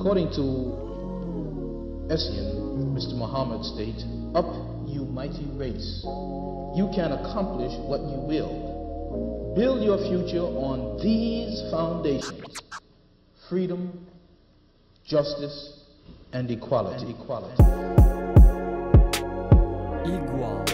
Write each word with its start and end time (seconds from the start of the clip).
According 0.00 0.30
to 0.30 0.40
Essien, 2.08 2.96
Mr. 2.96 3.12
Muhammad 3.18 3.62
states, 3.66 4.02
Up, 4.34 4.48
you 4.88 5.04
mighty 5.04 5.44
race. 5.58 6.00
You 6.74 6.88
can 6.94 7.12
accomplish 7.12 7.76
what 7.84 8.00
you 8.00 8.16
will. 8.24 9.52
Build 9.54 9.84
your 9.84 9.98
future 9.98 10.40
on 10.40 10.96
these 11.02 11.60
foundations 11.70 12.62
freedom, 13.50 14.06
justice, 15.04 15.84
and 16.32 16.50
equality. 16.50 17.04
And 17.04 17.20
equality. 17.20 17.62
Igual. 20.08 20.64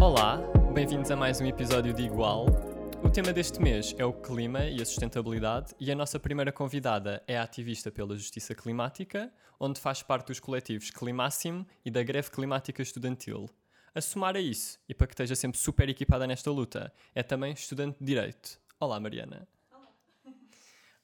Olá, 0.00 0.40
bem-vindos 0.72 1.10
a 1.10 1.16
mais 1.16 1.42
um 1.42 1.44
episódio 1.44 1.92
de 1.92 2.04
Igual. 2.04 2.77
O 3.00 3.08
tema 3.08 3.32
deste 3.32 3.60
mês 3.62 3.94
é 3.96 4.04
o 4.04 4.12
clima 4.12 4.64
e 4.64 4.82
a 4.82 4.84
sustentabilidade, 4.84 5.72
e 5.78 5.90
a 5.90 5.94
nossa 5.94 6.18
primeira 6.18 6.50
convidada 6.50 7.22
é 7.26 7.38
a 7.38 7.44
ativista 7.44 7.90
pela 7.92 8.16
justiça 8.16 8.54
climática, 8.54 9.32
onde 9.58 9.80
faz 9.80 10.02
parte 10.02 10.26
dos 10.26 10.40
coletivos 10.40 10.90
Climáximo 10.90 11.66
e 11.84 11.90
da 11.90 12.02
Greve 12.02 12.30
Climática 12.30 12.82
Estudantil. 12.82 13.48
A 13.94 14.00
somar 14.00 14.36
a 14.36 14.40
isso, 14.40 14.78
e 14.88 14.94
para 14.94 15.06
que 15.06 15.14
esteja 15.14 15.36
sempre 15.36 15.58
super 15.58 15.88
equipada 15.88 16.26
nesta 16.26 16.50
luta, 16.50 16.92
é 17.14 17.22
também 17.22 17.52
estudante 17.52 17.96
de 18.00 18.06
Direito. 18.06 18.60
Olá, 18.80 18.98
Mariana. 18.98 19.46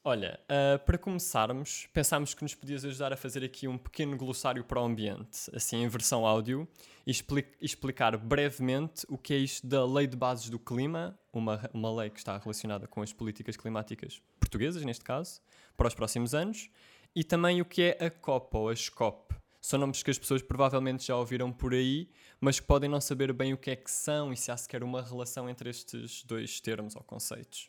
Olha, 0.06 0.38
uh, 0.44 0.78
para 0.84 0.98
começarmos, 0.98 1.88
pensámos 1.92 2.34
que 2.34 2.42
nos 2.42 2.54
podias 2.54 2.84
ajudar 2.84 3.10
a 3.12 3.16
fazer 3.16 3.42
aqui 3.42 3.66
um 3.66 3.78
pequeno 3.78 4.18
glossário 4.18 4.62
para 4.62 4.78
o 4.78 4.84
ambiente, 4.84 5.50
assim 5.54 5.82
em 5.82 5.88
versão 5.88 6.26
áudio, 6.26 6.68
e 7.06 7.10
expli 7.10 7.46
explicar 7.58 8.14
brevemente 8.18 9.06
o 9.08 9.16
que 9.16 9.32
é 9.32 9.38
isto 9.38 9.66
da 9.66 9.86
Lei 9.86 10.06
de 10.06 10.14
Bases 10.14 10.50
do 10.50 10.58
Clima, 10.58 11.18
uma, 11.38 11.70
uma 11.72 11.94
lei 11.94 12.10
que 12.10 12.18
está 12.18 12.36
relacionada 12.38 12.86
com 12.86 13.02
as 13.02 13.12
políticas 13.12 13.56
climáticas 13.56 14.22
portuguesas, 14.38 14.84
neste 14.84 15.04
caso, 15.04 15.40
para 15.76 15.88
os 15.88 15.94
próximos 15.94 16.34
anos, 16.34 16.70
e 17.14 17.22
também 17.22 17.60
o 17.60 17.64
que 17.64 17.82
é 17.82 18.06
a 18.06 18.10
COP 18.10 18.56
ou 18.56 18.68
a 18.68 18.76
SCOP. 18.76 19.34
São 19.60 19.78
nomes 19.78 20.02
que 20.02 20.10
as 20.10 20.18
pessoas 20.18 20.42
provavelmente 20.42 21.06
já 21.06 21.16
ouviram 21.16 21.50
por 21.50 21.72
aí, 21.72 22.10
mas 22.38 22.60
que 22.60 22.66
podem 22.66 22.90
não 22.90 23.00
saber 23.00 23.32
bem 23.32 23.54
o 23.54 23.56
que 23.56 23.70
é 23.70 23.76
que 23.76 23.90
são 23.90 24.32
e 24.32 24.36
se 24.36 24.50
há 24.50 24.56
sequer 24.56 24.84
uma 24.84 25.00
relação 25.00 25.48
entre 25.48 25.70
estes 25.70 26.22
dois 26.24 26.60
termos 26.60 26.94
ou 26.94 27.02
conceitos. 27.02 27.66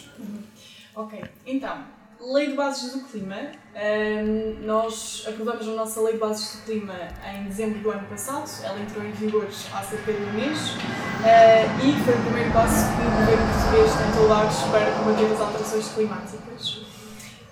Ok, 0.93 1.23
então, 1.45 1.87
Lei 2.25 2.47
de 2.47 2.53
Bases 2.55 2.91
do 2.91 3.01
Clima. 3.01 3.51
Um, 3.75 4.65
nós 4.65 5.25
aprovamos 5.27 5.67
a 5.67 5.71
nossa 5.71 6.01
Lei 6.01 6.13
de 6.13 6.19
Bases 6.19 6.55
do 6.55 6.65
Clima 6.65 6.95
em 7.23 7.43
dezembro 7.43 7.79
do 7.79 7.91
ano 7.91 8.07
passado. 8.07 8.49
Ela 8.63 8.79
entrou 8.79 9.05
em 9.05 9.11
vigor 9.11 9.45
há 9.45 9.83
cerca 9.83 10.11
de 10.11 10.23
um 10.23 10.33
mês 10.33 10.71
uh, 10.71 11.85
e 11.85 12.03
foi 12.03 12.15
o 12.15 12.23
primeiro 12.23 12.51
passo 12.51 12.87
que 12.95 13.01
o 13.01 13.11
governo 13.19 13.45
português 13.53 13.91
tentou 13.95 14.27
dar 14.27 14.71
para 14.71 14.91
combater 14.97 15.33
as 15.33 15.39
alterações 15.39 15.87
climáticas. 15.89 16.81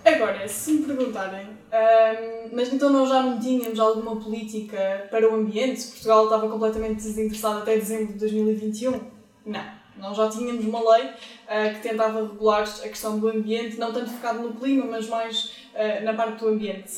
Agora, 0.04 0.48
se 0.48 0.74
me 0.74 0.86
perguntarem, 0.88 1.48
um, 1.48 2.56
mas 2.56 2.74
então 2.74 2.90
nós 2.90 3.10
já 3.10 3.22
não 3.22 3.40
tínhamos 3.40 3.80
alguma 3.80 4.16
política 4.16 5.08
para 5.12 5.32
o 5.32 5.36
ambiente? 5.36 5.86
Portugal 5.86 6.24
estava 6.26 6.50
completamente 6.50 6.96
desinteressado 6.96 7.60
até 7.60 7.78
dezembro 7.78 8.14
de 8.14 8.20
2021? 8.20 9.00
Não 9.46 9.83
nós 9.98 10.18
já 10.18 10.30
tínhamos 10.30 10.66
uma 10.66 10.80
lei 10.96 11.06
uh, 11.06 11.74
que 11.76 11.82
tentava 11.82 12.22
regular 12.22 12.64
a 12.64 12.90
questão 12.90 13.20
do 13.20 13.28
ambiente, 13.28 13.78
não 13.78 13.94
tanto 13.94 14.10
focado 14.12 14.40
no 14.40 14.54
clima, 14.54 14.86
mas 14.86 15.08
mais 15.08 15.46
uh, 15.74 16.04
na 16.04 16.14
parte 16.14 16.40
do 16.40 16.50
ambiente. 16.50 16.92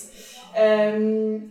Um, 1.00 1.50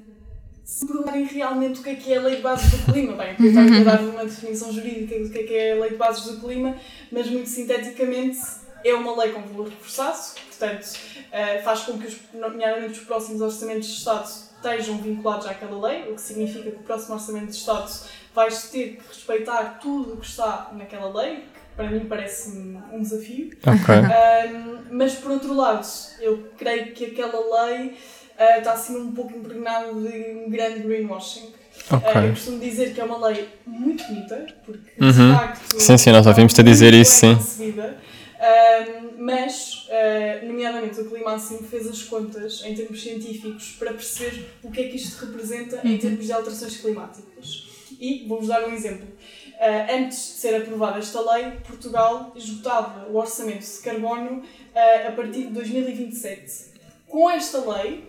se 0.64 0.86
perguntarem 0.86 1.24
realmente 1.24 1.80
o 1.80 1.82
que 1.82 1.90
é 1.90 1.94
que 1.94 2.12
é 2.12 2.16
a 2.16 2.22
lei 2.22 2.36
de 2.36 2.42
bases 2.42 2.70
do 2.70 2.92
clima, 2.92 3.12
bem, 3.12 3.36
eu 3.38 3.80
a 3.80 3.84
dar 3.84 4.00
uma 4.00 4.24
definição 4.24 4.72
jurídica 4.72 5.22
do 5.22 5.28
que 5.28 5.38
é 5.38 5.42
que 5.42 5.54
é 5.54 5.72
a 5.72 5.80
lei 5.80 5.90
de 5.90 5.96
bases 5.96 6.24
do 6.24 6.40
clima, 6.40 6.74
mas 7.12 7.28
muito 7.28 7.48
sinteticamente 7.50 8.38
é 8.82 8.94
uma 8.94 9.14
lei 9.22 9.32
com 9.32 9.42
valor 9.42 9.68
reforçado, 9.68 10.40
portanto 10.48 10.84
uh, 10.84 11.62
faz 11.62 11.80
com 11.80 11.98
que, 11.98 12.06
os, 12.06 12.16
nomeadamente, 12.32 12.98
os 12.98 13.04
próximos 13.04 13.42
orçamentos 13.42 13.88
de 13.88 13.94
Estado 13.94 14.53
estejam 14.64 14.98
vinculados 14.98 15.46
àquela 15.46 15.88
lei, 15.88 16.10
o 16.10 16.14
que 16.14 16.20
significa 16.20 16.70
que 16.70 16.76
o 16.76 16.82
próximo 16.82 17.14
orçamento 17.14 17.50
de 17.50 17.56
Estado 17.56 17.92
vais 18.34 18.70
ter 18.70 18.96
que 18.96 19.08
respeitar 19.08 19.78
tudo 19.80 20.14
o 20.14 20.16
que 20.16 20.26
está 20.26 20.70
naquela 20.72 21.12
lei, 21.20 21.36
que 21.36 21.76
para 21.76 21.90
mim 21.90 22.06
parece 22.06 22.50
um 22.92 23.02
desafio. 23.02 23.50
Okay. 23.60 24.54
Um, 24.54 24.78
mas 24.90 25.14
por 25.14 25.32
outro 25.32 25.54
lado, 25.54 25.86
eu 26.20 26.48
creio 26.56 26.92
que 26.92 27.06
aquela 27.06 27.66
lei 27.66 27.88
uh, 27.88 28.58
está 28.58 28.72
assim 28.72 28.96
um 28.96 29.12
pouco 29.12 29.36
impregnada 29.36 29.92
de 29.92 30.44
um 30.46 30.50
grande 30.50 30.80
greenwashing. 30.80 31.52
Okay. 31.90 32.22
Uh, 32.22 32.24
eu 32.24 32.30
costumo 32.30 32.58
dizer 32.58 32.94
que 32.94 33.00
é 33.00 33.04
uma 33.04 33.26
lei 33.28 33.48
muito 33.66 34.04
bonita, 34.04 34.46
porque 34.64 34.90
uhum. 35.00 35.10
de 35.10 35.36
facto. 35.36 35.80
Sim, 35.80 35.98
sim, 35.98 36.10
nós 36.10 36.26
ouvimos-te 36.26 36.60
a 36.60 36.64
dizer 36.64 36.94
isso, 36.94 37.12
sim. 37.12 37.34
Concebida, 37.34 37.98
um, 38.44 39.24
mas, 39.24 39.88
uh, 39.88 40.46
nomeadamente, 40.46 41.00
o 41.00 41.08
Clima 41.08 41.34
assim 41.34 41.58
fez 41.58 41.86
as 41.86 42.02
contas 42.02 42.62
em 42.64 42.74
termos 42.74 43.02
científicos 43.02 43.76
para 43.78 43.92
perceber 43.92 44.50
o 44.62 44.70
que 44.70 44.82
é 44.82 44.88
que 44.88 44.96
isto 44.96 45.24
representa 45.24 45.80
em 45.82 45.92
uhum. 45.92 45.98
termos 45.98 46.26
de 46.26 46.32
alterações 46.32 46.76
climáticas. 46.76 47.66
E 47.98 48.26
vou-vos 48.28 48.48
dar 48.48 48.68
um 48.68 48.72
exemplo. 48.72 49.06
Uh, 49.06 49.94
antes 49.94 50.18
de 50.18 50.24
ser 50.40 50.56
aprovada 50.56 50.98
esta 50.98 51.20
lei, 51.32 51.52
Portugal 51.66 52.32
esgotava 52.36 53.08
o 53.08 53.16
orçamento 53.16 53.64
de 53.64 53.80
carbono 53.80 54.40
uh, 54.40 55.08
a 55.08 55.12
partir 55.12 55.44
de 55.44 55.52
2027. 55.52 56.74
Com 57.06 57.30
esta 57.30 57.58
lei, 57.72 58.04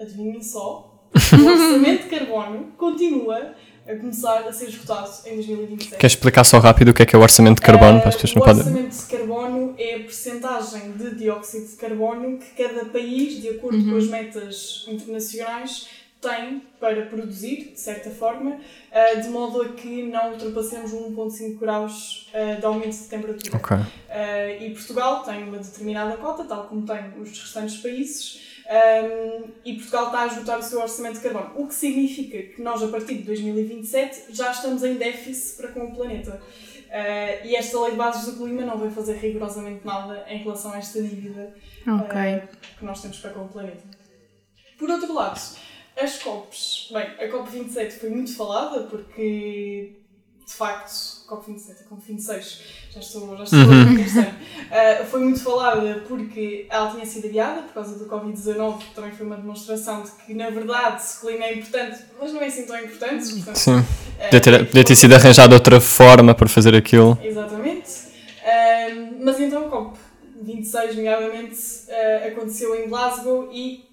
adivinhem 0.00 0.42
só, 0.42 0.90
o 1.14 1.46
orçamento 1.46 2.04
de 2.04 2.08
carbono 2.08 2.72
continua 2.76 3.54
a 3.90 3.96
começar 3.96 4.46
a 4.46 4.52
ser 4.52 4.68
esgotado 4.68 5.10
em 5.26 5.36
2027. 5.36 5.96
Queres 5.96 6.12
explicar 6.12 6.44
só 6.44 6.58
rápido 6.58 6.90
o 6.90 6.94
que 6.94 7.02
é 7.02 7.06
que 7.06 7.16
é 7.16 7.18
o 7.18 7.22
orçamento 7.22 7.56
de 7.56 7.62
carbono 7.62 7.98
uh, 7.98 8.00
para 8.00 8.08
as 8.10 8.16
pessoas 8.16 8.34
não 8.34 8.42
podem? 8.42 8.62
O 8.62 8.66
orçamento 8.66 8.96
de 8.96 9.06
carbono 9.06 9.74
é 9.78 9.94
a 9.96 9.98
percentagem 9.98 10.92
de 10.92 11.14
dióxido 11.16 11.66
de 11.66 11.76
carbono 11.76 12.38
que 12.38 12.62
cada 12.62 12.84
país, 12.86 13.40
de 13.40 13.48
acordo 13.48 13.78
uhum. 13.78 13.90
com 13.90 13.96
as 13.96 14.06
metas 14.06 14.84
internacionais, 14.88 15.88
tem 16.20 16.62
para 16.78 17.06
produzir, 17.06 17.72
de 17.72 17.80
certa 17.80 18.10
forma, 18.10 18.50
uh, 18.50 19.20
de 19.20 19.28
modo 19.28 19.62
a 19.62 19.68
que 19.70 20.02
não 20.02 20.32
ultrapassemos 20.32 20.92
1,5 20.92 21.58
graus 21.58 22.30
uh, 22.34 22.60
de 22.60 22.64
aumento 22.64 22.96
de 22.96 23.08
temperatura. 23.08 23.56
Okay. 23.56 23.76
Uh, 23.76 24.62
e 24.62 24.70
Portugal 24.74 25.22
tem 25.22 25.42
uma 25.44 25.58
determinada 25.58 26.16
cota, 26.18 26.44
tal 26.44 26.64
como 26.64 26.86
tem 26.86 27.14
os 27.20 27.30
restantes 27.30 27.78
países, 27.78 28.49
um, 28.70 29.50
e 29.64 29.74
Portugal 29.74 30.06
está 30.06 30.20
a 30.22 30.26
esgotar 30.28 30.58
o 30.60 30.62
seu 30.62 30.80
orçamento 30.80 31.16
de 31.16 31.22
carbono. 31.22 31.52
O 31.56 31.66
que 31.66 31.74
significa 31.74 32.54
que 32.54 32.62
nós, 32.62 32.80
a 32.82 32.88
partir 32.88 33.16
de 33.16 33.24
2027, 33.24 34.26
já 34.32 34.52
estamos 34.52 34.84
em 34.84 34.94
déficit 34.94 35.56
para 35.56 35.72
com 35.72 35.86
o 35.86 35.94
planeta. 35.94 36.40
Uh, 36.86 37.46
e 37.46 37.56
esta 37.56 37.80
lei 37.80 37.92
de 37.92 37.96
bases 37.96 38.26
do 38.26 38.36
clima 38.36 38.62
não 38.62 38.78
vai 38.78 38.90
fazer 38.90 39.14
rigorosamente 39.14 39.84
nada 39.84 40.24
em 40.28 40.38
relação 40.38 40.72
a 40.72 40.78
esta 40.78 41.02
dívida 41.02 41.54
okay. 41.82 42.36
uh, 42.36 42.48
que 42.78 42.84
nós 42.84 43.02
temos 43.02 43.18
para 43.18 43.30
com 43.30 43.44
o 43.44 43.48
planeta. 43.48 43.82
Por 44.78 44.88
outro 44.88 45.14
lado, 45.14 45.40
as 46.00 46.22
COPs. 46.22 46.90
Bem, 46.92 47.02
a 47.02 47.28
COP27 47.28 47.90
foi 47.92 48.10
muito 48.10 48.36
falada 48.36 48.84
porque 48.84 50.00
de 50.50 50.56
facto, 50.56 51.19
COP27 51.30 51.76
e 51.80 52.12
COP26, 52.14 52.58
já 52.90 53.00
estou, 53.00 53.36
já 53.36 53.44
estou 53.44 53.58
uhum. 53.60 53.94
uh, 53.94 55.06
foi 55.06 55.20
muito 55.20 55.40
falada 55.42 56.02
porque 56.08 56.66
ela 56.68 56.90
tinha 56.90 57.06
sido 57.06 57.28
adiada 57.28 57.62
por 57.62 57.74
causa 57.74 57.98
do 57.98 58.06
Covid-19, 58.06 58.78
que 58.78 58.94
também 58.94 59.12
foi 59.12 59.26
uma 59.26 59.36
demonstração 59.36 60.02
de 60.02 60.10
que, 60.10 60.34
na 60.34 60.50
verdade, 60.50 61.02
o 61.16 61.20
clima 61.26 61.44
é 61.44 61.54
importante, 61.54 61.98
mas 62.20 62.32
não 62.32 62.40
é 62.42 62.46
assim 62.46 62.66
tão 62.66 62.76
importante. 62.76 63.32
Portanto, 63.32 63.56
Sim. 63.56 63.78
Uh, 63.78 63.84
podia, 64.24 64.40
ter, 64.40 64.66
podia 64.66 64.84
ter 64.84 64.96
sido 64.96 65.14
arranjada 65.14 65.54
outra 65.54 65.80
forma 65.80 66.34
para 66.34 66.48
fazer 66.48 66.74
aquilo. 66.74 67.16
Exatamente. 67.22 67.90
Uh, 67.90 69.24
mas 69.24 69.38
então, 69.40 69.70
COP26, 69.70 70.94
nomeadamente, 70.96 71.58
aconteceu 72.26 72.74
em 72.74 72.88
Glasgow 72.88 73.48
e 73.52 73.89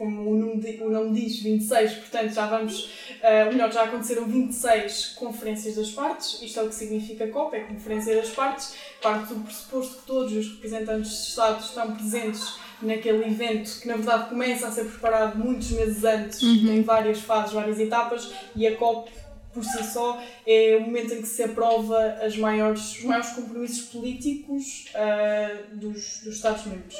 como 0.00 0.30
o 0.30 0.34
nome, 0.34 0.78
o 0.80 0.88
nome 0.88 1.20
diz, 1.20 1.42
26, 1.42 1.92
portanto 1.92 2.32
já 2.32 2.46
vamos, 2.46 2.84
uh, 2.84 3.52
melhor, 3.52 3.70
já 3.70 3.82
aconteceram 3.82 4.24
26 4.24 5.08
conferências 5.08 5.76
das 5.76 5.90
partes, 5.90 6.40
isto 6.40 6.58
é 6.58 6.62
o 6.62 6.68
que 6.70 6.74
significa 6.74 7.28
COP, 7.28 7.54
é 7.54 7.60
Conferência 7.64 8.16
das 8.16 8.30
Partes, 8.30 8.74
parte 9.02 9.34
do 9.34 9.40
pressuposto 9.40 9.98
que 9.98 10.06
todos 10.06 10.32
os 10.32 10.54
representantes 10.54 11.10
de 11.10 11.28
Estado 11.28 11.62
estão 11.62 11.94
presentes 11.94 12.54
naquele 12.80 13.26
evento 13.26 13.78
que 13.78 13.88
na 13.88 13.96
verdade 13.96 14.30
começa 14.30 14.68
a 14.68 14.70
ser 14.70 14.86
preparado 14.86 15.36
muitos 15.36 15.70
meses 15.72 16.02
antes, 16.02 16.40
uhum. 16.40 16.66
tem 16.66 16.82
várias 16.82 17.20
fases, 17.20 17.52
várias 17.52 17.78
etapas, 17.78 18.32
e 18.56 18.66
a 18.66 18.74
COP 18.76 19.10
por 19.52 19.62
si 19.62 19.84
só 19.84 20.18
é 20.46 20.78
o 20.78 20.80
momento 20.80 21.12
em 21.12 21.20
que 21.20 21.28
se 21.28 21.42
aprova 21.42 22.16
as 22.22 22.38
maiores, 22.38 22.96
os 22.96 23.04
maiores 23.04 23.30
compromissos 23.32 23.90
políticos 23.90 24.86
uh, 24.94 25.76
dos, 25.76 26.22
dos 26.22 26.36
Estados-membros. 26.36 26.96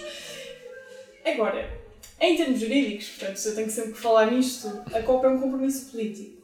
Agora, 1.24 1.89
em 2.20 2.36
termos 2.36 2.60
jurídicos, 2.60 3.08
portanto, 3.08 3.46
eu 3.46 3.54
tenho 3.54 3.70
sempre 3.70 3.92
que 3.92 3.98
falar 3.98 4.30
nisto, 4.30 4.82
a 4.92 5.00
COP 5.00 5.24
é 5.24 5.28
um 5.28 5.40
compromisso 5.40 5.90
político. 5.90 6.40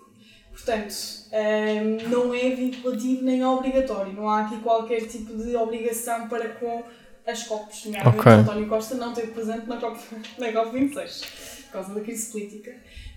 Portanto, 0.51 0.95
um, 1.33 2.09
não 2.09 2.35
é 2.35 2.49
vinculativo 2.51 3.23
nem 3.23 3.45
obrigatório. 3.45 4.13
Não 4.15 4.29
há 4.29 4.47
aqui 4.47 4.57
qualquer 4.61 5.07
tipo 5.07 5.37
de 5.37 5.55
obrigação 5.55 6.29
para 6.29 6.49
com 6.49 6.83
as 7.27 7.43
COPs. 7.43 7.85
Nomeadamente, 7.85 8.21
okay. 8.21 8.33
António 8.33 8.67
Costa 8.67 8.95
não 8.95 9.11
esteve 9.11 9.33
presente 9.33 9.67
na 9.67 9.77
COP, 9.77 10.01
na 10.39 10.53
COP 10.53 10.73
26, 10.73 11.25
por 11.67 11.73
causa 11.73 11.95
da 11.95 12.01
crise 12.01 12.33
política. 12.33 12.71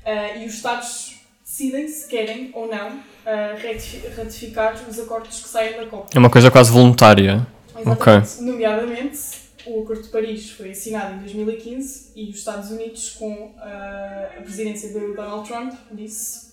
Uh, 0.05 0.41
e 0.41 0.45
os 0.45 0.55
Estados 0.55 1.19
decidem 1.45 1.87
se 1.87 2.07
querem 2.07 2.51
ou 2.53 2.67
não 2.67 2.89
uh, 2.89 4.17
ratificar 4.17 4.75
os 4.87 4.99
acordos 4.99 5.41
que 5.41 5.47
saem 5.47 5.77
da 5.77 5.85
COP. 5.85 6.15
É 6.15 6.19
uma 6.19 6.29
coisa 6.29 6.51
quase 6.51 6.71
voluntária. 6.71 7.47
Exatamente. 7.73 8.01
Okay. 8.01 8.45
Nomeadamente, 8.45 9.19
o 9.65 9.83
Acordo 9.83 10.03
de 10.03 10.09
Paris 10.09 10.51
foi 10.51 10.71
assinado 10.71 11.15
em 11.15 11.19
2015 11.19 12.11
e 12.15 12.29
os 12.29 12.37
Estados 12.37 12.71
Unidos, 12.71 13.11
com 13.11 13.55
a, 13.57 14.31
a 14.37 14.41
presidência 14.41 14.91
do 14.91 15.13
Donald 15.13 15.47
Trump, 15.47 15.73
disse 15.91 16.49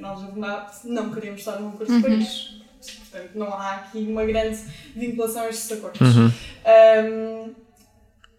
nós, 0.00 0.22
na 0.22 0.30
verdade, 0.30 0.72
não 0.84 1.12
queremos 1.12 1.40
estar 1.40 1.60
no 1.60 1.68
Acordo 1.68 1.96
de 1.96 2.02
Paris. 2.02 2.56
Portanto, 3.10 3.30
não 3.34 3.52
há 3.52 3.74
aqui 3.76 3.98
uma 3.98 4.24
grande 4.24 4.58
vinculação 4.94 5.42
a 5.42 5.48
estes 5.50 5.72
acordos. 5.72 6.00
Uhum. 6.00 6.32
Um, 6.66 7.54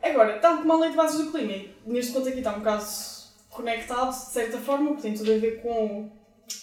agora, 0.01 0.39
tal 0.39 0.57
como 0.57 0.73
a 0.73 0.79
lei 0.79 0.91
de 0.91 0.95
bases 0.95 1.25
do 1.25 1.31
clima, 1.31 1.65
neste 1.85 2.13
ponto 2.13 2.29
aqui 2.29 2.39
está 2.39 2.55
um 2.55 2.61
caso 2.61 3.27
conectado, 3.49 4.09
de 4.09 4.31
certa 4.31 4.57
forma, 4.57 4.89
porque 4.89 5.01
tem 5.03 5.13
tudo 5.13 5.33
a 5.33 5.37
ver 5.37 5.61
com, 5.61 6.09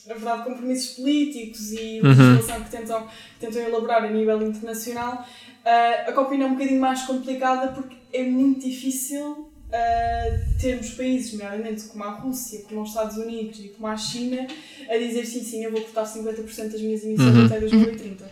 na 0.07 0.15
verdade, 0.15 0.45
compromissos 0.45 0.97
políticos 0.97 1.73
e 1.73 2.01
legislação 2.01 2.63
que 2.65 2.71
tentam, 2.71 3.07
tentam 3.41 3.63
elaborar 3.63 4.05
a 4.05 4.09
nível 4.11 4.43
internacional. 4.47 5.27
Uh, 5.65 6.11
a 6.11 6.13
COP 6.13 6.41
é 6.41 6.45
um 6.45 6.53
bocadinho 6.55 6.81
mais 6.81 7.03
complicada 7.03 7.73
porque 7.73 7.97
é 8.13 8.23
muito 8.23 8.61
difícil 8.69 9.31
uh, 9.31 10.61
termos 10.61 10.91
países, 10.91 11.33
nomeadamente 11.33 11.85
como 11.85 12.05
a 12.05 12.11
Rússia, 12.11 12.63
como 12.69 12.83
os 12.83 12.91
Estados 12.91 13.17
Unidos 13.17 13.61
e 13.61 13.69
como 13.69 13.87
a 13.87 13.97
China, 13.97 14.47
a 14.91 14.97
dizer 14.99 15.25
sim, 15.25 15.43
sim, 15.43 15.65
eu 15.65 15.73
vou 15.73 15.81
cortar 15.81 16.05
50% 16.05 16.71
das 16.71 16.81
minhas 16.81 17.03
emissões 17.05 17.35
Uhum. 17.35 17.47
até 17.47 17.61
2030. 17.61 18.25
Uh, 18.25 18.29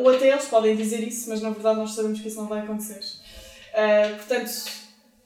ou 0.00 0.08
até 0.08 0.30
eles 0.30 0.46
podem 0.46 0.74
dizer 0.74 1.06
isso, 1.06 1.28
mas 1.28 1.42
na 1.42 1.50
verdade 1.50 1.78
nós 1.78 1.90
sabemos 1.92 2.20
que 2.20 2.28
isso 2.28 2.38
não 2.38 2.46
vai 2.46 2.60
acontecer. 2.60 3.00
Portanto, 4.16 4.50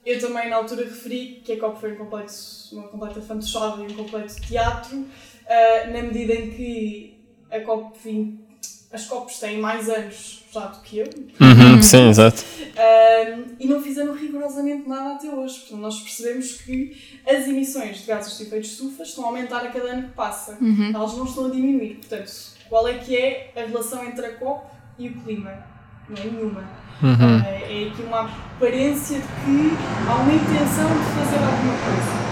eu 0.06 0.20
também 0.20 0.48
na 0.48 0.56
altura 0.56 0.84
referi 0.84 1.42
que 1.44 1.52
a 1.52 1.58
COP 1.58 1.80
foi 1.80 1.92
um 1.92 1.96
completo, 1.96 2.32
uma 2.72 2.88
completa 2.88 3.20
fantochada 3.20 3.82
e 3.82 3.86
um 3.92 3.94
completo 3.96 4.40
teatro, 4.40 4.96
uh, 4.98 5.92
na 5.92 6.02
medida 6.02 6.32
em 6.34 6.50
que 6.50 7.18
a 7.50 7.60
COP 7.60 7.98
20, 8.04 8.46
as 8.92 9.04
COPs 9.06 9.40
têm 9.40 9.58
mais 9.58 9.88
anos 9.90 10.44
já 10.52 10.66
do 10.66 10.80
que 10.80 10.98
eu, 10.98 11.06
Uhum, 11.40 11.82
sim, 11.82 12.08
exato. 12.08 12.42
um, 12.62 13.56
e 13.60 13.66
não 13.66 13.82
fizeram 13.82 14.14
rigorosamente 14.14 14.88
nada 14.88 15.16
até 15.16 15.28
hoje. 15.28 15.58
Portanto, 15.60 15.80
nós 15.80 16.00
percebemos 16.00 16.52
que 16.62 16.96
as 17.28 17.46
emissões 17.48 17.98
de 17.98 18.06
gases 18.06 18.38
de 18.38 18.44
efeito 18.44 18.62
de 18.62 18.68
estufa 18.70 19.02
estão 19.02 19.24
a 19.24 19.26
aumentar 19.26 19.58
a 19.66 19.70
cada 19.70 19.90
ano 19.90 20.08
que 20.08 20.14
passa. 20.14 20.56
Elas 20.94 21.14
não 21.16 21.24
estão 21.26 21.46
a 21.46 21.50
diminuir. 21.50 21.96
Portanto, 21.96 22.32
qual 22.70 22.88
é 22.88 22.94
que 22.94 23.14
é 23.16 23.52
a 23.56 23.60
relação 23.66 24.02
entre 24.06 24.24
a 24.24 24.34
COP 24.36 24.66
e 24.98 25.08
o 25.08 25.20
clima? 25.22 25.75
Não 26.08 26.16
é 26.16 26.26
nenhuma. 26.26 26.60
Uhum. 27.02 27.40
Uh, 27.40 27.44
é 27.44 27.88
aqui 27.88 28.02
uma 28.02 28.20
aparência 28.22 29.18
de 29.18 29.26
que 29.26 29.76
há 30.08 30.14
uma 30.14 30.32
intenção 30.32 30.88
de 30.88 31.04
fazer 31.14 31.36
alguma 31.36 31.74
coisa. 31.84 32.26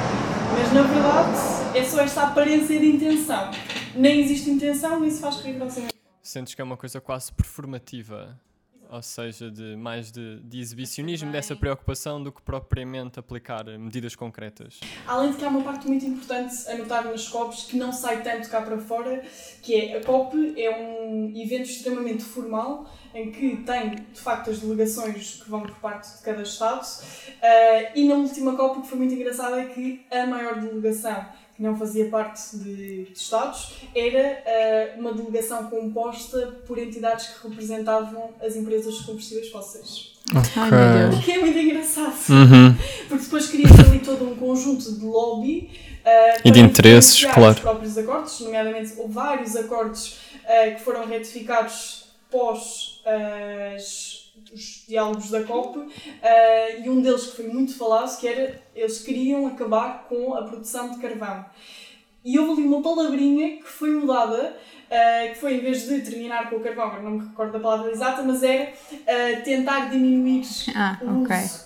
Mas 0.57 0.73
na 0.73 0.83
verdade 0.83 1.79
é 1.79 1.85
só 1.85 2.01
esta 2.01 2.23
aparência 2.23 2.79
de 2.79 2.87
intenção. 2.87 3.51
Nem 3.95 4.21
existe 4.21 4.51
intenção, 4.51 5.01
nem 5.01 5.11
se 5.11 5.21
faz 5.21 5.41
rigorosamente. 5.41 5.93
Sentes 6.23 6.55
que 6.55 6.61
é 6.61 6.65
uma 6.65 6.77
coisa 6.77 7.01
quase 7.01 7.33
performativa, 7.33 8.41
ou 8.95 9.03
seja, 9.03 9.51
de 9.51 9.75
mais 9.75 10.13
de, 10.13 10.39
de 10.45 10.61
exibicionismo 10.61 11.33
dessa 11.33 11.57
preocupação 11.57 12.23
do 12.23 12.31
que 12.31 12.41
propriamente 12.41 13.19
aplicar 13.19 13.65
medidas 13.77 14.15
concretas. 14.15 14.79
Além 15.05 15.33
de 15.33 15.39
que 15.39 15.45
há 15.45 15.49
uma 15.49 15.63
parte 15.63 15.89
muito 15.89 16.07
importante 16.07 16.55
a 16.69 16.79
notar 16.79 17.05
nas 17.05 17.29
COPs 17.29 17.65
que 17.65 17.77
não 17.77 17.93
sai 17.93 18.23
tanto 18.23 18.49
cá 18.49 18.63
para 18.63 18.79
fora, 18.79 19.25
que 19.63 19.75
é 19.75 19.97
a 19.99 20.05
COP 20.05 20.55
é 20.57 20.71
um 20.71 21.33
evento 21.35 21.69
extremamente 21.69 22.23
formal 22.23 22.89
em 23.13 23.33
que 23.33 23.57
tem 23.65 23.97
de 23.97 24.21
facto 24.21 24.51
as 24.51 24.61
delegações 24.61 25.43
que 25.43 25.51
vão 25.51 25.63
por 25.63 25.75
parte 25.81 26.17
de 26.17 26.23
cada 26.23 26.43
Estado 26.43 26.87
eh, 27.43 27.99
e 27.99 28.09
na 28.09 28.15
última 28.15 28.57
COP 28.57 28.79
o 28.79 28.83
que 28.83 28.89
foi 28.89 28.99
muito 28.99 29.15
engraçado 29.15 29.57
é 29.57 29.65
que 29.67 30.07
a 30.09 30.25
maior 30.25 30.61
delegação 30.61 31.27
que 31.57 31.63
não 31.63 31.77
fazia 31.77 32.07
parte 32.09 32.57
de, 32.57 33.05
de 33.05 33.13
Estados 33.19 33.75
era 33.95 34.19
eh, 34.19 34.95
uma 34.99 35.13
delegação 35.13 35.71
composta 35.71 36.39
por 36.67 36.79
entidades 36.79 37.27
que 37.29 37.49
representavam 37.49 38.31
as 38.45 38.57
empresas 38.57 38.95
de 38.97 39.05
combustíveis 39.05 39.51
fósseis. 39.51 40.13
Ai 40.57 40.71
meu 40.71 41.11
Deus. 41.11 41.21
O 41.21 41.23
que 41.25 41.33
é 41.33 41.39
muito 41.39 41.59
engraçado. 41.59 42.15
Uhum. 42.31 42.75
Porque 43.09 43.25
depois 43.25 43.47
cria-se 43.49 43.81
ali 43.81 43.99
todo 44.01 44.25
um 44.29 44.35
conjunto 44.35 44.91
de 44.93 45.05
lobby 45.05 45.71
uh, 46.05 46.41
E 46.45 46.51
de 46.51 46.61
interesses, 46.61 47.25
claro. 47.25 47.53
os 47.53 47.61
próprios 47.61 47.99
acordos, 47.99 48.41
nomeadamente 48.41 48.95
houve 48.97 49.13
vários 49.13 49.55
acordos 49.55 50.17
uh, 50.45 50.75
que 50.75 50.81
foram 50.81 51.07
retificados 51.07 52.07
pós 52.31 53.01
uh, 53.07 53.77
as- 53.77 54.14
os 54.53 54.85
diálogos 54.87 55.31
da 55.31 55.43
COP 55.45 55.79
uh, 55.79 55.91
e 56.85 56.89
um 56.89 57.01
deles 57.01 57.27
que 57.27 57.37
foi 57.37 57.47
muito 57.49 57.77
falado 57.77 58.19
que 58.19 58.27
era 58.27 58.61
eles 58.75 58.99
queriam 59.01 59.47
acabar 59.47 60.07
com 60.09 60.35
a 60.35 60.43
produção 60.43 60.91
de 60.91 60.99
carvão. 60.99 61.45
E 62.25 62.39
houve 62.39 62.53
ali 62.53 62.63
uma 62.63 62.83
palavrinha 62.83 63.59
que 63.59 63.69
foi 63.69 63.91
mudada, 63.91 64.57
uh, 64.57 65.29
que 65.33 65.35
foi 65.39 65.55
em 65.55 65.61
vez 65.61 65.87
de 65.87 66.01
terminar 66.01 66.49
com 66.49 66.57
o 66.57 66.61
carvão, 66.61 66.87
agora 66.87 67.03
não 67.03 67.11
me 67.13 67.27
recordo 67.27 67.53
da 67.53 67.61
palavra 67.61 67.91
exata, 67.91 68.23
mas 68.23 68.43
era 68.43 68.73
uh, 68.73 69.45
tentar 69.45 69.91
diminuir 69.91 70.43
Ah, 70.75 70.99
o 71.03 71.23
ok. 71.23 71.37
uso. 71.37 71.65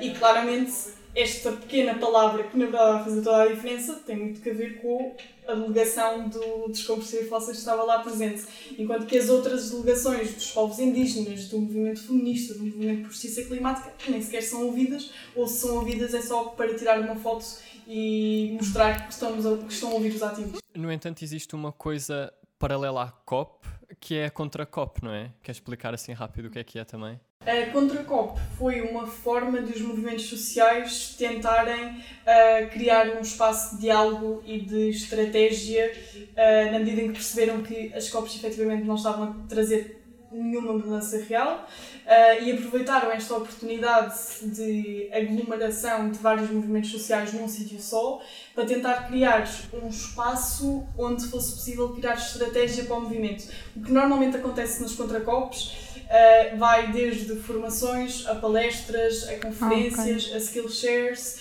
E 0.00 0.10
claramente 0.18 0.72
esta 1.14 1.52
pequena 1.52 1.94
palavra, 1.94 2.42
que 2.44 2.56
na 2.58 2.64
verdade 2.66 2.92
vai 2.94 3.04
fazer 3.04 3.22
toda 3.22 3.42
a 3.42 3.46
diferença, 3.48 3.94
tem 4.06 4.16
muito 4.16 4.40
que 4.40 4.50
ver 4.50 4.80
com 4.82 5.14
a 5.46 5.54
delegação 5.54 6.28
do, 6.28 6.68
dos 6.68 6.86
combustíveis 6.86 7.28
fósseis 7.28 7.58
estava 7.58 7.82
lá 7.82 8.00
presente. 8.00 8.44
Enquanto 8.78 9.06
que 9.06 9.18
as 9.18 9.28
outras 9.28 9.70
delegações 9.70 10.34
dos 10.34 10.50
povos 10.50 10.78
indígenas, 10.78 11.48
do 11.48 11.60
movimento 11.60 12.06
feminista, 12.06 12.54
do 12.54 12.64
movimento 12.64 13.02
por 13.02 13.10
justiça 13.10 13.42
climática, 13.44 13.92
nem 14.08 14.22
sequer 14.22 14.42
são 14.42 14.66
ouvidas, 14.66 15.10
ou 15.34 15.46
se 15.46 15.60
são 15.60 15.76
ouvidas 15.76 16.14
é 16.14 16.22
só 16.22 16.44
para 16.44 16.74
tirar 16.74 17.00
uma 17.00 17.16
foto 17.16 17.44
e 17.86 18.56
mostrar 18.58 19.06
que, 19.06 19.12
estamos 19.12 19.44
a, 19.44 19.56
que 19.56 19.72
estão 19.72 19.90
a 19.90 19.94
ouvir 19.94 20.14
os 20.14 20.22
ativistas. 20.22 20.60
No 20.74 20.90
entanto, 20.90 21.22
existe 21.22 21.54
uma 21.54 21.72
coisa 21.72 22.32
paralela 22.58 23.02
à 23.02 23.10
COP, 23.10 23.66
que 24.00 24.16
é 24.16 24.26
a 24.26 24.30
contra-COP, 24.30 25.04
não 25.04 25.12
é? 25.12 25.30
Queres 25.42 25.58
explicar 25.58 25.94
assim 25.94 26.12
rápido 26.12 26.46
o 26.46 26.50
que 26.50 26.58
é 26.58 26.64
que 26.64 26.78
é 26.78 26.84
também? 26.84 27.20
A 27.46 27.70
Contra-COP 27.72 28.40
foi 28.56 28.80
uma 28.80 29.06
forma 29.06 29.60
dos 29.60 29.78
movimentos 29.82 30.26
sociais 30.26 31.14
tentarem 31.18 32.02
ah, 32.26 32.66
criar 32.72 33.06
um 33.18 33.20
espaço 33.20 33.74
de 33.76 33.82
diálogo 33.82 34.42
e 34.46 34.60
de 34.60 34.88
estratégia 34.88 35.92
ah, 36.34 36.72
na 36.72 36.78
medida 36.78 37.02
em 37.02 37.08
que 37.08 37.14
perceberam 37.14 37.62
que 37.62 37.92
as 37.94 38.08
COPs 38.08 38.36
efetivamente 38.36 38.84
não 38.84 38.94
estavam 38.94 39.24
a 39.24 39.34
trazer 39.46 40.00
nenhuma 40.32 40.72
mudança 40.72 41.22
real 41.28 41.68
ah, 42.06 42.34
e 42.36 42.50
aproveitaram 42.50 43.12
esta 43.12 43.36
oportunidade 43.36 44.14
de 44.42 45.10
aglomeração 45.12 46.10
de 46.10 46.18
vários 46.18 46.50
movimentos 46.50 46.90
sociais 46.90 47.34
num 47.34 47.46
sítio 47.46 47.78
só 47.78 48.22
para 48.54 48.64
tentar 48.64 49.06
criar 49.06 49.46
um 49.70 49.88
espaço 49.88 50.86
onde 50.96 51.26
fosse 51.26 51.52
possível 51.52 51.90
criar 51.90 52.14
estratégia 52.14 52.84
para 52.84 52.96
o 52.96 53.02
movimento. 53.02 53.44
O 53.76 53.82
que 53.82 53.92
normalmente 53.92 54.38
acontece 54.38 54.80
nas 54.80 54.94
contracopes 54.94 55.83
Uh, 56.04 56.56
vai 56.58 56.92
desde 56.92 57.34
formações 57.36 58.26
a 58.26 58.34
palestras, 58.34 59.28
a 59.28 59.38
conferências, 59.38 60.30
a 60.34 60.38
skill 60.38 60.68
shares, 60.68 61.40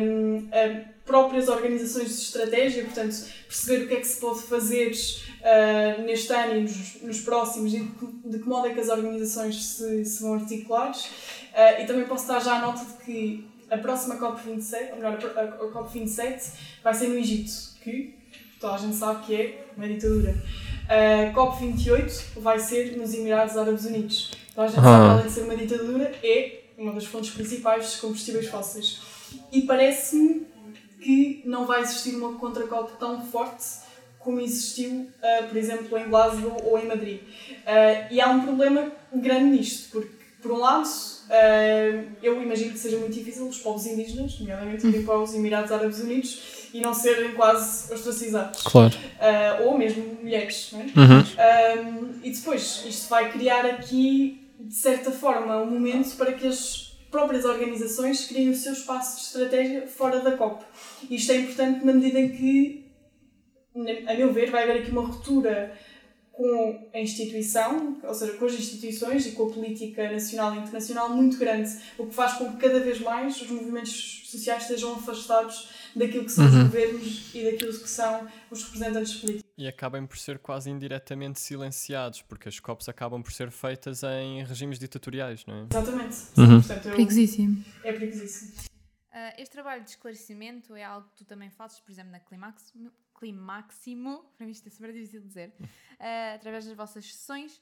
um, 0.00 0.48
a 0.52 0.98
próprias 1.08 1.48
organizações 1.48 2.08
de 2.08 2.22
estratégia, 2.22 2.84
portanto, 2.84 3.16
perceber 3.48 3.84
o 3.84 3.88
que 3.88 3.94
é 3.94 3.96
que 4.00 4.06
se 4.06 4.20
pode 4.20 4.42
fazer 4.42 4.92
uh, 4.92 6.02
neste 6.02 6.32
ano 6.32 6.56
e 6.56 6.60
nos, 6.60 7.02
nos 7.02 7.20
próximos 7.22 7.72
e 7.72 7.80
de 7.80 7.88
que, 7.88 8.06
de 8.28 8.38
que 8.38 8.46
modo 8.46 8.68
é 8.68 8.74
que 8.74 8.80
as 8.80 8.90
organizações 8.90 9.64
se, 9.64 10.04
se 10.04 10.22
vão 10.22 10.34
articular. 10.34 10.90
Uh, 10.92 11.82
e 11.82 11.86
também 11.86 12.04
posso 12.04 12.28
dar 12.28 12.40
já 12.40 12.58
a 12.58 12.60
nota 12.60 12.84
de 12.84 13.04
que 13.04 13.48
a 13.70 13.78
próxima 13.78 14.16
COP27, 14.16 14.90
ou 14.90 14.96
melhor, 14.96 15.18
a, 15.34 15.40
a 15.40 15.72
COP27 15.72 16.52
vai 16.84 16.94
ser 16.94 17.08
no 17.08 17.18
Egito, 17.18 17.52
que 17.82 18.14
toda 18.60 18.74
a 18.74 18.78
gente 18.78 18.96
sabe 18.96 19.24
que 19.26 19.34
é 19.34 19.64
uma 19.76 19.88
ditadura. 19.88 20.34
A 20.88 21.32
COP28 21.34 22.40
vai 22.40 22.58
ser 22.58 22.96
nos 22.96 23.12
Emirados 23.12 23.56
Árabes 23.56 23.84
Unidos. 23.84 24.30
Então 24.50 24.64
a 24.64 24.68
gente 24.68 24.80
sabe 24.80 25.04
que 25.04 25.10
além 25.10 25.26
de 25.26 25.32
ser 25.32 25.42
uma 25.42 25.56
ditadura, 25.56 26.12
é 26.22 26.60
uma 26.78 26.92
das 26.92 27.04
fontes 27.04 27.30
principais 27.30 27.92
de 27.92 27.98
combustíveis 27.98 28.46
fósseis. 28.46 29.00
E 29.52 29.62
parece-me 29.62 30.46
que 31.00 31.42
não 31.44 31.66
vai 31.66 31.82
existir 31.82 32.16
uma 32.16 32.38
contra-COP 32.38 32.98
tão 32.98 33.24
forte 33.26 33.64
como 34.18 34.40
existiu, 34.40 34.90
uh, 34.90 35.48
por 35.48 35.56
exemplo, 35.56 35.96
em 35.98 36.08
Glasgow 36.08 36.56
ou 36.64 36.78
em 36.78 36.86
Madrid. 36.86 37.20
Uh, 37.20 38.12
e 38.12 38.20
há 38.20 38.28
um 38.30 38.42
problema 38.42 38.90
grande 39.14 39.56
nisto, 39.56 39.90
porque, 39.90 40.10
por 40.42 40.52
um 40.52 40.58
lado, 40.58 40.88
eu 42.22 42.42
imagino 42.42 42.72
que 42.72 42.78
seja 42.78 42.96
muito 42.96 43.12
difícil 43.12 43.46
os 43.46 43.58
povos 43.58 43.86
indígenas, 43.86 44.38
nomeadamente 44.38 44.86
irem 44.86 45.02
para 45.02 45.18
os 45.18 45.34
Emirados 45.34 45.70
Árabes 45.70 46.00
Unidos, 46.00 46.57
e 46.72 46.80
não 46.80 46.94
serem 46.94 47.32
quase 47.32 47.92
ostracizados. 47.92 48.62
Claro. 48.62 48.94
Uh, 48.94 49.66
ou 49.66 49.78
mesmo 49.78 50.18
mulheres, 50.22 50.70
não 50.72 50.80
é? 50.80 50.84
Uhum. 50.84 51.20
Um, 51.20 52.20
e 52.22 52.30
depois, 52.30 52.84
isto 52.86 53.08
vai 53.08 53.30
criar 53.32 53.64
aqui, 53.64 54.48
de 54.60 54.74
certa 54.74 55.10
forma, 55.10 55.56
um 55.62 55.70
momento 55.70 56.16
para 56.16 56.32
que 56.32 56.46
as 56.46 56.96
próprias 57.10 57.44
organizações 57.44 58.26
criem 58.26 58.50
o 58.50 58.54
seu 58.54 58.72
espaço 58.72 59.16
de 59.16 59.22
estratégia 59.26 59.86
fora 59.86 60.20
da 60.20 60.32
COP. 60.36 60.64
Isto 61.10 61.32
é 61.32 61.36
importante 61.36 61.84
na 61.84 61.92
medida 61.92 62.20
em 62.20 62.30
que, 62.30 62.86
a 64.06 64.14
meu 64.14 64.32
ver, 64.32 64.50
vai 64.50 64.64
haver 64.64 64.82
aqui 64.82 64.90
uma 64.90 65.02
ruptura 65.02 65.72
com 66.38 66.88
a 66.94 67.00
instituição, 67.00 67.96
ou 68.00 68.14
seja, 68.14 68.34
com 68.34 68.44
as 68.44 68.52
instituições 68.54 69.26
e 69.26 69.32
com 69.32 69.46
a 69.46 69.50
política 69.50 70.08
nacional 70.08 70.54
e 70.54 70.58
internacional 70.58 71.08
muito 71.08 71.36
grande, 71.36 71.68
o 71.98 72.06
que 72.06 72.14
faz 72.14 72.34
com 72.34 72.52
que 72.52 72.58
cada 72.58 72.78
vez 72.78 73.00
mais 73.00 73.42
os 73.42 73.50
movimentos 73.50 74.22
sociais 74.26 74.62
estejam 74.62 74.92
afastados 74.92 75.68
daquilo 75.98 76.24
que 76.24 76.30
são 76.32 76.46
os 76.46 76.54
Uhum. 76.54 76.62
governos 76.64 77.34
e 77.34 77.44
daquilo 77.50 77.72
que 77.78 77.88
são 77.88 78.28
os 78.50 78.62
representantes 78.64 79.14
políticos. 79.16 79.48
e 79.58 79.66
acabem 79.66 80.06
por 80.06 80.16
ser 80.16 80.38
quase 80.38 80.70
indiretamente 80.70 81.40
silenciados, 81.40 82.22
porque 82.22 82.48
as 82.48 82.60
COPs 82.60 82.88
acabam 82.88 83.20
por 83.22 83.32
ser 83.32 83.50
feitas 83.50 84.02
em 84.04 84.44
regimes 84.44 84.78
ditatoriais, 84.78 85.44
não 85.46 85.54
é? 85.62 85.66
Exatamente. 85.70 86.16
Uhum. 86.36 86.58
Portanto, 86.60 86.86
eu- 86.86 86.92
Perigosíssimo. 86.92 87.64
é 87.82 87.92
perigosíssimo. 87.92 88.52
Ah, 89.10 89.34
este 89.36 89.50
trabalho 89.52 89.82
de 89.82 89.90
esclarecimento 89.90 90.74
é 90.76 90.84
algo 90.84 91.08
que 91.08 91.16
tu 91.16 91.24
também 91.24 91.50
fazes, 91.50 91.80
por 91.80 91.90
exemplo, 91.90 92.12
na 92.12 92.20
Climaximo, 92.20 92.92
Climaximo 93.18 94.24
para 94.38 94.46
mim 94.46 94.52
isto 94.52 94.66
é 94.68 94.70
super 94.70 94.92
difícil 94.92 95.20
de 95.22 95.26
dizer, 95.26 95.52
ah, 95.98 96.34
através 96.34 96.64
das 96.66 96.76
vossas 96.76 97.04
sessões. 97.12 97.60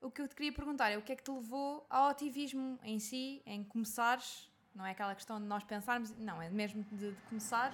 O 0.00 0.10
que 0.12 0.22
eu 0.22 0.28
te 0.28 0.36
queria 0.36 0.52
perguntar 0.52 0.90
é 0.90 0.98
o 0.98 1.02
que 1.02 1.10
é 1.12 1.16
que 1.16 1.24
te 1.24 1.30
levou 1.30 1.84
ao 1.90 2.08
ativismo 2.08 2.78
em 2.84 3.00
si, 3.00 3.42
em 3.44 3.64
começares, 3.64 4.47
não 4.78 4.86
é 4.86 4.92
aquela 4.92 5.14
questão 5.14 5.40
de 5.40 5.46
nós 5.46 5.64
pensarmos, 5.64 6.14
não, 6.20 6.40
é 6.40 6.48
mesmo 6.48 6.86
de, 6.92 7.08
de 7.10 7.16
começar 7.28 7.72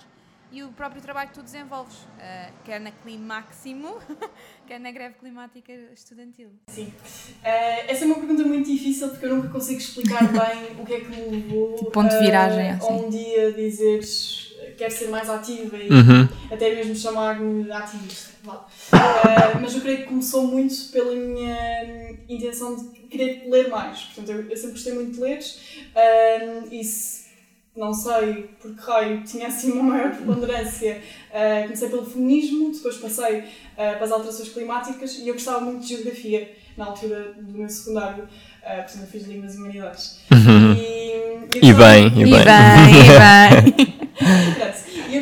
e 0.51 0.63
o 0.63 0.69
próprio 0.69 1.03
trabalho 1.03 1.29
que 1.31 1.35
tu 1.35 1.43
desenvolves, 1.43 1.97
ah, 2.19 2.51
quer 2.65 2.81
na 2.81 2.91
Climaximo, 2.93 3.97
quer 4.67 4.79
na 4.81 4.91
greve 4.91 5.17
climática 5.17 5.73
estudantil. 5.93 6.49
Sim. 6.69 6.93
Eh, 7.43 7.91
essa 7.91 8.05
é 8.05 8.07
uma 8.07 8.15
pergunta 8.17 8.45
muito 8.45 8.71
difícil 8.71 9.09
porque 9.09 9.27
eu 9.27 9.35
nunca 9.37 9.49
consigo 9.49 9.81
explicar 9.81 10.23
bem 10.33 10.81
o 10.81 10.87
que 10.87 10.95
é 10.95 11.01
que 11.01 11.09
me 11.09 11.29
levou 11.29 11.75
Tipo 11.77 11.91
ponto 11.91 12.11
de 12.11 12.19
viragem, 12.19 12.67
eh, 12.69 12.71
assim. 12.71 12.87
a 12.89 12.93
um 12.93 13.11
dia 13.11 13.53
dizeres 13.53 14.55
quero 14.79 14.91
ser 14.93 15.09
mais 15.09 15.29
ativa 15.31 15.77
e 15.77 15.89
Uhum. 15.91 16.29
até 16.51 16.75
mesmo 16.75 16.95
chamar-me 16.97 17.71
ativista. 17.71 18.35
Eh, 18.93 19.59
mas 19.61 19.75
eu 19.75 19.81
creio 19.81 19.99
que 19.99 20.05
começou 20.05 20.47
muito 20.47 20.75
pela 20.93 21.15
minha 21.15 22.04
intenção 22.29 22.75
de 22.77 22.85
querer 23.09 23.49
ler 23.51 23.69
mais. 23.69 24.01
Portanto, 24.01 24.31
eu, 24.31 24.51
eu 24.51 24.57
sempre 24.57 24.73
gostei 24.73 24.93
muito 24.95 25.13
de 25.15 25.21
ler 25.21 25.39
eh, 25.95 26.61
e 26.71 26.83
se, 26.85 27.25
não 27.77 27.93
sei 27.93 28.45
por 28.61 28.75
que 28.75 28.81
raio 28.81 29.23
tinha 29.25 29.49
assim 29.49 29.73
uma 29.73 29.83
maior 29.83 30.11
preponderância. 30.15 31.01
eh, 31.33 31.63
comecei 31.65 31.89
pelo 31.89 32.05
feminismo, 32.07 32.73
depois 32.73 32.97
passei 32.99 33.45
eh, 33.77 33.95
para 33.95 34.05
as 34.05 34.13
alterações 34.13 34.49
climáticas 34.51 35.19
e 35.19 35.29
eu 35.29 35.35
gostava 35.35 35.61
muito 35.61 35.81
de 35.83 35.89
geografia 35.95 36.53
na 36.77 36.87
altura 36.87 37.35
do 37.41 37.53
meu 37.59 37.69
secundário. 37.69 38.29
eh, 38.63 38.77
portanto, 38.83 39.03
eu 39.03 39.07
fiz 39.09 39.23
Línguas 39.27 39.55
e 39.55 39.59
Humanidades. 39.59 40.19
E, 40.31 40.35
Uhum. 40.35 40.75
E 41.63 41.73
bem, 41.73 42.07
e 42.07 42.23
E 42.23 42.25
bem. 42.25 42.45
bem, 42.45 42.91
e 43.01 43.75
bem. 43.75 43.85
Pronto. 44.15 44.55
E 44.57 44.61
eu 44.61 44.67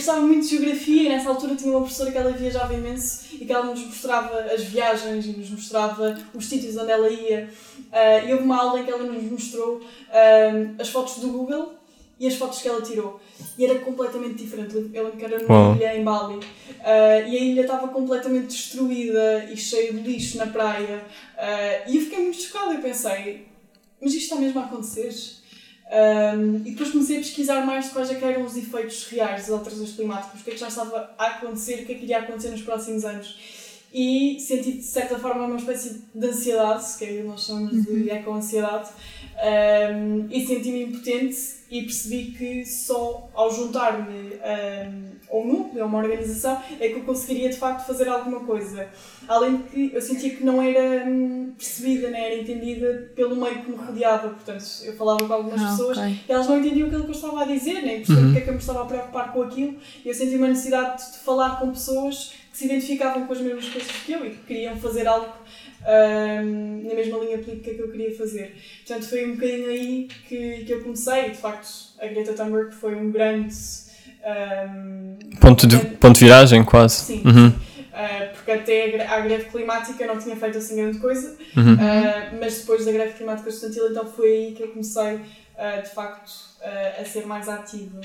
gostava 0.03 0.21
muito 0.21 0.43
de 0.43 0.57
geografia 0.57 1.03
e 1.05 1.09
nessa 1.09 1.29
altura 1.29 1.55
tinha 1.55 1.71
uma 1.71 1.81
professora 1.81 2.11
que 2.11 2.19
ela 2.19 2.33
viajava 2.33 2.75
imenso 2.75 3.25
e 3.35 3.45
que 3.45 3.53
ela 3.53 3.67
nos 3.67 3.85
mostrava 3.87 4.37
as 4.53 4.65
viagens 4.65 5.25
e 5.27 5.29
nos 5.29 5.49
mostrava 5.51 6.19
os 6.35 6.45
sítios 6.49 6.77
onde 6.77 6.91
ela 6.91 7.09
ia. 7.09 7.49
Ah, 7.93 8.19
e 8.19 8.33
houve 8.33 8.45
uma 8.45 8.57
aula 8.57 8.81
em 8.81 8.85
que 8.85 8.91
ela 8.91 9.05
nos 9.05 9.23
mostrou 9.31 9.81
ah, 10.11 10.81
as 10.81 10.89
fotos 10.89 11.19
do 11.19 11.29
Google 11.29 11.75
e 12.19 12.27
as 12.27 12.35
fotos 12.35 12.61
que 12.61 12.69
ela 12.69 12.83
tirou. 12.83 13.21
E 13.57 13.65
era 13.65 13.79
completamente 13.79 14.35
diferente. 14.35 14.75
Eu 14.75 15.05
lembro 15.05 15.13
que 15.13 15.25
era 15.25 15.39
numa 15.39 15.55
Uau. 15.55 15.77
ilha 15.77 15.97
em 15.97 16.03
Bali 16.03 16.41
ah, 16.81 17.21
e 17.21 17.37
a 17.37 17.41
ilha 17.41 17.61
estava 17.61 17.87
completamente 17.87 18.49
destruída 18.49 19.45
e 19.53 19.57
cheia 19.57 19.93
de 19.93 20.01
lixo 20.01 20.37
na 20.37 20.49
praia. 20.49 21.05
Ah, 21.39 21.89
e 21.89 21.97
eu 21.97 22.03
fiquei 22.03 22.19
muito 22.19 22.43
chocada. 22.43 22.75
Eu 22.75 22.83
pensei, 22.83 23.47
mas 24.01 24.13
isto 24.13 24.25
está 24.25 24.37
mesmo 24.37 24.59
a 24.59 24.65
acontecer? 24.65 25.42
Um, 25.93 26.57
e 26.65 26.71
depois 26.71 26.91
comecei 26.91 27.19
a 27.19 27.21
pesquisar 27.21 27.67
mais 27.67 27.85
de 27.85 27.91
quais 27.91 28.11
é 28.11 28.25
eram 28.25 28.47
os 28.47 28.57
efeitos 28.57 29.07
reais 29.09 29.43
das 29.43 29.51
alterações 29.51 29.93
climáticas, 29.93 30.41
o 30.41 30.45
que 30.45 30.51
é 30.51 30.53
que 30.55 30.59
já 30.59 30.69
estava 30.69 31.15
a 31.19 31.27
acontecer, 31.27 31.83
o 31.83 31.87
que 31.87 31.93
é 31.93 31.95
que 31.97 32.05
iria 32.05 32.21
acontecer 32.21 32.49
nos 32.49 32.63
próximos 32.63 33.05
anos. 33.05 33.37
E 33.93 34.41
senti 34.41 34.73
de 34.73 34.83
certa 34.83 35.19
forma 35.19 35.45
uma 35.45 35.57
espécie 35.57 36.03
de 36.15 36.27
ansiedade, 36.27 36.83
é 36.83 37.05
o 37.05 37.09
que 37.09 37.23
nós 37.25 37.45
chamamos 37.45 37.85
de 37.85 38.09
eco-ansiedade, 38.09 38.89
um, 39.43 40.29
e 40.31 40.47
senti-me 40.47 40.85
impotente 40.85 41.37
e 41.71 41.83
percebi 41.83 42.27
que 42.37 42.67
só 42.67 43.29
ao 43.35 43.51
juntar-me 43.51 44.35
um, 44.35 45.13
a 45.31 45.37
um 45.37 45.47
núcleo, 45.47 45.83
a 45.83 45.87
uma 45.87 45.99
organização, 45.99 46.61
é 46.79 46.89
que 46.89 46.95
eu 46.95 47.01
conseguiria 47.03 47.49
de 47.49 47.57
facto 47.57 47.87
fazer 47.87 48.09
alguma 48.09 48.41
coisa. 48.41 48.89
Além 49.27 49.57
de 49.57 49.63
que 49.65 49.91
eu 49.95 50.01
sentia 50.03 50.37
que 50.37 50.45
não 50.45 50.61
era 50.61 51.07
hum, 51.09 51.55
percebida, 51.57 52.11
nem 52.11 52.23
era 52.23 52.35
entendida 52.37 53.11
pelo 53.17 53.35
meio 53.37 53.63
que 53.63 53.71
me 53.71 53.77
rodeava. 53.77 54.29
Portanto, 54.29 54.65
eu 54.85 54.95
falava 54.97 55.27
com 55.27 55.33
algumas 55.33 55.63
Ah, 55.63 55.71
pessoas 55.71 55.99
ok. 55.99 56.21
e 56.29 56.33
elas 56.33 56.47
não 56.47 56.59
entendiam 56.59 56.87
aquilo 56.89 57.05
que 57.05 57.11
eu 57.11 57.15
estava 57.15 57.43
a 57.43 57.47
dizer, 57.47 57.81
nem 57.83 57.97
percebiam 57.97 58.25
porque 58.27 58.39
é 58.39 58.43
que 58.43 58.49
eu 58.51 58.55
me 58.55 58.61
estava 58.61 58.83
a 58.83 58.87
preocupar 58.87 59.33
com 59.33 59.43
aquilo. 59.43 59.77
E 60.05 60.09
eu 60.09 60.15
senti 60.15 60.37
uma 60.37 60.49
necessidade 60.49 61.03
de 61.13 61.19
falar 61.21 61.59
com 61.59 61.71
pessoas 61.71 62.35
que 62.51 62.59
se 62.59 62.67
identificavam 62.67 63.27
com 63.27 63.33
as 63.33 63.41
mesmas 63.41 63.67
coisas 63.69 63.91
que 63.91 64.13
eu 64.13 64.27
e 64.27 64.31
que 64.31 64.45
queriam 64.45 64.77
fazer 64.77 65.09
algo 65.09 65.33
na 65.85 66.95
mesma 66.95 67.19
linha 67.19 67.39
política 67.39 67.75
que 67.75 67.81
eu 67.81 67.91
queria 67.91 68.15
fazer. 68.17 68.55
Portanto, 68.87 69.09
foi 69.09 69.27
um 69.27 69.35
bocadinho 69.35 69.69
aí 69.69 70.09
que, 70.29 70.65
que 70.65 70.73
eu 70.73 70.83
comecei. 70.83 71.31
De 71.31 71.37
facto, 71.37 71.69
a 72.01 72.07
Greta 72.07 72.33
Thunberg 72.35 72.75
foi 72.75 72.95
um 72.95 73.11
grande. 73.11 73.55
hum, 74.25 75.19
Ponto 75.41 75.67
de, 75.67 75.77
ponto 75.79 76.15
de 76.19 76.25
viragem, 76.25 76.65
quase. 76.65 76.95
Sim, 77.05 77.23
Uhum. 77.25 77.49
Uh, 77.93 78.35
porque 78.35 78.51
até 78.53 79.03
a 79.07 79.17
à 79.17 79.21
greve 79.21 79.45
climática 79.51 80.07
não 80.07 80.17
tinha 80.19 80.35
feito 80.35 80.57
assim 80.57 80.77
grande 80.77 80.99
coisa, 80.99 81.37
Uhum. 81.55 81.75
uh, 81.75 82.39
mas 82.41 82.61
depois 82.61 82.87
da 82.87 82.93
greve 82.93 83.13
climática 83.19 83.51
estudantil 83.51 83.91
então 83.91 84.07
foi 84.07 84.29
aí 84.29 84.53
que 84.53 84.63
eu 84.63 84.69
comecei 84.69 85.17
uh, 85.17 85.83
de 85.83 85.91
facto 85.91 86.33
a 86.99 87.05
ser 87.05 87.27
mais 87.27 87.49
ativa. 87.51 88.01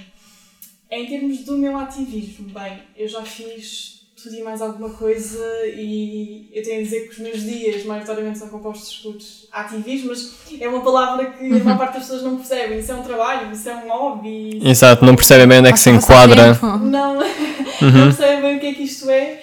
Em 0.91 1.05
termos 1.05 1.39
do 1.45 1.57
meu 1.57 1.77
ativismo, 1.77 2.49
bem, 2.49 2.79
eu 2.97 3.07
já 3.07 3.21
fiz 3.23 3.96
tudo 4.21 4.33
e 4.33 4.41
mais 4.41 4.61
alguma 4.63 4.89
coisa 4.89 5.45
e 5.67 6.49
eu 6.51 6.63
tenho 6.63 6.79
a 6.79 6.83
dizer 6.83 7.01
que 7.07 7.11
os 7.11 7.19
meus 7.19 7.43
dias 7.43 7.85
maioritariamente 7.85 8.39
são 8.39 8.49
compostos 8.49 8.95
por 8.97 9.15
ativismo, 9.51 10.09
mas 10.09 10.33
é 10.59 10.67
uma 10.67 10.81
palavra 10.81 11.27
que 11.27 11.45
a 11.45 11.63
maior 11.63 11.77
parte 11.77 11.93
das 11.93 12.03
pessoas 12.03 12.23
não 12.23 12.35
percebem. 12.37 12.79
Isso 12.79 12.91
é 12.91 12.95
um 12.95 13.03
trabalho, 13.03 13.51
isso 13.51 13.69
é 13.69 13.75
um 13.75 13.87
hobby. 13.87 14.59
Exato, 14.67 15.05
não 15.05 15.15
percebem 15.15 15.47
bem 15.47 15.59
onde 15.59 15.69
é 15.69 15.71
que 15.71 15.79
se 15.79 15.91
enquadra. 15.91 16.57
não, 16.81 17.19
não 17.93 18.03
percebem 18.05 18.41
bem 18.41 18.57
o 18.57 18.59
que 18.59 18.65
é 18.65 18.73
que 18.73 18.83
isto 18.83 19.07
é, 19.07 19.39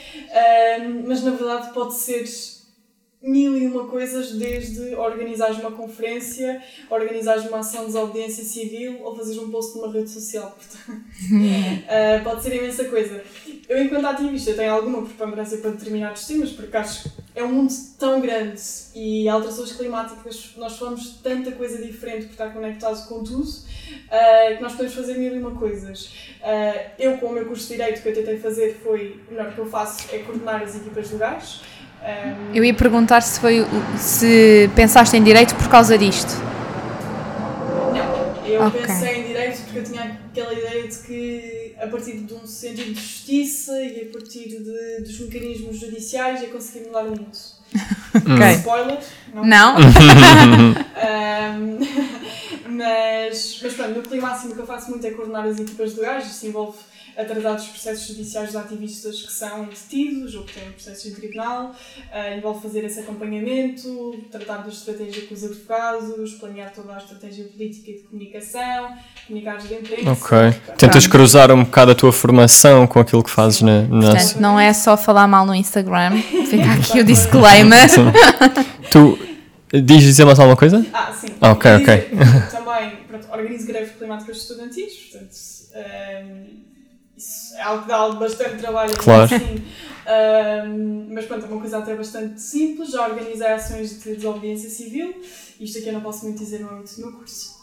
mas 1.07 1.23
na 1.23 1.31
verdade 1.31 1.73
pode 1.73 1.95
ser 1.95 2.25
mil 3.25 3.57
e 3.57 3.67
uma 3.67 3.87
coisas, 3.87 4.33
desde 4.33 4.95
organizares 4.95 5.59
uma 5.59 5.71
conferência, 5.71 6.63
organizares 6.91 7.47
uma 7.47 7.61
ação 7.61 7.81
de 7.81 7.87
desobediência 7.87 8.45
civil 8.45 9.01
ou 9.03 9.17
fazeres 9.17 9.41
um 9.41 9.51
post 9.51 9.77
numa 9.79 9.91
rede 9.91 10.11
social. 10.11 10.57
Ah, 11.89 12.21
pode 12.23 12.43
ser 12.43 12.57
imensa 12.57 12.85
coisa. 12.85 13.25
Eu, 13.67 13.83
enquanto 13.83 14.05
ativista, 14.05 14.53
tenho 14.53 14.75
alguma 14.75 15.03
preponderância 15.03 15.57
para 15.57 15.71
determinados 15.71 16.27
temas, 16.27 16.51
porque 16.51 16.77
acho 16.77 17.05
que 17.05 17.11
é 17.35 17.43
um 17.43 17.51
mundo 17.51 17.73
tão 17.99 18.21
grande 18.21 18.61
e 18.95 19.27
alterações 19.27 19.73
climáticas, 19.73 20.53
nós 20.59 20.77
falamos 20.77 21.19
tanta 21.23 21.51
coisa 21.53 21.79
diferente 21.79 22.27
por 22.27 22.33
estar 22.33 22.53
conectado 22.53 23.09
com 23.09 23.25
tudo, 23.25 23.49
ah, 24.11 24.55
que 24.55 24.63
nós 24.63 24.73
podemos 24.73 24.95
fazer 24.95 25.17
mil 25.17 25.35
e 25.35 25.39
uma 25.39 25.53
coisas. 25.53 26.13
Ah, 26.43 26.91
eu, 26.99 27.17
com 27.17 27.27
o 27.29 27.33
meu 27.33 27.47
curso 27.47 27.67
de 27.69 27.77
Direito, 27.77 28.01
o 28.01 28.03
que 28.03 28.09
eu 28.11 28.15
tentei 28.15 28.39
fazer 28.39 28.79
foi, 28.83 29.19
o 29.29 29.33
melhor 29.33 29.55
que 29.55 29.59
eu 29.59 29.67
faço 29.67 30.15
é 30.15 30.19
coordenar 30.19 30.63
as 30.63 30.77
equipas 30.77 31.11
legais. 31.11 31.63
Eu 32.53 32.65
ia 32.65 32.75
perguntar 32.75 33.21
se, 33.23 33.41
foi, 33.41 33.67
se 33.99 34.71
pensaste 34.77 35.17
em 35.17 35.23
direito 35.23 35.55
por 35.57 35.69
causa 35.69 35.97
disto. 35.99 36.31
Não, 37.93 38.47
eu 38.47 38.63
Ok. 38.63 38.81
pensei 38.81 39.21
em 39.21 39.27
direito 39.27 39.63
porque 39.63 39.79
eu 39.79 39.85
tinha 39.85 40.21
aquela 40.31 40.53
ideia 40.53 40.87
de 40.87 40.99
que 40.99 41.75
a 41.81 41.87
partir 41.89 42.19
de 42.19 42.35
um 42.35 42.47
sentido 42.47 42.93
de 42.95 43.01
justiça 43.01 43.73
e 43.83 44.09
a 44.09 44.13
partir 44.13 44.49
de, 44.49 45.03
dos 45.03 45.19
mecanismos 45.21 45.81
judiciais 45.81 46.43
ia 46.43 46.49
conseguir 46.49 46.87
mudar 46.87 47.05
o 47.05 47.11
mundo. 47.11 47.31
Ok. 48.15 48.47
Spoiler? 48.59 48.99
Não? 49.35 49.75
Ahm, 50.97 51.79
mas, 52.69 53.59
mas 53.61 53.75
pronto, 53.75 53.91
no 53.97 54.03
climáximo 54.03 54.53
o 54.53 54.55
que 54.55 54.61
eu 54.63 54.67
faço 54.67 54.91
muito 54.91 55.05
é 55.05 55.11
coordenar 55.11 55.45
as 55.47 55.59
equipas 55.59 55.97
legais, 55.97 56.27
isso 56.31 56.47
envolve 56.47 56.79
a 57.17 57.25
tratar 57.25 57.55
dos 57.55 57.67
processos 57.67 58.09
judiciais 58.09 58.51
de 58.51 58.57
ativistas 58.57 59.23
que 59.23 59.33
são 59.33 59.65
detidos 59.67 60.35
ou 60.35 60.43
que 60.43 60.55
têm 60.55 60.71
processos 60.71 61.07
em 61.07 61.15
tribunal, 61.15 61.75
ah, 62.13 62.37
envolve 62.37 62.61
fazer 62.63 62.85
esse 62.85 63.01
acompanhamento, 63.01 64.25
tratar 64.31 64.59
da 64.59 64.69
estratégia 64.69 65.27
com 65.27 65.35
os 65.35 65.45
advogados, 65.45 66.33
planear 66.35 66.73
toda 66.73 66.95
a 66.95 66.99
estratégia 66.99 67.45
política 67.45 67.91
e 67.91 67.95
de 67.95 68.03
comunicação, 68.03 68.89
comunicar 69.27 69.59
de 69.59 69.75
imprensa. 69.75 70.11
Ok. 70.11 70.61
Tentas 70.77 71.07
cruzar 71.07 71.53
um 71.53 71.65
bocado 71.65 71.93
a 71.93 71.95
tua 71.95 72.13
formação 72.13 72.87
com 72.87 72.99
aquilo 72.99 73.23
que 73.23 73.31
fazes 73.31 73.63
na, 73.63 73.83
na... 73.83 74.11
Portanto, 74.11 74.41
não 74.41 74.59
é 74.59 74.73
só 74.73 74.97
falar 74.97 75.29
mal 75.29 75.47
no 75.47 75.55
Instagram. 75.55 76.21
Fica 76.51 76.73
aqui 76.73 77.01
o 77.01 77.05
disclaimer. 77.05 77.89
Tu 78.91 79.19
dizes 79.73 80.05
dizer 80.05 80.25
mais 80.25 80.39
alguma 80.39 80.57
coisa? 80.57 80.85
Ah, 80.93 81.13
sim. 81.13 81.29
Ah, 81.41 81.53
ok, 81.53 81.71
ok. 81.77 82.09
Também 82.51 82.97
pronto, 83.09 83.29
organizo 83.33 83.67
greves 83.67 83.93
climáticas 83.93 84.37
estudantis, 84.39 84.95
portanto, 84.95 85.35
ehm, 85.75 86.64
isso 86.64 86.64
é 87.57 87.63
algo 87.63 87.83
que 87.83 87.89
dá 87.89 88.09
bastante 88.11 88.57
trabalho. 88.57 88.97
Claro. 88.97 89.29
Sim. 89.29 89.63
Ehm, 90.07 91.07
mas 91.11 91.25
pronto, 91.27 91.47
é 91.47 91.49
uma 91.49 91.61
coisa 91.61 91.79
até 91.79 91.95
bastante 91.95 92.41
simples. 92.41 92.91
Já 92.91 93.07
organizei 93.07 93.47
ações 93.47 94.03
de 94.03 94.17
desobediência 94.17 94.69
civil. 94.69 95.15
Isto 95.59 95.79
aqui 95.79 95.89
eu 95.89 95.95
não 95.95 96.01
posso 96.01 96.25
muito 96.25 96.39
dizer 96.39 96.61
no 96.61 96.71
âmbito 96.71 96.97
do 96.97 97.07
meu 97.07 97.13
curso. 97.13 97.55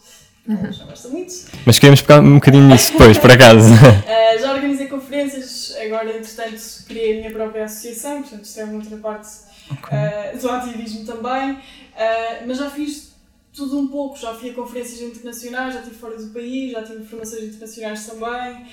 Mas 0.47 0.75
já 0.75 0.85
gosto 0.85 1.09
muito. 1.09 1.33
Mas 1.65 1.77
queremos 1.77 2.01
pegar 2.01 2.19
um 2.19 2.35
bocadinho 2.35 2.67
nisso 2.67 2.93
depois, 2.93 3.17
por 3.17 3.31
acaso. 3.31 3.71
Uh, 3.73 4.39
já 4.41 4.53
organizei 4.53 4.87
conferências, 4.87 5.75
agora 5.85 6.09
entretanto 6.09 6.59
criei 6.87 7.13
a 7.13 7.17
minha 7.17 7.31
própria 7.31 7.65
associação, 7.65 8.23
portanto 8.23 8.45
isto 8.45 8.59
é 8.59 8.63
uma 8.63 8.73
outra 8.73 8.97
parte 8.97 9.29
uh, 9.69 10.37
do 10.39 10.49
ativismo 10.49 11.05
também, 11.05 11.59
Uh, 11.91 12.47
mas 12.47 12.57
já 12.57 12.69
fiz 12.69 13.10
tudo 13.53 13.77
um 13.77 13.87
pouco. 13.87 14.17
Já 14.17 14.33
fui 14.33 14.51
a 14.51 14.53
conferências 14.53 15.01
internacionais, 15.01 15.73
já 15.73 15.79
estive 15.81 15.97
fora 15.97 16.17
do 16.17 16.33
país, 16.33 16.71
já 16.71 16.83
tive 16.83 17.05
formações 17.05 17.43
internacionais 17.43 18.07
também, 18.07 18.65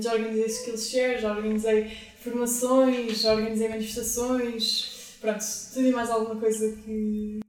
já 0.00 0.12
organizei 0.12 0.46
Skillshare, 0.46 1.20
já 1.20 1.34
organizei 1.34 1.90
formações, 2.20 3.20
já 3.20 3.32
organizei 3.32 3.68
manifestações, 3.68 5.16
pronto, 5.20 5.44
tudo 5.72 5.86
e 5.86 5.92
mais 5.92 6.10
alguma 6.10 6.36
coisa 6.36 6.76
que. 6.76 7.40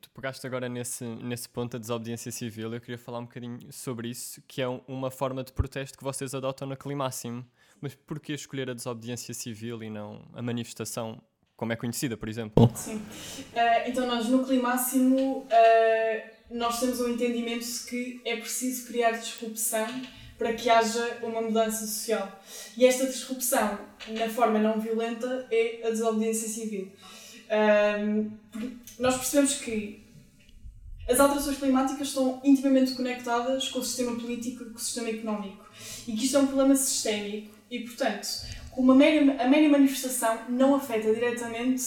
Tu 0.00 0.10
pegaste 0.10 0.44
agora 0.46 0.68
nesse, 0.68 1.04
nesse 1.04 1.48
ponto 1.48 1.72
da 1.72 1.78
desobediência 1.78 2.32
civil, 2.32 2.72
eu 2.74 2.80
queria 2.80 2.98
falar 2.98 3.20
um 3.20 3.26
bocadinho 3.26 3.58
sobre 3.70 4.08
isso, 4.08 4.42
que 4.48 4.60
é 4.60 4.66
uma 4.88 5.10
forma 5.10 5.44
de 5.44 5.52
protesto 5.52 5.96
que 5.96 6.02
vocês 6.02 6.34
adotam 6.34 6.66
na 6.66 6.76
Climáximo. 6.76 7.46
Mas 7.80 7.94
porquê 7.94 8.32
escolher 8.32 8.68
a 8.70 8.74
desobediência 8.74 9.32
civil 9.32 9.82
e 9.84 9.90
não 9.90 10.28
a 10.32 10.42
manifestação 10.42 11.22
como 11.58 11.72
é 11.72 11.76
conhecida, 11.76 12.16
por 12.16 12.28
exemplo? 12.28 12.70
Sim. 12.76 12.94
Uh, 12.94 13.88
então 13.88 14.06
nós 14.06 14.28
no 14.28 14.46
Climáximo 14.46 15.38
uh, 15.38 16.56
nós 16.56 16.78
temos 16.78 17.00
um 17.00 17.08
entendimento 17.08 17.66
de 17.66 17.80
que 17.80 18.20
é 18.24 18.36
preciso 18.36 18.86
criar 18.86 19.10
disrupção 19.10 19.86
para 20.38 20.52
que 20.52 20.70
haja 20.70 21.18
uma 21.20 21.42
mudança 21.42 21.84
social. 21.84 22.40
E 22.76 22.86
esta 22.86 23.06
disrupção, 23.06 23.76
na 24.10 24.28
forma 24.28 24.60
não 24.60 24.78
violenta, 24.78 25.48
é 25.50 25.80
a 25.84 25.90
desobediência 25.90 26.48
civil. 26.48 26.92
Um, 27.50 28.30
nós 29.00 29.16
percebemos 29.16 29.54
que 29.54 30.06
as 31.08 31.18
alterações 31.18 31.58
climáticas 31.58 32.08
estão 32.08 32.40
intimamente 32.44 32.92
conectadas 32.92 33.68
com 33.68 33.80
o 33.80 33.84
sistema 33.84 34.14
político 34.14 34.62
e 34.62 34.66
com 34.66 34.76
o 34.76 34.78
sistema 34.78 35.08
económico 35.08 35.68
e 36.06 36.12
que 36.12 36.24
isto 36.24 36.36
é 36.36 36.40
um 36.40 36.46
problema 36.46 36.76
sistémico 36.76 37.52
e, 37.68 37.80
portanto, 37.80 38.28
uma 38.78 38.94
mera, 38.94 39.42
a 39.42 39.48
mera 39.48 39.68
manifestação 39.68 40.38
não 40.48 40.76
afeta 40.76 41.12
diretamente 41.12 41.82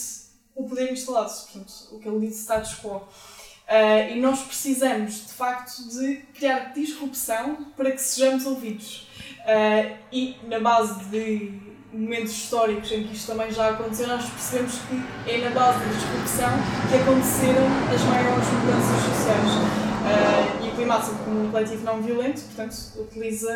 o 0.54 0.68
poder 0.68 0.92
instalado, 0.92 1.32
portanto, 1.32 1.74
o 1.94 2.00
que 2.00 2.08
ele 2.08 2.28
disse 2.28 2.42
status 2.42 2.76
quo. 2.76 2.98
Uh, 2.98 4.12
e 4.12 4.20
nós 4.20 4.42
precisamos, 4.42 5.28
de 5.28 5.34
facto, 5.34 5.88
de 5.90 6.18
criar 6.34 6.74
disrupção 6.74 7.68
para 7.78 7.92
que 7.92 8.02
sejamos 8.02 8.46
ouvidos. 8.46 9.08
Uh, 9.40 9.98
e 10.12 10.36
na 10.44 10.60
base 10.60 11.06
de 11.06 11.54
momentos 11.94 12.34
históricos 12.34 12.92
em 12.92 13.08
que 13.08 13.14
isto 13.14 13.28
também 13.28 13.50
já 13.50 13.70
aconteceu, 13.70 14.08
nós 14.08 14.30
percebemos 14.30 14.74
que 14.74 15.32
é 15.32 15.38
na 15.38 15.50
base 15.52 15.80
da 15.80 15.86
disrupção 15.86 16.50
que 16.90 16.98
aconteceram 16.98 17.66
as 17.96 18.02
maiores 18.02 18.48
mudanças 18.50 19.02
sociais. 19.06 19.82
Uh, 20.02 20.66
e 20.66 20.70
o 20.70 20.76
Climáximo, 20.76 21.20
como 21.20 21.46
um 21.46 21.52
coletivo 21.52 21.86
não 21.86 22.02
violento, 22.02 22.42
portanto, 22.42 22.76
utiliza 23.00 23.54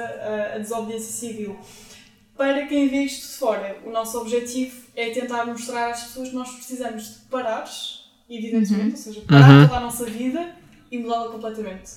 a 0.56 0.58
desobediência 0.58 1.12
civil. 1.12 1.60
Para 2.38 2.68
quem 2.68 2.90
vê 2.90 3.04
isto 3.04 3.32
de 3.32 3.38
fora, 3.38 3.78
o 3.86 3.92
nosso 3.92 4.20
objetivo 4.20 4.86
é 4.96 5.10
tentar 5.12 5.46
mostrar 5.46 5.92
às 5.92 6.04
pessoas 6.04 6.30
que 6.30 6.36
nós 6.36 6.52
precisamos 6.52 7.04
de 7.04 7.20
parar 7.30 7.66
evidentemente, 8.30 8.86
uhum. 8.86 8.92
ou 8.92 8.98
seja, 8.98 9.22
parar 9.28 9.50
uhum. 9.50 9.68
toda 9.68 9.78
a 9.78 9.82
nossa 9.82 10.06
vida 10.06 10.56
e 10.92 10.98
mudá-la 10.98 11.32
completamente. 11.32 11.92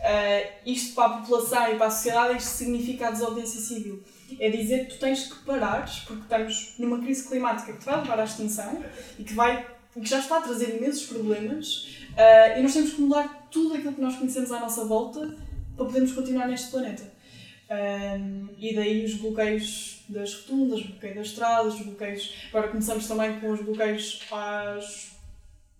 Uh, 0.00 0.50
isto 0.64 0.94
para 0.94 1.06
a 1.06 1.18
população 1.18 1.72
e 1.72 1.76
para 1.76 1.86
a 1.86 1.90
sociedade, 1.90 2.38
isto 2.38 2.48
significa 2.48 3.08
a 3.08 3.10
desobediência 3.10 3.60
civil. 3.60 4.02
É 4.38 4.48
dizer 4.48 4.86
que 4.86 4.94
tu 4.94 5.00
tens 5.00 5.26
que 5.26 5.38
parar, 5.44 5.84
porque 6.06 6.22
estamos 6.22 6.74
numa 6.78 6.98
crise 7.00 7.28
climática 7.28 7.72
que 7.72 7.78
te 7.80 7.84
vai 7.84 8.00
levar 8.00 8.20
à 8.20 8.24
extinção 8.24 8.82
e 9.18 9.24
que, 9.24 9.34
vai, 9.34 9.66
que 9.92 10.06
já 10.06 10.18
está 10.18 10.38
a 10.38 10.40
trazer 10.40 10.76
imensos 10.76 11.06
problemas, 11.06 11.88
uh, 12.12 12.58
e 12.58 12.62
nós 12.62 12.72
temos 12.72 12.92
que 12.92 13.00
mudar 13.00 13.48
tudo 13.50 13.74
aquilo 13.74 13.92
que 13.92 14.00
nós 14.00 14.16
conhecemos 14.16 14.52
à 14.52 14.60
nossa 14.60 14.84
volta 14.84 15.36
para 15.76 15.86
podermos 15.86 16.12
continuar 16.12 16.48
neste 16.48 16.70
planeta. 16.70 17.19
Um, 17.70 18.48
e 18.58 18.74
daí 18.74 19.04
os 19.04 19.14
bloqueios 19.14 20.02
das 20.08 20.34
rotundas, 20.34 20.82
bloqueio 20.82 21.14
das 21.14 21.28
estradas, 21.28 21.80
bloqueios. 21.80 22.34
Agora 22.48 22.68
começamos 22.68 23.06
também 23.06 23.38
com 23.38 23.52
os 23.52 23.60
bloqueios 23.60 24.22
às 24.32 25.16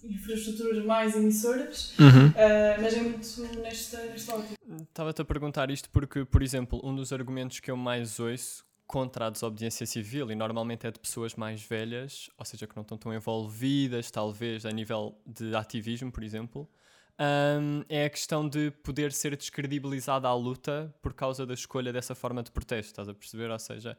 infraestruturas 0.03 0.85
mais 0.85 1.17
emissoras, 1.17 1.93
uhum. 1.99 2.29
uh, 2.29 2.81
mas 2.81 2.95
é 2.95 3.03
muito 3.03 3.61
nesta, 3.61 4.03
nesta 4.07 4.37
ótica. 4.37 4.55
Estava-te 4.83 5.21
a 5.21 5.25
perguntar 5.25 5.71
isto 5.71 5.91
porque, 5.91 6.25
por 6.25 6.43
exemplo, 6.43 6.81
um 6.83 6.95
dos 6.95 7.13
argumentos 7.13 7.59
que 7.61 7.71
eu 7.71 7.77
mais 7.77 8.21
ouço 8.21 8.65
contra 8.87 9.27
a 9.27 9.31
desobediência 9.31 9.87
civil, 9.87 10.31
e 10.31 10.35
normalmente 10.35 10.87
é 10.87 10.91
de 10.91 10.99
pessoas 10.99 11.35
mais 11.35 11.63
velhas, 11.63 12.29
ou 12.37 12.45
seja, 12.45 12.67
que 12.67 12.75
não 12.75 12.83
estão 12.83 12.99
tão 12.99 13.15
envolvidas, 13.15 14.11
talvez, 14.11 14.67
a 14.67 14.71
nível 14.71 15.17
de 15.25 15.55
ativismo, 15.55 16.11
por 16.11 16.25
exemplo, 16.25 16.69
um, 17.21 17.85
é 17.87 18.07
a 18.07 18.11
questão 18.11 18.49
de 18.49 18.71
poder 18.83 19.13
ser 19.13 19.37
descredibilizada 19.37 20.27
a 20.27 20.35
luta 20.35 20.95
por 21.03 21.13
causa 21.13 21.45
da 21.45 21.53
escolha 21.53 21.93
dessa 21.93 22.15
forma 22.15 22.43
de 22.43 22.51
protesto, 22.51 22.93
estás 22.93 23.09
a 23.11 23.15
perceber? 23.15 23.51
Ou 23.51 23.59
seja, 23.59 23.99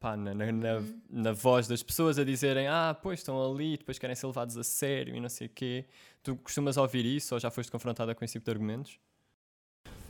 pá, 0.00 0.16
na, 0.16 0.32
na, 0.32 0.50
na, 0.50 0.74
uhum. 0.76 1.00
na, 1.10 1.32
voz 1.32 1.68
das 1.68 1.82
pessoas 1.82 2.18
a 2.18 2.24
dizerem 2.24 2.66
ah, 2.66 2.96
pois 3.00 3.20
estão 3.20 3.52
ali, 3.52 3.76
depois 3.76 3.98
querem 3.98 4.16
ser 4.16 4.26
levados 4.26 4.56
a 4.56 4.64
sério 4.64 5.14
e 5.14 5.20
não 5.20 5.28
sei 5.28 5.46
o 5.46 5.50
quê. 5.50 5.84
Tu 6.22 6.34
costumas 6.36 6.78
ouvir 6.78 7.04
isso 7.04 7.34
ou 7.34 7.40
já 7.40 7.50
foste 7.50 7.70
confrontada 7.70 8.14
com 8.14 8.24
esse 8.24 8.32
tipo 8.32 8.46
de 8.46 8.50
argumentos? 8.50 8.98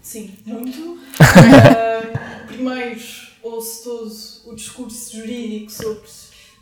Sim, 0.01 0.37
muito. 0.47 0.79
uh, 0.95 2.47
primeiro, 2.47 3.01
ouço 3.43 3.83
todo 3.83 4.53
o 4.53 4.55
discurso 4.55 5.17
jurídico 5.17 5.73
sobre 5.73 6.09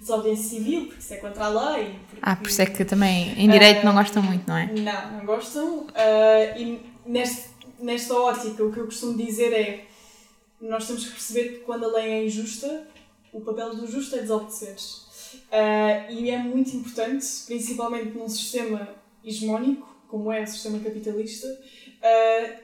desobediência 0.03 0.59
civil, 0.59 0.87
porque 0.87 1.01
isso 1.01 1.15
é 1.15 1.17
contra 1.17 1.47
a 1.47 1.49
lei. 1.49 1.99
Porque, 2.09 2.21
ah, 2.21 2.37
por 2.37 2.49
isso 2.49 2.61
é 2.61 2.67
que 2.67 2.85
também 2.85 3.33
em 3.39 3.49
direito 3.49 3.83
uh, 3.83 3.85
não 3.87 3.95
gostam 3.95 4.23
muito, 4.23 4.47
não 4.47 4.57
é? 4.57 4.67
Não, 4.67 5.13
não 5.13 5.25
gostam. 5.25 5.87
Uh, 5.87 6.59
e 6.59 6.81
neste, 7.07 7.51
nesta 7.79 8.15
ótica, 8.15 8.65
o 8.65 8.73
que 8.73 8.79
eu 8.79 8.85
costumo 8.85 9.17
dizer 9.17 9.53
é 9.53 9.87
nós 10.61 10.87
temos 10.87 11.05
que 11.05 11.13
perceber 11.13 11.49
que 11.51 11.59
quando 11.61 11.85
a 11.85 11.89
lei 11.89 12.11
é 12.11 12.27
injusta, 12.27 12.87
o 13.33 13.41
papel 13.41 13.75
do 13.75 13.87
justo 13.87 14.17
é 14.17 14.21
desobedecer. 14.21 14.77
Uh, 14.77 16.13
e 16.13 16.31
é 16.31 16.39
muito 16.39 16.77
importante, 16.77 17.27
principalmente 17.47 18.17
num 18.17 18.29
sistema 18.29 18.89
hegemónico, 19.25 19.89
como 20.09 20.31
é 20.31 20.43
o 20.43 20.47
sistema 20.47 20.79
capitalista, 20.79 21.47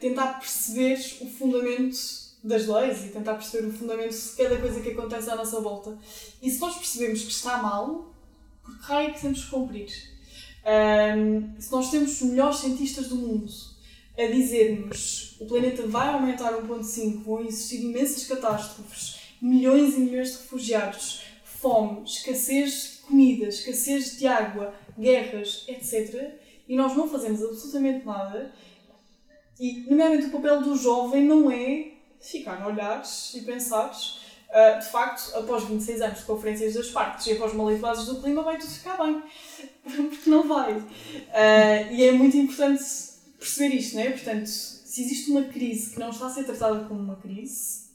tentar 0.01 0.38
perceber 0.38 0.98
o 1.22 1.27
fundamento 1.27 2.27
das 2.42 2.66
leis 2.66 3.05
e 3.05 3.09
tentar 3.09 3.35
perceber 3.35 3.66
o 3.66 3.72
fundamento 3.72 4.12
de 4.12 4.37
cada 4.37 4.57
coisa 4.59 4.81
que 4.81 4.90
acontece 4.90 5.31
à 5.31 5.37
nossa 5.37 5.61
volta. 5.61 5.98
E 6.40 6.51
se 6.51 6.61
nós 6.61 6.77
percebemos 6.77 7.22
que 7.22 7.31
está 7.31 7.59
mal, 7.59 8.14
por 8.62 8.79
que 8.79 8.85
raio 8.85 9.09
é 9.09 9.12
que 9.12 9.20
temos 9.20 9.44
que 9.44 9.51
cumprir? 9.51 9.88
Um, 10.64 11.61
se 11.61 11.72
nós 11.72 11.90
temos 11.90 12.20
os 12.20 12.29
melhores 12.29 12.59
cientistas 12.59 13.09
do 13.09 13.16
mundo 13.16 13.51
a 14.18 14.27
dizer-nos 14.27 15.37
o 15.40 15.46
planeta 15.46 15.87
vai 15.87 16.09
aumentar 16.09 16.53
1.5, 16.53 17.22
vão 17.22 17.40
existir 17.40 17.83
imensas 17.83 18.27
catástrofes, 18.27 19.20
milhões 19.40 19.94
e 19.94 20.01
milhões 20.01 20.33
de 20.33 20.38
refugiados, 20.38 21.22
fome, 21.44 22.03
escassez 22.05 22.98
de 23.03 23.07
comida, 23.07 23.46
escassez 23.46 24.18
de 24.18 24.27
água, 24.27 24.74
guerras, 24.98 25.64
etc. 25.68 26.35
E 26.68 26.77
nós 26.77 26.96
não 26.96 27.09
fazemos 27.09 27.42
absolutamente 27.42 28.05
nada. 28.05 28.53
E, 29.59 29.85
nomeadamente, 29.88 30.27
o 30.27 30.31
papel 30.31 30.62
do 30.62 30.77
jovem 30.77 31.24
não 31.24 31.51
é 31.51 31.97
ficar 32.20 32.62
a 32.62 32.66
olhar 32.66 33.02
e 33.35 33.40
pensar. 33.42 33.90
Uh, 34.48 34.78
de 34.81 34.87
facto, 34.87 35.37
após 35.37 35.64
26 35.64 36.00
anos 36.00 36.18
de 36.20 36.24
conferências 36.24 36.74
das 36.74 36.88
partes 36.88 37.26
e 37.26 37.33
após 37.33 37.52
uma 37.52 37.70
do 37.70 38.22
clima, 38.22 38.42
vai 38.42 38.59
tudo 38.59 38.70
ficar 38.70 38.96
bem. 38.96 39.22
Porque 40.09 40.31
não 40.31 40.48
vai. 40.48 40.72
Uh, 40.72 41.92
e 41.92 42.04
é 42.04 42.12
muito 42.12 42.37
importante 42.37 42.83
perceber 43.38 43.74
isto, 43.76 43.96
não 43.96 44.02
é? 44.02 44.11
Portanto, 44.11 44.46
se 44.46 45.02
existe 45.02 45.31
uma 45.31 45.44
crise 45.44 45.90
que 45.90 45.98
não 45.98 46.11
está 46.11 46.26
a 46.26 46.31
ser 46.31 46.44
tratada 46.44 46.85
como 46.87 47.00
uma 47.00 47.16
crise, 47.16 47.88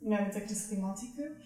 nomeadamente 0.00 0.38
a 0.38 0.40
crise 0.40 0.68
climática, 0.68 1.36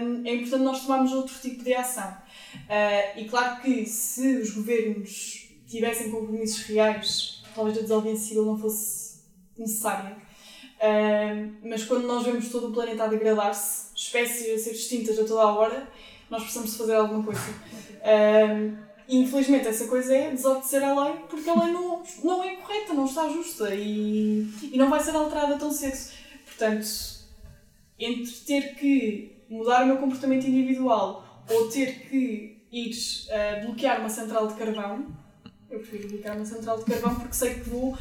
um, 0.00 0.26
é 0.26 0.34
importante 0.34 0.62
nós 0.62 0.82
tomarmos 0.82 1.12
outro 1.12 1.34
tipo 1.40 1.64
de 1.64 1.74
ação. 1.74 2.10
Uh, 2.54 3.18
e 3.18 3.28
claro 3.28 3.60
que 3.62 3.84
se 3.86 4.36
os 4.36 4.50
governos 4.50 5.48
tivessem 5.66 6.10
compromissos 6.10 6.62
reais, 6.64 7.42
talvez 7.54 7.78
a 7.78 7.82
desobediência 7.82 8.28
civil 8.28 8.44
não 8.44 8.58
fosse 8.58 9.20
necessária. 9.56 10.27
Uh, 10.78 11.52
mas 11.64 11.84
quando 11.84 12.06
nós 12.06 12.24
vemos 12.24 12.48
todo 12.50 12.68
o 12.68 12.72
planeta 12.72 13.04
a 13.04 13.06
degradar-se, 13.08 13.88
espécies 13.96 14.60
a 14.60 14.64
ser 14.64 14.70
extintas 14.70 15.18
a 15.18 15.24
toda 15.24 15.42
a 15.42 15.52
hora, 15.52 15.88
nós 16.30 16.42
precisamos 16.42 16.76
fazer 16.76 16.94
alguma 16.94 17.24
coisa. 17.24 17.40
Uh, 17.40 18.76
infelizmente 19.08 19.66
essa 19.66 19.88
coisa 19.88 20.14
é 20.14 20.30
desobedecer 20.30 20.84
à 20.84 21.04
lei 21.04 21.14
porque 21.28 21.48
a 21.48 21.54
lei 21.54 21.72
não, 21.72 22.02
não 22.22 22.44
é 22.44 22.56
correta, 22.56 22.92
não 22.92 23.06
está 23.06 23.28
justa 23.28 23.74
e, 23.74 24.46
e 24.72 24.76
não 24.76 24.88
vai 24.88 25.00
ser 25.00 25.16
alterada 25.16 25.58
tão 25.58 25.72
cedo. 25.72 26.12
Portanto, 26.44 26.86
entre 27.98 28.32
ter 28.46 28.74
que 28.76 29.36
mudar 29.48 29.82
o 29.82 29.86
meu 29.86 29.96
comportamento 29.96 30.46
individual 30.46 31.44
ou 31.50 31.68
ter 31.68 32.08
que 32.08 32.62
ir 32.70 32.90
uh, 32.90 33.66
bloquear 33.66 34.00
uma 34.00 34.10
central 34.10 34.46
de 34.46 34.54
carvão, 34.54 35.06
eu 35.70 35.80
prefiro 35.80 36.08
bloquear 36.08 36.36
uma 36.36 36.44
central 36.44 36.78
de 36.78 36.84
carvão 36.84 37.14
porque 37.14 37.34
sei 37.34 37.54
que 37.54 37.68
vou 37.68 37.92
uh, 37.92 37.96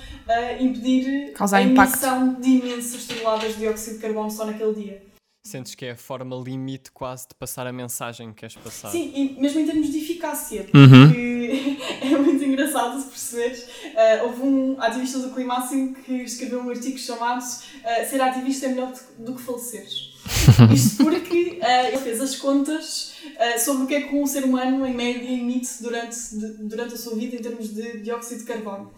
impedir 0.60 1.34
Causar 1.34 1.58
a 1.58 1.62
emissão 1.64 2.28
impacto. 2.28 2.42
de 2.42 2.50
imensas 2.50 3.06
toneladas 3.06 3.54
de 3.54 3.60
dióxido 3.60 3.96
de 3.96 4.02
carbono 4.02 4.32
só 4.32 4.46
naquele 4.46 4.74
dia. 4.74 5.08
Sentes 5.46 5.76
que 5.76 5.86
é 5.86 5.92
a 5.92 5.98
forma 5.98 6.36
limite 6.36 6.92
quase 6.92 7.30
de 7.30 7.36
passar 7.36 7.66
a 7.68 7.72
mensagem 7.72 8.30
que 8.34 8.42
queres 8.42 8.56
passar. 8.56 8.90
Sim, 8.90 9.14
e 9.16 9.40
mesmo 9.40 9.62
em 9.62 9.66
termos 9.66 9.90
de 9.90 9.98
eficácia, 10.00 10.68
uhum. 10.74 11.08
porque 11.08 11.78
é 12.06 12.18
muito 12.18 12.44
engraçado 12.44 13.00
se 13.00 13.08
perceberes. 13.08 13.64
Uh, 13.64 14.26
houve 14.26 14.42
um 14.42 14.82
ativista 14.82 15.20
do 15.20 15.34
Climáximo 15.34 15.96
que 15.96 16.14
escreveu 16.24 16.60
um 16.60 16.70
artigo 16.70 16.98
chamado 16.98 17.42
uh, 17.42 18.10
Ser 18.10 18.22
ativista 18.22 18.66
é 18.66 18.70
melhor 18.70 18.94
do 19.20 19.36
que 19.36 19.42
faleceres. 19.42 20.17
Isto 20.74 21.04
porque 21.04 21.60
uh, 21.62 21.88
ele 21.88 21.98
fez 21.98 22.22
as 22.22 22.36
contas 22.36 23.14
uh, 23.26 23.60
sobre 23.60 23.84
o 23.84 23.88
que 23.88 23.96
é 23.96 24.02
que 24.02 24.16
um 24.16 24.26
ser 24.26 24.44
humano, 24.44 24.86
em 24.86 24.94
média, 24.94 25.30
emite 25.30 25.82
durante, 25.82 26.18
de, 26.36 26.48
durante 26.64 26.94
a 26.94 26.98
sua 26.98 27.16
vida 27.16 27.36
em 27.36 27.40
termos 27.40 27.74
de 27.74 28.00
dióxido 28.00 28.40
de 28.40 28.46
carbono. 28.46 28.92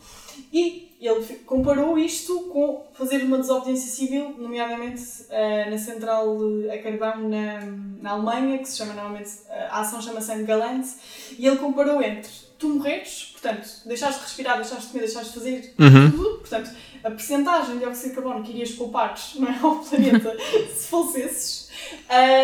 E 0.52 0.96
ele 1.00 1.26
comparou 1.46 1.98
isto 1.98 2.40
com 2.52 2.86
fazer 2.94 3.24
uma 3.24 3.38
desobediência 3.38 3.92
civil, 3.92 4.36
nomeadamente 4.38 5.04
uh, 5.30 5.70
na 5.70 5.78
central 5.78 6.38
a 6.74 6.78
carvão 6.78 7.30
na, 7.30 7.62
na 8.02 8.12
Alemanha, 8.12 8.58
que 8.58 8.68
se 8.68 8.78
chama 8.78 8.94
normalmente, 8.94 9.32
a 9.70 9.82
ação 9.82 10.02
chama-se 10.02 10.44
Galante, 10.44 10.90
e 11.38 11.46
ele 11.46 11.58
comparou 11.58 12.02
entre 12.02 12.49
tu 12.60 12.68
morreres, 12.68 13.30
portanto, 13.32 13.68
deixares 13.86 14.18
de 14.18 14.22
respirar, 14.22 14.58
deixares 14.58 14.84
de 14.84 14.90
comer, 14.92 15.06
deixares 15.06 15.30
de 15.30 15.34
fazer 15.34 15.74
uhum. 15.80 16.12
tudo, 16.12 16.40
portanto, 16.40 16.70
a 17.04 17.10
percentagem 17.10 17.74
de 17.76 17.80
dióxido 17.80 18.10
de 18.10 18.16
carbono 18.16 18.44
que 18.44 18.52
irias 18.52 18.72
poupar 18.72 19.18
não 19.36 19.48
é, 19.48 19.60
ao 19.60 19.78
planeta 19.78 20.36
se 20.76 20.88
falecesses, 20.88 21.70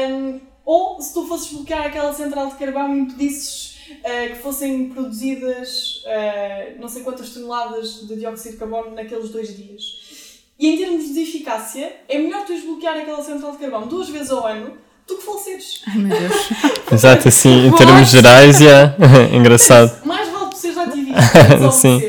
um, 0.10 0.40
ou 0.64 1.00
se 1.02 1.14
tu 1.14 1.28
fosses 1.28 1.52
bloquear 1.52 1.86
aquela 1.86 2.14
central 2.14 2.48
de 2.48 2.56
carvão 2.56 2.96
e 2.96 3.00
impedisses 3.02 3.78
uh, 3.92 4.34
que 4.34 4.42
fossem 4.42 4.90
produzidas 4.90 6.04
uh, 6.06 6.80
não 6.80 6.88
sei 6.88 7.04
quantas 7.04 7.30
toneladas 7.32 8.08
de 8.08 8.16
dióxido 8.16 8.54
de 8.54 8.58
carbono 8.58 8.96
naqueles 8.96 9.30
dois 9.30 9.56
dias. 9.56 10.16
E 10.58 10.70
em 10.70 10.78
termos 10.78 11.14
de 11.14 11.22
eficácia, 11.22 11.98
é 12.08 12.18
melhor 12.18 12.46
tu 12.46 12.54
desbloquear 12.54 12.98
aquela 12.98 13.22
central 13.22 13.52
de 13.52 13.58
carvão 13.58 13.88
duas 13.88 14.08
vezes 14.08 14.32
ao 14.32 14.48
ano 14.48 14.85
do 15.08 15.18
que 15.18 15.24
faleceres. 15.24 15.84
Ai 15.88 15.98
meu 15.98 16.18
Deus. 16.18 16.34
Exato, 16.92 17.28
assim, 17.28 17.68
em 17.68 17.76
termos 17.76 18.10
gerais, 18.10 18.62
é 18.62 18.96
engraçado. 19.36 20.06
Mais 20.06 20.30
vale 20.30 20.50
tu 20.50 20.58
seres 20.58 20.78
ativista 20.78 21.72
Sim. 21.72 22.00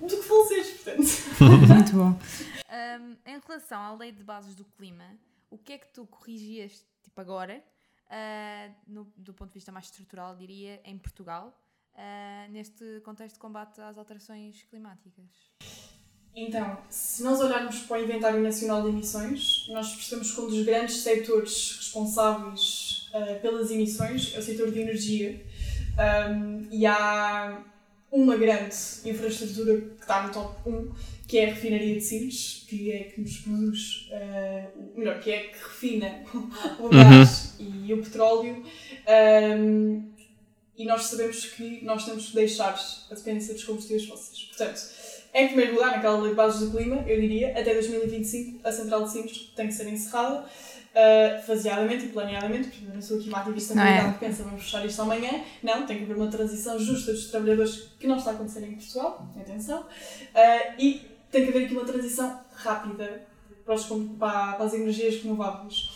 do 0.00 0.16
que 0.16 0.22
faleceres, 0.22 0.68
portanto. 0.70 1.68
Muito 1.68 1.92
bom. 1.92 2.18
Um, 2.70 3.16
em 3.26 3.40
relação 3.46 3.80
à 3.80 3.94
lei 3.94 4.12
de 4.12 4.22
bases 4.22 4.54
do 4.54 4.64
clima, 4.64 5.04
o 5.50 5.58
que 5.58 5.74
é 5.74 5.78
que 5.78 5.88
tu 5.88 6.06
corrigias, 6.06 6.84
tipo 7.02 7.20
agora, 7.20 7.62
uh, 8.06 8.74
no, 8.86 9.06
do 9.16 9.34
ponto 9.34 9.48
de 9.48 9.54
vista 9.54 9.72
mais 9.72 9.86
estrutural, 9.86 10.36
diria, 10.36 10.80
em 10.84 10.96
Portugal, 10.98 11.52
uh, 11.94 12.52
neste 12.52 13.00
contexto 13.04 13.34
de 13.34 13.40
combate 13.40 13.80
às 13.80 13.98
alterações 13.98 14.62
climáticas? 14.64 15.26
Então, 16.34 16.78
se 16.88 17.22
nós 17.22 17.40
olharmos 17.40 17.80
para 17.80 18.00
o 18.00 18.04
Inventário 18.04 18.40
Nacional 18.40 18.82
de 18.82 18.88
Emissões, 18.88 19.66
nós 19.68 19.94
percebemos 19.94 20.32
que 20.32 20.40
um 20.40 20.46
dos 20.46 20.64
grandes 20.64 20.96
setores 20.96 21.76
responsáveis 21.76 23.10
uh, 23.12 23.40
pelas 23.40 23.70
emissões 23.70 24.32
é 24.34 24.38
o 24.38 24.42
setor 24.42 24.70
de 24.70 24.80
energia. 24.80 25.44
Um, 26.30 26.68
e 26.70 26.86
há 26.86 27.62
uma 28.10 28.36
grande 28.36 28.74
infraestrutura 29.04 29.78
que 29.78 30.00
está 30.00 30.26
no 30.26 30.32
top 30.32 30.68
1, 30.68 30.92
que 31.28 31.38
é 31.38 31.50
a 31.50 31.54
refinaria 31.54 31.94
de 31.96 32.00
Sines, 32.00 32.64
que 32.66 32.90
é 32.92 33.04
que 33.04 33.20
nos 33.20 33.36
produz, 33.38 34.10
uh, 34.10 34.98
melhor, 34.98 35.20
que 35.20 35.30
é 35.30 35.38
que 35.48 35.58
refina 35.58 36.24
o 36.80 36.88
gás 36.88 37.56
uhum. 37.60 37.84
e 37.86 37.92
o 37.92 38.02
petróleo. 38.02 38.64
Um, 39.58 40.12
e 40.76 40.86
nós 40.86 41.04
sabemos 41.04 41.44
que 41.44 41.84
nós 41.84 42.06
temos 42.06 42.30
que 42.30 42.34
deixar 42.34 42.74
a 43.10 43.14
dependência 43.14 43.52
dos 43.52 43.64
combustíveis 43.64 44.06
fósseis. 44.06 44.44
Portanto, 44.44 44.80
em 45.34 45.46
primeiro 45.46 45.74
lugar, 45.74 45.92
naquela 45.92 46.18
lei 46.18 46.30
de 46.30 46.36
bases 46.36 46.60
do 46.60 46.76
clima, 46.76 47.04
eu 47.06 47.20
diria, 47.20 47.50
até 47.58 47.72
2025 47.72 48.66
a 48.66 48.70
central 48.70 49.04
de 49.04 49.12
Sines 49.12 49.52
tem 49.56 49.66
que 49.66 49.72
ser 49.72 49.88
encerrada, 49.88 50.44
uh, 50.92 51.42
faseadamente 51.46 52.04
e 52.04 52.08
planeadamente, 52.08 52.68
porque 52.68 52.84
eu 52.86 52.94
não 52.94 53.02
sou 53.02 53.18
aqui 53.18 53.28
uma 53.28 53.38
ativista 53.38 53.74
não 53.74 53.82
é. 53.82 54.12
que 54.12 54.18
pensa 54.18 54.42
vamos 54.42 54.62
fechar 54.62 54.84
isto 54.84 55.00
amanhã. 55.00 55.42
Não, 55.62 55.86
tem 55.86 55.98
que 55.98 56.04
haver 56.04 56.16
uma 56.16 56.28
transição 56.28 56.78
justa 56.78 57.12
dos 57.12 57.30
trabalhadores 57.30 57.88
que 57.98 58.06
não 58.06 58.16
está 58.16 58.32
a 58.32 58.34
acontecer 58.34 58.62
em 58.62 58.72
Portugal, 58.72 59.26
atenção, 59.40 59.80
uh, 59.80 60.74
e 60.78 61.00
tem 61.30 61.44
que 61.44 61.48
haver 61.48 61.64
aqui 61.64 61.74
uma 61.74 61.84
transição 61.84 62.40
rápida 62.54 63.26
para, 63.64 63.74
os, 63.74 63.86
para, 63.86 64.52
para 64.52 64.64
as 64.64 64.74
energias 64.74 65.22
renováveis. 65.22 65.90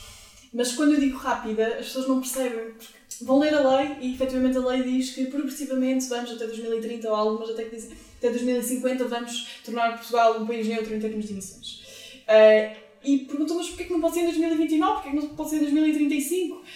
Mas 0.53 0.73
quando 0.73 0.95
eu 0.95 1.01
digo 1.01 1.19
rápida, 1.19 1.67
as 1.67 1.87
pessoas 1.87 2.09
não 2.09 2.21
percebem, 2.21 2.73
porque 2.73 2.96
vão 3.23 3.39
ler 3.39 3.55
a 3.55 3.77
lei 3.77 3.97
e 4.01 4.15
efetivamente 4.15 4.57
a 4.57 4.61
lei 4.61 4.83
diz 4.83 5.11
que 5.11 5.27
progressivamente 5.27 6.07
vamos 6.07 6.31
até 6.31 6.47
2030 6.47 7.09
ou 7.09 7.15
algumas 7.15 7.51
até 7.51 7.65
que 7.65 7.77
dizem 7.77 7.97
até 8.19 8.31
2050 8.31 9.05
vamos 9.09 9.61
tornar 9.65 9.97
Portugal 9.97 10.41
um 10.41 10.47
país 10.47 10.67
neutro 10.67 10.95
em 10.95 11.01
termos 11.01 11.27
de 11.27 11.33
emissões. 11.33 11.83
Uh, 12.27 12.77
e 13.05 13.19
perguntam, 13.19 13.57
mas 13.57 13.69
porquê 13.69 13.85
que 13.85 13.93
não 13.93 14.01
pode 14.01 14.15
ser 14.15 14.21
em 14.21 14.27
2029? 14.27 14.95
Porquê 14.95 15.11
que 15.11 15.17
não 15.17 15.29
pode 15.29 15.51
ser 15.51 15.57
em 15.57 15.61
2035? 15.61 16.57
Porque 16.57 16.71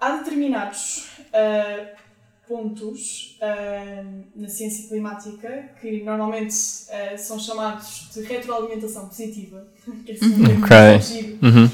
há 0.00 0.16
determinados 0.16 1.08
uh, 1.18 1.96
pontos 2.48 3.38
uh, 3.40 4.24
na 4.34 4.48
ciência 4.48 4.88
climática 4.88 5.70
que 5.80 6.02
normalmente 6.02 6.54
são 7.16 7.38
chamados 7.38 8.10
de 8.12 8.22
retroalimentação 8.22 9.06
positiva, 9.08 9.66
que 10.04 10.12
é, 10.12 10.14
assim, 10.14 10.42
okay. 10.58 11.38
uhum. 11.42 11.68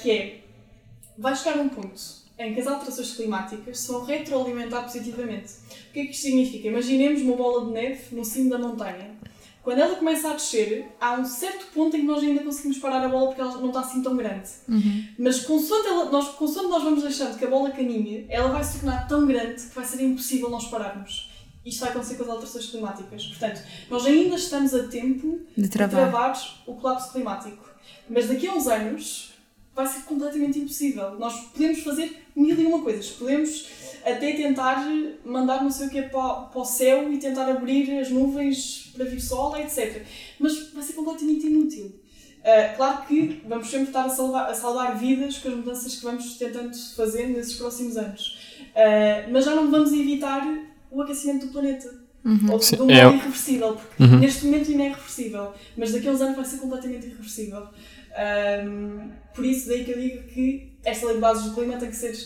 que 0.00 0.10
é, 0.10 0.40
vai 1.18 1.36
chegar 1.36 1.58
um 1.58 1.68
ponto 1.68 2.23
em 2.38 2.52
que 2.54 2.60
as 2.60 2.66
alterações 2.66 3.12
climáticas 3.14 3.78
se 3.78 3.88
vão 3.88 4.04
retroalimentar 4.04 4.82
positivamente. 4.82 5.52
O 5.88 5.92
que 5.92 6.00
é 6.00 6.04
que 6.06 6.10
isto 6.10 6.22
significa? 6.22 6.68
Imaginemos 6.68 7.22
uma 7.22 7.36
bola 7.36 7.66
de 7.66 7.72
neve 7.72 8.14
no 8.16 8.24
cimo 8.24 8.50
da 8.50 8.58
montanha. 8.58 9.14
Quando 9.62 9.78
ela 9.78 9.96
começa 9.96 10.28
a 10.28 10.34
descer, 10.34 10.86
há 11.00 11.14
um 11.14 11.24
certo 11.24 11.66
ponto 11.72 11.96
em 11.96 12.00
que 12.00 12.06
nós 12.06 12.22
ainda 12.22 12.42
conseguimos 12.42 12.78
parar 12.78 13.02
a 13.02 13.08
bola 13.08 13.28
porque 13.28 13.40
ela 13.40 13.56
não 13.56 13.68
está 13.68 13.80
assim 13.80 14.02
tão 14.02 14.14
grande. 14.14 14.50
Uhum. 14.68 15.06
Mas 15.18 15.40
consoante, 15.40 15.88
ela, 15.88 16.10
nós, 16.10 16.28
consoante 16.34 16.68
nós 16.68 16.82
vamos 16.82 17.02
deixando 17.02 17.38
que 17.38 17.44
a 17.46 17.48
bola 17.48 17.70
caminhe, 17.70 18.26
ela 18.28 18.50
vai 18.50 18.62
se 18.62 18.80
tornar 18.80 19.08
tão 19.08 19.26
grande 19.26 19.62
que 19.62 19.74
vai 19.74 19.84
ser 19.84 20.02
impossível 20.02 20.50
nós 20.50 20.66
pararmos. 20.66 21.30
Isto 21.64 21.80
vai 21.80 21.90
acontecer 21.90 22.16
com 22.16 22.24
as 22.24 22.28
alterações 22.28 22.66
climáticas. 22.66 23.26
Portanto, 23.26 23.62
nós 23.88 24.04
ainda 24.04 24.36
estamos 24.36 24.74
a 24.74 24.86
tempo 24.86 25.40
de 25.56 25.68
travar, 25.68 26.04
de 26.04 26.10
travar 26.10 26.62
o 26.66 26.74
colapso 26.74 27.12
climático. 27.12 27.64
Mas 28.06 28.28
daqui 28.28 28.46
a 28.46 28.52
uns 28.52 28.66
anos, 28.66 29.33
vai 29.74 29.86
ser 29.86 30.02
completamente 30.02 30.58
impossível. 30.58 31.18
Nós 31.18 31.34
podemos 31.52 31.80
fazer 31.80 32.24
mil 32.34 32.58
e 32.58 32.66
uma 32.66 32.82
coisas. 32.82 33.10
Podemos 33.10 33.66
até 34.04 34.32
tentar 34.32 34.86
mandar 35.24 35.62
não 35.62 35.70
sei 35.70 35.86
o 35.86 35.90
que 35.90 36.02
para, 36.02 36.34
para 36.34 36.60
o 36.60 36.64
céu 36.64 37.12
e 37.12 37.18
tentar 37.18 37.48
abrir 37.48 37.98
as 37.98 38.10
nuvens 38.10 38.92
para 38.94 39.04
vir 39.04 39.20
sol, 39.20 39.56
etc. 39.56 40.02
Mas 40.38 40.72
vai 40.72 40.82
ser 40.82 40.92
completamente 40.92 41.46
inútil. 41.46 41.86
Uh, 42.40 42.76
claro 42.76 43.06
que 43.06 43.42
vamos 43.48 43.70
sempre 43.70 43.86
estar 43.86 44.04
a 44.04 44.08
salvar, 44.10 44.50
a 44.50 44.54
salvar 44.54 44.98
vidas 44.98 45.38
com 45.38 45.48
as 45.48 45.54
mudanças 45.54 45.96
que 45.96 46.02
vamos 46.02 46.34
tentando 46.34 46.76
fazer 46.94 47.26
nesses 47.28 47.54
próximos 47.54 47.96
anos. 47.96 48.38
Uh, 48.70 49.32
mas 49.32 49.46
já 49.46 49.54
não 49.54 49.70
vamos 49.70 49.92
evitar 49.92 50.46
o 50.90 51.00
aquecimento 51.00 51.46
do 51.46 51.52
planeta. 51.52 52.04
Uhum. 52.22 52.52
Ou 52.52 52.58
de 52.58 52.74
um 52.76 52.78
modo 52.78 52.90
é 52.90 53.14
irreversível, 53.14 53.74
porque 53.74 54.02
uhum. 54.02 54.18
neste 54.18 54.46
momento 54.46 54.70
ainda 54.70 54.82
é 54.82 54.86
irreversível, 54.86 55.52
mas 55.76 55.92
daqui 55.92 56.08
a 56.08 56.12
uns 56.12 56.20
anos 56.22 56.36
vai 56.36 56.44
ser 56.44 56.56
completamente 56.56 57.06
irreversível. 57.06 57.68
Um, 58.14 59.10
por 59.34 59.44
isso, 59.44 59.68
daí 59.68 59.84
que 59.84 59.90
eu 59.90 59.98
digo 59.98 60.22
que 60.28 60.78
esta 60.84 61.06
lei 61.06 61.16
de 61.16 61.20
bases 61.20 61.44
do 61.44 61.54
clima 61.54 61.76
tem 61.76 61.90
que 61.90 61.96
ser 61.96 62.16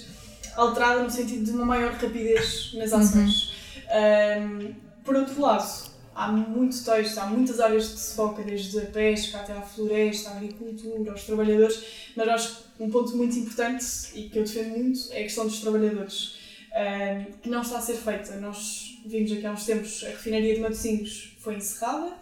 alterada 0.56 1.02
no 1.02 1.10
sentido 1.10 1.44
de 1.44 1.50
uma 1.52 1.64
maior 1.64 1.92
rapidez 1.92 2.72
nas 2.74 2.92
ações. 2.92 3.54
Uhum. 3.90 4.68
Um, 4.68 4.74
por 5.04 5.16
outro 5.16 5.40
lado, 5.40 5.88
há 6.14 6.30
muito 6.32 6.84
texto, 6.84 7.18
há 7.18 7.26
muitas 7.26 7.60
áreas 7.60 7.88
que 7.88 7.98
se 7.98 8.14
foca, 8.14 8.42
desde 8.42 8.78
a 8.78 8.86
pesca 8.86 9.38
até 9.38 9.52
à 9.52 9.62
floresta, 9.62 10.30
à 10.30 10.36
agricultura, 10.36 11.12
aos 11.12 11.22
trabalhadores, 11.22 11.82
mas 12.14 12.28
acho 12.28 12.56
que 12.76 12.82
um 12.82 12.90
ponto 12.90 13.16
muito 13.16 13.38
importante 13.38 13.86
e 14.14 14.28
que 14.28 14.38
eu 14.38 14.42
defendo 14.42 14.76
muito 14.76 15.00
é 15.12 15.20
a 15.20 15.22
questão 15.22 15.46
dos 15.46 15.60
trabalhadores, 15.60 16.36
um, 16.72 17.32
que 17.40 17.48
não 17.48 17.62
está 17.62 17.78
a 17.78 17.80
ser 17.80 17.94
feita. 17.94 18.36
Nós 18.36 19.00
vimos 19.06 19.32
aqui 19.32 19.46
há 19.46 19.52
uns 19.52 19.64
tempos 19.64 20.04
a 20.04 20.08
refinaria 20.08 20.54
de 20.54 20.60
Matosinhos 20.60 21.36
foi 21.38 21.54
encerrada, 21.56 22.12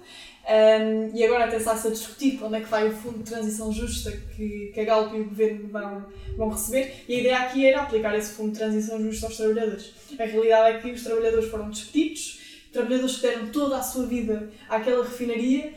um, 0.47 1.11
e 1.13 1.25
agora 1.25 1.47
até 1.47 1.57
está-se 1.57 1.89
a 1.89 1.91
discutir 1.91 2.39
para 2.39 2.47
onde 2.47 2.57
é 2.57 2.61
que 2.61 2.69
vai 2.69 2.87
o 2.87 2.93
Fundo 2.93 3.19
de 3.19 3.25
Transição 3.25 3.73
Justa 3.73 4.13
que, 4.13 4.71
que 4.73 4.81
a 4.81 4.85
Galp 4.85 5.13
e 5.13 5.21
o 5.21 5.25
Governo 5.25 5.69
vão, 5.69 6.07
vão 6.37 6.49
receber. 6.51 7.05
E 7.09 7.17
a 7.17 7.19
ideia 7.19 7.39
aqui 7.39 7.67
era 7.67 7.83
aplicar 7.83 8.17
esse 8.17 8.35
Fundo 8.35 8.53
de 8.53 8.59
Transição 8.59 9.03
Justa 9.03 9.27
aos 9.27 9.37
trabalhadores. 9.37 9.93
A 10.17 10.25
realidade 10.25 10.77
é 10.77 10.81
que 10.81 10.93
os 10.93 11.03
trabalhadores 11.03 11.51
foram 11.51 11.69
despedidos, 11.69 12.41
trabalhadores 12.73 13.17
que 13.17 13.23
deram 13.23 13.47
toda 13.49 13.77
a 13.77 13.83
sua 13.83 14.07
vida 14.07 14.49
àquela 14.69 15.03
refinaria, 15.03 15.73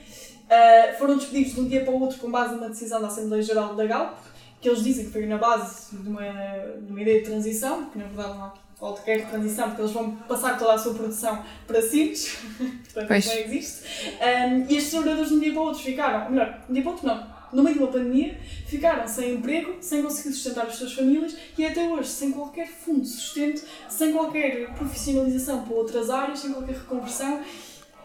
uh, 0.45 0.99
foram 0.99 1.17
despedidos 1.17 1.55
de 1.55 1.61
um 1.61 1.67
dia 1.67 1.83
para 1.83 1.93
o 1.93 1.99
outro 1.99 2.19
com 2.19 2.29
base 2.29 2.53
numa 2.53 2.69
decisão 2.69 3.01
da 3.01 3.07
Assembleia 3.07 3.41
Geral 3.41 3.75
da 3.75 3.87
Galp, 3.87 4.19
que 4.61 4.69
eles 4.69 4.83
dizem 4.83 5.05
que 5.05 5.11
foi 5.11 5.25
na 5.25 5.39
base 5.39 5.95
de 5.95 6.07
uma, 6.07 6.21
de 6.21 6.91
uma 6.91 7.01
ideia 7.01 7.21
de 7.21 7.25
transição, 7.25 7.85
que 7.85 7.97
na 7.97 8.05
verdade 8.05 8.37
não 8.37 8.45
há 8.45 8.53
qualquer 8.79 9.29
transição, 9.29 9.67
porque 9.67 9.81
eles 9.81 9.91
vão 9.91 10.15
passar 10.15 10.57
toda 10.57 10.73
a 10.73 10.77
sua 10.77 10.93
produção 10.93 11.43
para 11.67 11.81
sítios, 11.81 12.37
portanto 12.93 13.25
não 13.27 13.33
existe. 13.33 13.83
Um, 14.21 14.65
e 14.69 14.77
estes 14.77 14.91
trabalhadores 14.91 15.29
de 15.29 15.35
um 15.35 15.39
dia 15.39 15.51
para 15.51 15.61
o 15.61 15.65
outro 15.65 15.83
ficaram, 15.83 16.25
ou 16.25 16.31
melhor, 16.31 16.61
de 16.65 16.71
um 16.71 16.73
dia 16.73 16.83
para 16.83 16.89
o 16.89 16.93
outro 16.93 17.07
não, 17.07 17.39
no 17.51 17.63
meio 17.63 17.75
de 17.75 17.83
uma 17.83 17.91
pandemia, 17.91 18.39
ficaram 18.67 19.07
sem 19.07 19.35
emprego, 19.35 19.77
sem 19.81 20.01
conseguir 20.01 20.33
sustentar 20.33 20.65
as 20.65 20.75
suas 20.75 20.93
famílias 20.93 21.35
e 21.57 21.65
até 21.65 21.83
hoje 21.87 22.09
sem 22.09 22.31
qualquer 22.31 22.67
fundo 22.67 23.01
de 23.01 23.09
sustento, 23.09 23.63
sem 23.89 24.13
qualquer 24.13 24.73
profissionalização 24.75 25.63
para 25.63 25.75
outras 25.75 26.09
áreas, 26.09 26.39
sem 26.39 26.53
qualquer 26.53 26.75
reconversão. 26.75 27.41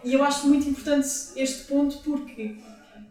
E 0.02 0.12
eu 0.12 0.24
acho 0.24 0.48
muito 0.48 0.68
importante 0.68 1.08
este 1.37 1.64
ponto 1.64 1.98
porque 1.98 2.56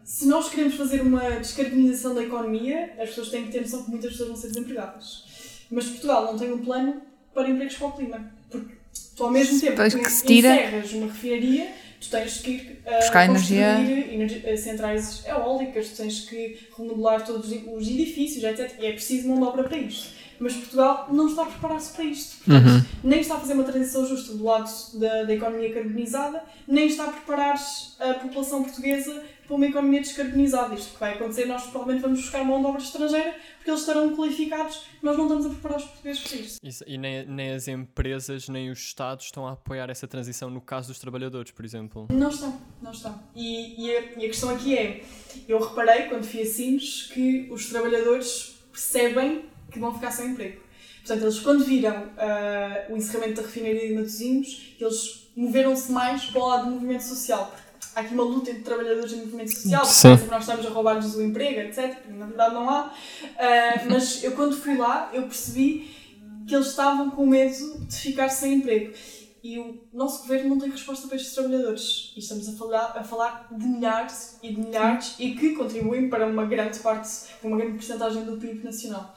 se 0.03 0.27
nós 0.27 0.49
queremos 0.49 0.75
fazer 0.75 1.01
uma 1.01 1.21
descarbonização 1.29 2.13
da 2.13 2.23
economia, 2.23 2.93
as 2.99 3.09
pessoas 3.09 3.29
têm 3.29 3.45
que 3.45 3.51
ter 3.51 3.61
noção 3.61 3.83
que 3.83 3.91
muitas 3.91 4.11
pessoas 4.11 4.29
vão 4.29 4.37
ser 4.37 4.47
desempregadas. 4.47 5.23
Mas 5.71 5.85
Portugal 5.85 6.25
não 6.25 6.37
tem 6.37 6.51
um 6.51 6.63
plano 6.63 7.01
para 7.33 7.49
empregos 7.49 7.75
para 7.75 7.87
o 7.87 7.91
clima. 7.91 8.31
Porque 8.49 8.75
tu, 9.15 9.23
ao 9.23 9.31
mesmo 9.31 9.59
tempo 9.59 9.81
que, 9.83 9.89
que 10.21 10.33
encerras 10.39 10.91
uma 10.93 11.07
refinaria, 11.07 11.71
tu 11.99 12.09
tens 12.09 12.37
que 12.39 12.51
ir 12.51 12.81
uh, 12.85 12.95
Buscar 12.99 13.27
construir 13.27 13.59
energia. 13.59 14.13
energi- 14.13 14.41
eh, 14.45 14.57
centrais 14.57 15.25
eólicas, 15.25 15.89
tu 15.89 15.97
tens 15.97 16.21
que 16.21 16.59
remodelar 16.77 17.25
todos 17.25 17.49
os 17.51 17.87
edifícios, 17.87 18.43
etc. 18.43 18.71
E 18.79 18.85
é 18.85 18.91
preciso 18.91 19.27
mão 19.29 19.37
de 19.39 19.43
obra 19.45 19.63
para 19.63 19.77
isto. 19.77 20.23
Mas 20.39 20.53
Portugal 20.53 21.07
não 21.11 21.27
está 21.29 21.43
a 21.43 21.45
preparar-se 21.45 21.93
para 21.93 22.03
isto. 22.03 22.37
Portanto, 22.43 22.67
Uhum. 22.67 22.83
nem 23.03 23.19
está 23.21 23.35
a 23.35 23.39
fazer 23.39 23.53
uma 23.53 23.63
transição 23.63 24.05
justa 24.05 24.33
do 24.33 24.43
lado 24.43 24.69
da, 24.95 25.23
da 25.23 25.33
economia 25.33 25.71
carbonizada, 25.73 26.43
nem 26.67 26.87
está 26.87 27.05
a 27.05 27.11
preparar 27.11 27.55
a 27.99 28.13
população 28.15 28.63
portuguesa 28.63 29.23
para 29.45 29.55
uma 29.55 29.65
economia 29.65 30.01
descarbonizada. 30.01 30.73
Isto 30.75 30.93
que 30.93 30.99
vai 30.99 31.13
acontecer, 31.13 31.45
nós 31.45 31.63
provavelmente 31.63 32.01
vamos 32.01 32.21
buscar 32.21 32.43
mão 32.43 32.59
de 32.59 32.65
obra 32.67 32.81
estrangeira 32.81 33.35
porque 33.57 33.69
eles 33.69 33.79
estarão 33.81 34.13
qualificados, 34.15 34.85
nós 35.01 35.15
não 35.17 35.23
estamos 35.25 35.45
a 35.45 35.49
preparar 35.49 35.77
os 35.77 35.83
portugueses 35.85 36.21
para 36.23 36.37
isto. 36.37 36.59
Isso- 36.67 36.83
e 36.85 36.97
nem, 36.97 37.25
nem 37.25 37.51
as 37.51 37.67
empresas 37.67 38.49
nem 38.49 38.69
os 38.69 38.79
Estados 38.79 39.25
estão 39.25 39.47
a 39.47 39.53
apoiar 39.53 39.89
essa 39.89 40.07
transição 40.07 40.49
no 40.49 40.59
caso 40.61 40.89
dos 40.89 40.99
trabalhadores, 40.99 41.51
por 41.51 41.63
exemplo. 41.63 42.07
Não 42.11 42.29
estão, 42.29 42.59
não 42.81 42.91
estão. 42.91 43.21
E, 43.35 43.85
e, 43.85 43.95
a, 43.95 44.01
e 44.01 44.25
a 44.25 44.27
questão 44.27 44.49
aqui 44.49 44.77
é, 44.77 45.03
eu 45.47 45.59
reparei 45.59 46.03
quando 46.09 46.23
fui 46.25 46.41
a 46.41 46.45
Sines 46.45 47.07
que 47.13 47.47
os 47.51 47.69
trabalhadores 47.69 48.55
percebem 48.71 49.45
que 49.71 49.79
vão 49.79 49.93
ficar 49.93 50.11
sem 50.11 50.31
emprego. 50.31 50.61
Portanto, 50.99 51.21
eles 51.23 51.39
quando 51.39 51.65
viram 51.65 52.09
ah, 52.17 52.85
o 52.89 52.95
encerramento 52.97 53.41
da 53.41 53.47
refinaria 53.47 53.87
de 53.89 53.93
Matosinhos, 53.93 54.75
eles 54.79 55.29
moveram-se 55.35 55.91
mais 55.91 56.25
para 56.25 56.41
o 56.41 56.47
lado 56.47 56.65
do 56.65 56.71
movimento 56.71 57.03
social. 57.03 57.53
Há 57.95 57.99
aqui 58.01 58.13
uma 58.13 58.23
luta 58.23 58.49
entre 58.49 58.63
trabalhadores 58.63 59.11
e 59.11 59.15
movimento 59.17 59.53
social, 59.53 59.81
porque 59.81 59.95
Sim. 59.95 60.17
que 60.17 60.31
nós 60.31 60.41
estamos 60.41 60.65
a 60.65 60.69
roubar-lhes 60.69 61.15
o 61.15 61.21
emprego, 61.21 61.59
etc. 61.59 61.97
Na 62.09 62.25
verdade 62.25 62.55
não 62.55 62.69
há. 62.69 62.93
Ah, 63.37 63.85
mas 63.89 64.23
eu 64.23 64.31
quando 64.31 64.55
fui 64.55 64.77
lá, 64.77 65.09
eu 65.13 65.23
percebi 65.23 65.91
que 66.47 66.55
eles 66.55 66.67
estavam 66.67 67.11
com 67.11 67.25
medo 67.25 67.79
de 67.79 67.95
ficar 67.95 68.29
sem 68.29 68.55
emprego. 68.55 68.93
E 69.43 69.59
o 69.59 69.83
nosso 69.91 70.21
governo 70.21 70.51
não 70.51 70.59
tem 70.59 70.69
resposta 70.69 71.05
para 71.05 71.17
estes 71.17 71.33
trabalhadores. 71.33 72.13
E 72.15 72.19
estamos 72.19 72.47
a 72.47 72.53
falar, 72.53 72.93
a 72.95 73.03
falar 73.03 73.47
de 73.51 73.65
milhares 73.65 74.39
e 74.41 74.53
de 74.53 74.61
milhares 74.61 75.15
e 75.19 75.35
que 75.35 75.53
contribuem 75.53 76.09
para 76.09 76.25
uma 76.25 76.45
grande 76.45 76.79
parte, 76.79 77.09
uma 77.43 77.57
grande 77.57 77.73
porcentagem 77.73 78.23
do 78.23 78.37
PIB 78.37 78.63
nacional. 78.63 79.13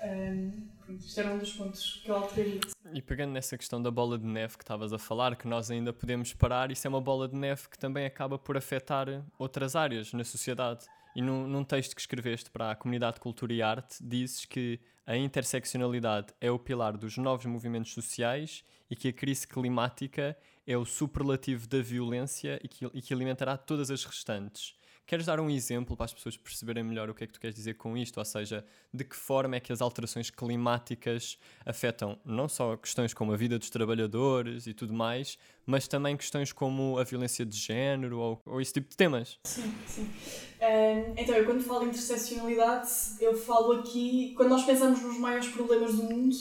Pronto, 0.00 0.75
isto 0.88 1.18
era 1.18 1.32
um 1.32 1.38
dos 1.38 1.52
pontos 1.52 2.00
que 2.04 2.10
eu 2.10 2.16
alteraria. 2.16 2.60
E 2.92 3.02
pegando 3.02 3.32
nessa 3.32 3.56
questão 3.58 3.82
da 3.82 3.90
bola 3.90 4.18
de 4.18 4.26
neve 4.26 4.56
que 4.56 4.62
estavas 4.62 4.92
a 4.92 4.98
falar, 4.98 5.36
que 5.36 5.48
nós 5.48 5.70
ainda 5.70 5.92
podemos 5.92 6.32
parar, 6.32 6.70
isso 6.70 6.86
é 6.86 6.88
uma 6.88 7.00
bola 7.00 7.28
de 7.28 7.36
neve 7.36 7.68
que 7.68 7.78
também 7.78 8.06
acaba 8.06 8.38
por 8.38 8.56
afetar 8.56 9.08
outras 9.38 9.74
áreas 9.74 10.12
na 10.12 10.24
sociedade. 10.24 10.86
E 11.14 11.22
num, 11.22 11.46
num 11.46 11.64
texto 11.64 11.94
que 11.94 12.00
escreveste 12.00 12.50
para 12.50 12.70
a 12.70 12.76
comunidade 12.76 13.14
de 13.14 13.20
cultura 13.20 13.52
e 13.52 13.62
arte, 13.62 13.96
dizes 14.00 14.44
que 14.44 14.78
a 15.06 15.16
interseccionalidade 15.16 16.34
é 16.40 16.50
o 16.50 16.58
pilar 16.58 16.96
dos 16.96 17.16
novos 17.16 17.46
movimentos 17.46 17.92
sociais 17.92 18.64
e 18.90 18.94
que 18.94 19.08
a 19.08 19.12
crise 19.12 19.46
climática 19.46 20.36
é 20.66 20.76
o 20.76 20.84
superlativo 20.84 21.66
da 21.68 21.80
violência 21.80 22.60
e 22.62 22.68
que, 22.68 22.84
e 22.92 23.00
que 23.00 23.14
alimentará 23.14 23.56
todas 23.56 23.90
as 23.90 24.04
restantes. 24.04 24.74
Queres 25.06 25.24
dar 25.24 25.38
um 25.38 25.48
exemplo 25.48 25.96
para 25.96 26.06
as 26.06 26.12
pessoas 26.12 26.36
perceberem 26.36 26.82
melhor 26.82 27.08
o 27.08 27.14
que 27.14 27.22
é 27.22 27.26
que 27.28 27.32
tu 27.32 27.38
queres 27.38 27.54
dizer 27.54 27.74
com 27.74 27.96
isto? 27.96 28.18
Ou 28.18 28.24
seja, 28.24 28.64
de 28.92 29.04
que 29.04 29.14
forma 29.14 29.54
é 29.54 29.60
que 29.60 29.72
as 29.72 29.80
alterações 29.80 30.30
climáticas 30.30 31.38
afetam 31.64 32.18
não 32.24 32.48
só 32.48 32.76
questões 32.76 33.14
como 33.14 33.32
a 33.32 33.36
vida 33.36 33.56
dos 33.56 33.70
trabalhadores 33.70 34.66
e 34.66 34.74
tudo 34.74 34.92
mais, 34.92 35.38
mas 35.64 35.86
também 35.86 36.16
questões 36.16 36.52
como 36.52 36.98
a 36.98 37.04
violência 37.04 37.46
de 37.46 37.56
género 37.56 38.18
ou, 38.18 38.42
ou 38.44 38.60
esse 38.60 38.72
tipo 38.72 38.88
de 38.90 38.96
temas? 38.96 39.38
Sim, 39.44 39.72
sim. 39.86 40.10
Ahm, 40.60 41.14
então, 41.16 41.36
eu 41.36 41.44
quando 41.44 41.62
falo 41.62 41.84
em 41.84 41.90
interseccionalidade, 41.90 42.90
eu 43.20 43.36
falo 43.36 43.74
aqui, 43.74 44.34
quando 44.36 44.48
nós 44.48 44.64
pensamos 44.64 45.00
nos 45.02 45.18
maiores 45.18 45.46
problemas 45.46 45.94
do 45.94 46.02
mundo, 46.02 46.34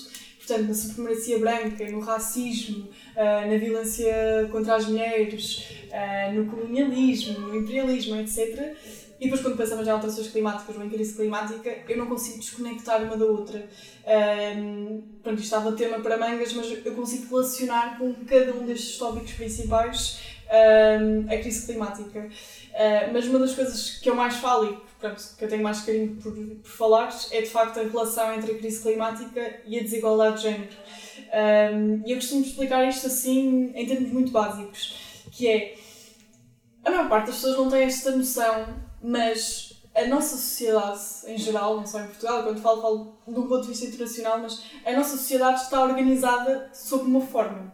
portanto, 0.46 0.68
na 0.68 0.74
supremacia 0.74 1.40
branca, 1.40 1.90
no 1.90 2.00
racismo, 2.00 2.88
ah, 3.16 3.46
na 3.48 3.58
violência 3.58 4.48
contra 4.52 4.76
as 4.76 4.86
mulheres, 4.86 5.68
ah, 5.92 6.32
no 6.32 6.46
colonialismo, 6.46 7.40
no 7.40 7.56
imperialismo, 7.56 8.16
etc. 8.18 8.76
E 9.20 9.26
depois, 9.26 9.42
quando 9.42 9.56
pensamos 9.56 9.88
em 9.88 9.90
alterações 9.90 10.28
climáticas 10.28 10.76
ou 10.76 10.84
em 10.84 10.90
crise 10.90 11.16
climática, 11.16 11.74
eu 11.88 11.98
não 11.98 12.06
consigo 12.06 12.38
desconectar 12.38 13.02
uma 13.02 13.16
da 13.16 13.26
outra. 13.26 13.66
Um, 14.58 15.02
pronto, 15.24 15.40
isto 15.40 15.56
estava 15.56 15.72
tema 15.72 16.00
para 16.00 16.18
mangas, 16.18 16.52
mas 16.54 16.86
eu 16.86 16.94
consigo 16.94 17.34
relacionar 17.34 17.98
com 17.98 18.14
cada 18.26 18.54
um 18.54 18.66
destes 18.66 18.98
tópicos 18.98 19.32
principais 19.32 20.20
um, 21.02 21.34
a 21.34 21.38
crise 21.38 21.66
climática. 21.66 22.20
Uh, 22.20 23.14
mas 23.14 23.26
uma 23.26 23.40
das 23.40 23.56
coisas 23.56 24.00
que 24.00 24.10
eu 24.10 24.16
mais 24.16 24.36
falo 24.36 24.74
e 24.74 24.78
pronto, 25.06 25.36
que 25.38 25.44
eu 25.44 25.50
tenho 25.50 25.64
mais 25.64 25.82
carinho 25.82 26.16
por, 26.16 26.34
por 26.34 26.70
falar 26.70 27.16
é 27.32 27.42
de 27.42 27.50
facto 27.50 27.80
a 27.80 27.84
relação 27.84 28.34
entre 28.34 28.52
a 28.52 28.58
crise 28.58 28.82
climática 28.82 29.62
e 29.66 29.80
a 29.80 29.84
desigualdade 29.84 30.38
de 30.38 30.42
género. 30.44 30.76
Um, 31.34 32.04
e 32.06 32.12
eu 32.12 32.16
costumo 32.18 32.42
explicar 32.42 32.88
isto 32.88 33.08
assim 33.08 33.72
em 33.76 33.86
termos 33.86 34.12
muito 34.12 34.32
básicos, 34.32 35.26
que 35.32 35.48
é 35.48 35.76
a 36.84 36.92
maior 36.92 37.10
parte 37.10 37.28
das 37.28 37.36
pessoas 37.36 37.58
não 37.58 37.70
tem 37.70 37.84
esta 37.84 38.12
noção, 38.12 38.68
mas 39.02 39.82
a 39.94 40.06
nossa 40.08 40.36
sociedade 40.36 41.00
em 41.28 41.38
geral, 41.38 41.78
não 41.78 41.86
só 41.86 42.02
em 42.02 42.08
Portugal, 42.08 42.44
quando 42.44 42.62
falo, 42.62 42.82
falo 42.82 43.18
um 43.28 43.34
ponto 43.48 43.62
de 43.62 43.70
vista 43.70 43.86
internacional, 43.86 44.40
mas 44.40 44.64
a 44.86 44.92
nossa 44.94 45.18
sociedade 45.18 45.62
está 45.62 45.84
organizada 45.84 46.70
sob 46.74 47.06
uma 47.06 47.22
forma. 47.22 47.74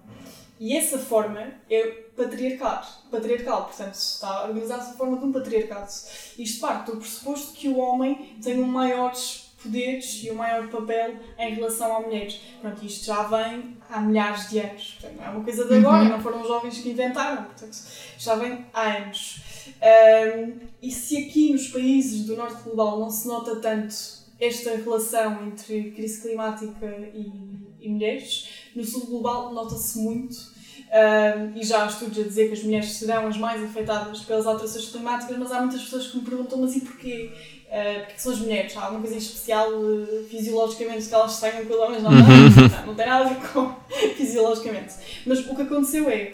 E 0.59 0.77
essa 0.77 0.99
forma 0.99 1.53
é 1.69 2.10
patriarcal, 2.23 2.85
patriarcal 3.09 3.65
portanto 3.65 3.95
está 3.95 4.43
organizada 4.43 4.83
sob 4.83 4.93
a 4.93 4.97
forma 4.97 5.17
de 5.17 5.25
um 5.25 5.31
patriarcado. 5.31 5.91
Isto 6.37 6.61
parte 6.61 6.91
do 6.91 6.97
pressuposto 6.97 7.53
que 7.53 7.69
o 7.69 7.77
homem 7.77 8.35
tem 8.41 8.59
um 8.61 8.67
maiores 8.67 9.51
poderes 9.61 10.23
e 10.23 10.31
um 10.31 10.35
maior 10.35 10.67
papel 10.69 11.15
em 11.37 11.53
relação 11.53 11.95
à 11.95 11.99
mulher. 11.99 12.33
Pronto, 12.61 12.85
isto 12.85 13.05
já 13.05 13.23
vem 13.23 13.77
há 13.89 14.01
milhares 14.01 14.49
de 14.49 14.59
anos. 14.59 14.97
Portanto, 14.99 15.17
não 15.17 15.25
é 15.25 15.29
uma 15.29 15.43
coisa 15.43 15.65
de 15.65 15.73
agora, 15.75 16.03
não 16.03 16.21
foram 16.21 16.41
os 16.41 16.47
jovens 16.47 16.79
que 16.79 16.89
inventaram. 16.89 17.43
Portanto, 17.45 17.77
já 18.17 18.35
vem 18.35 18.65
há 18.73 18.97
anos. 18.97 19.41
Um, 19.81 20.67
e 20.81 20.91
se 20.91 21.17
aqui 21.17 21.51
nos 21.51 21.67
países 21.67 22.25
do 22.25 22.35
norte 22.35 22.61
global 22.63 22.99
não 22.99 23.09
se 23.09 23.27
nota 23.27 23.55
tanto 23.57 23.95
esta 24.39 24.75
relação 24.75 25.47
entre 25.47 25.91
crise 25.91 26.21
climática 26.21 26.87
e, 27.13 27.31
e 27.79 27.89
mulheres, 27.89 28.49
no 28.75 28.83
sul 28.83 29.05
global 29.05 29.53
nota-se 29.53 29.99
muito. 29.99 30.50
Um, 30.91 31.57
e 31.57 31.63
já 31.63 31.83
há 31.83 31.87
estudos 31.87 32.19
a 32.19 32.23
dizer 32.23 32.47
que 32.47 32.53
as 32.53 32.63
mulheres 32.63 32.91
serão 32.91 33.25
as 33.25 33.37
mais 33.37 33.63
afetadas 33.63 34.19
pelas 34.21 34.45
alterações 34.45 34.89
climáticas, 34.89 35.37
mas 35.37 35.49
há 35.49 35.61
muitas 35.61 35.83
pessoas 35.83 36.07
que 36.07 36.17
me 36.17 36.23
perguntam, 36.23 36.59
mas 36.59 36.75
e 36.75 36.81
porquê? 36.81 37.31
Uh, 37.67 38.05
porque 38.05 38.19
são 38.19 38.33
as 38.33 38.39
mulheres, 38.39 38.75
há 38.75 38.81
alguma 38.81 38.99
coisa 38.99 39.15
em 39.15 39.19
especial 39.19 39.71
uh, 39.71 40.25
fisiologicamente 40.29 41.07
que 41.07 41.15
elas 41.15 41.39
tenham 41.39 41.65
com 41.65 41.73
homens? 41.75 42.03
Não, 42.03 42.11
não, 42.11 42.19
não, 42.19 42.85
não 42.87 42.95
tem 42.95 43.05
nada 43.05 43.23
a 43.23 43.33
ver 43.33 43.47
com 43.47 43.73
fisiologicamente. 44.17 44.95
Mas 45.25 45.39
o 45.39 45.55
que 45.55 45.61
aconteceu 45.61 46.09
é, 46.09 46.33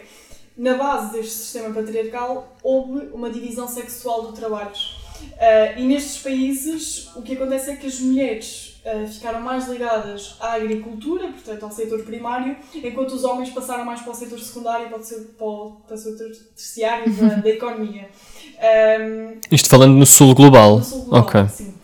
na 0.56 0.74
base 0.74 1.12
deste 1.12 1.34
sistema 1.34 1.72
patriarcal, 1.72 2.56
houve 2.60 3.10
uma 3.12 3.30
divisão 3.30 3.68
sexual 3.68 4.22
do 4.22 4.32
trabalho. 4.32 4.72
Uh, 4.72 5.78
e 5.78 5.82
nestes 5.82 6.20
países, 6.20 7.14
o 7.14 7.22
que 7.22 7.34
acontece 7.34 7.70
é 7.70 7.76
que 7.76 7.86
as 7.86 8.00
mulheres 8.00 8.67
ficaram 9.08 9.40
mais 9.40 9.68
ligadas 9.68 10.36
à 10.40 10.54
agricultura, 10.54 11.28
portanto 11.28 11.62
ao 11.64 11.70
setor 11.70 12.02
primário, 12.04 12.56
enquanto 12.74 13.12
os 13.12 13.24
homens 13.24 13.50
passaram 13.50 13.84
mais 13.84 14.00
para 14.00 14.12
o 14.12 14.14
setor 14.14 14.38
secundário 14.40 14.86
e 14.86 14.88
para 14.88 14.98
o 14.98 15.04
setor, 15.04 15.76
para 15.86 15.94
o 15.94 15.98
setor 15.98 16.30
terciário 16.56 17.12
da, 17.14 17.28
da 17.36 17.48
economia. 17.48 18.08
Um, 18.58 19.38
Isto 19.52 19.68
falando 19.68 19.94
no 19.94 20.04
sul 20.04 20.34
global. 20.34 20.78
no 20.78 20.84
sul 20.84 21.02
global, 21.04 21.20
Ok. 21.20 21.46
sim. 21.48 21.74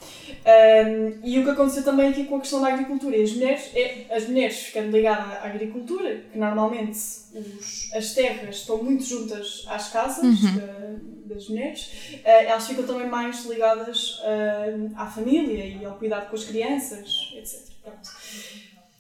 Um, 0.47 1.21
e 1.25 1.39
o 1.39 1.45
que 1.45 1.51
aconteceu 1.51 1.83
também 1.83 2.11
aqui 2.11 2.25
com 2.25 2.37
a 2.37 2.41
questão 2.41 2.61
da 2.61 2.69
agricultura, 2.69 3.17
e 3.17 3.23
as 3.23 3.33
mulheres, 3.33 3.71
é, 3.75 4.05
as 4.15 4.29
mulheres 4.29 4.59
ficando 4.59 4.91
ligadas 4.95 5.33
à 5.43 5.47
agricultura, 5.47 6.21
que 6.31 6.39
normalmente 6.39 6.91
os, 6.93 7.91
as 7.95 8.13
terras 8.13 8.57
estão 8.57 8.83
muito 8.83 9.05
juntas 9.05 9.65
às 9.69 9.89
casas 9.91 10.23
da- 10.55 11.35
das 11.35 11.49
mulheres, 11.49 11.87
uh, 12.17 12.21
elas 12.25 12.67
ficam 12.67 12.85
também 12.87 13.09
mais 13.09 13.45
ligadas 13.47 14.19
uh, 14.21 14.93
à 14.97 15.07
família 15.07 15.65
e 15.65 15.83
ao 15.85 15.97
cuidado 15.97 16.29
com 16.29 16.37
as 16.37 16.45
crianças, 16.45 17.33
etc. 17.35 17.61
Pronto. 17.83 18.11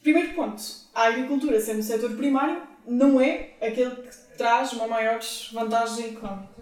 Primeiro 0.02 0.34
ponto, 0.34 0.62
a 0.94 1.08
agricultura, 1.08 1.60
sendo 1.60 1.80
o 1.80 1.82
setor 1.82 2.16
primário, 2.16 2.62
não 2.86 3.20
é 3.20 3.50
aquele 3.60 3.96
que 3.96 4.16
traz 4.38 4.72
uma 4.72 4.86
maior 4.88 5.20
vantagem 5.52 6.06
económica. 6.06 6.54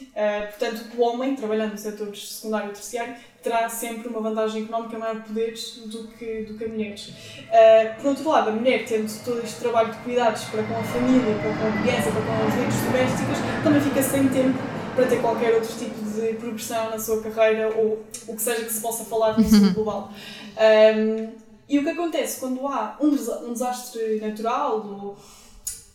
Uh, 0.00 0.46
portanto, 0.48 0.86
o 0.96 1.02
homem, 1.02 1.34
trabalhando 1.36 1.72
no 1.72 1.78
setor 1.78 2.16
secundário 2.16 2.70
e 2.70 2.72
terciário, 2.72 3.16
terá 3.42 3.68
sempre 3.68 4.08
uma 4.08 4.20
vantagem 4.20 4.64
económica, 4.64 4.98
maior 4.98 5.22
poder 5.22 5.54
do 5.86 6.08
que, 6.08 6.42
do 6.42 6.54
que 6.54 6.64
a 6.64 6.68
mulher. 6.68 6.94
Uh, 6.94 8.00
por 8.00 8.06
outro 8.08 8.28
lado, 8.28 8.50
a 8.50 8.52
mulher, 8.52 8.84
tendo 8.84 9.10
todo 9.24 9.40
este 9.42 9.60
trabalho 9.60 9.92
de 9.92 9.98
cuidados 9.98 10.44
para 10.44 10.62
com 10.62 10.76
a 10.76 10.82
família, 10.82 11.34
para 11.36 11.56
com 11.56 11.66
a 11.66 11.82
criança, 11.82 12.10
para 12.10 12.20
com 12.20 12.46
as 12.46 12.54
redes 12.54 12.82
domésticas, 12.82 13.38
também 13.64 13.80
fica 13.80 14.02
sem 14.02 14.28
tempo 14.28 14.58
para 14.94 15.06
ter 15.06 15.20
qualquer 15.20 15.54
outro 15.54 15.74
tipo 15.78 16.04
de 16.04 16.34
progressão 16.34 16.90
na 16.90 16.98
sua 16.98 17.22
carreira 17.22 17.72
ou 17.74 18.04
o 18.28 18.36
que 18.36 18.42
seja 18.42 18.64
que 18.64 18.72
se 18.72 18.80
possa 18.80 19.04
falar 19.04 19.38
no 19.38 19.44
sul 19.48 19.72
global. 19.72 20.12
Um, 20.56 21.32
e 21.68 21.78
o 21.78 21.84
que 21.84 21.90
acontece 21.90 22.40
quando 22.40 22.66
há 22.66 22.98
um, 23.00 23.06
um 23.08 23.52
desastre 23.52 24.20
natural 24.20 25.16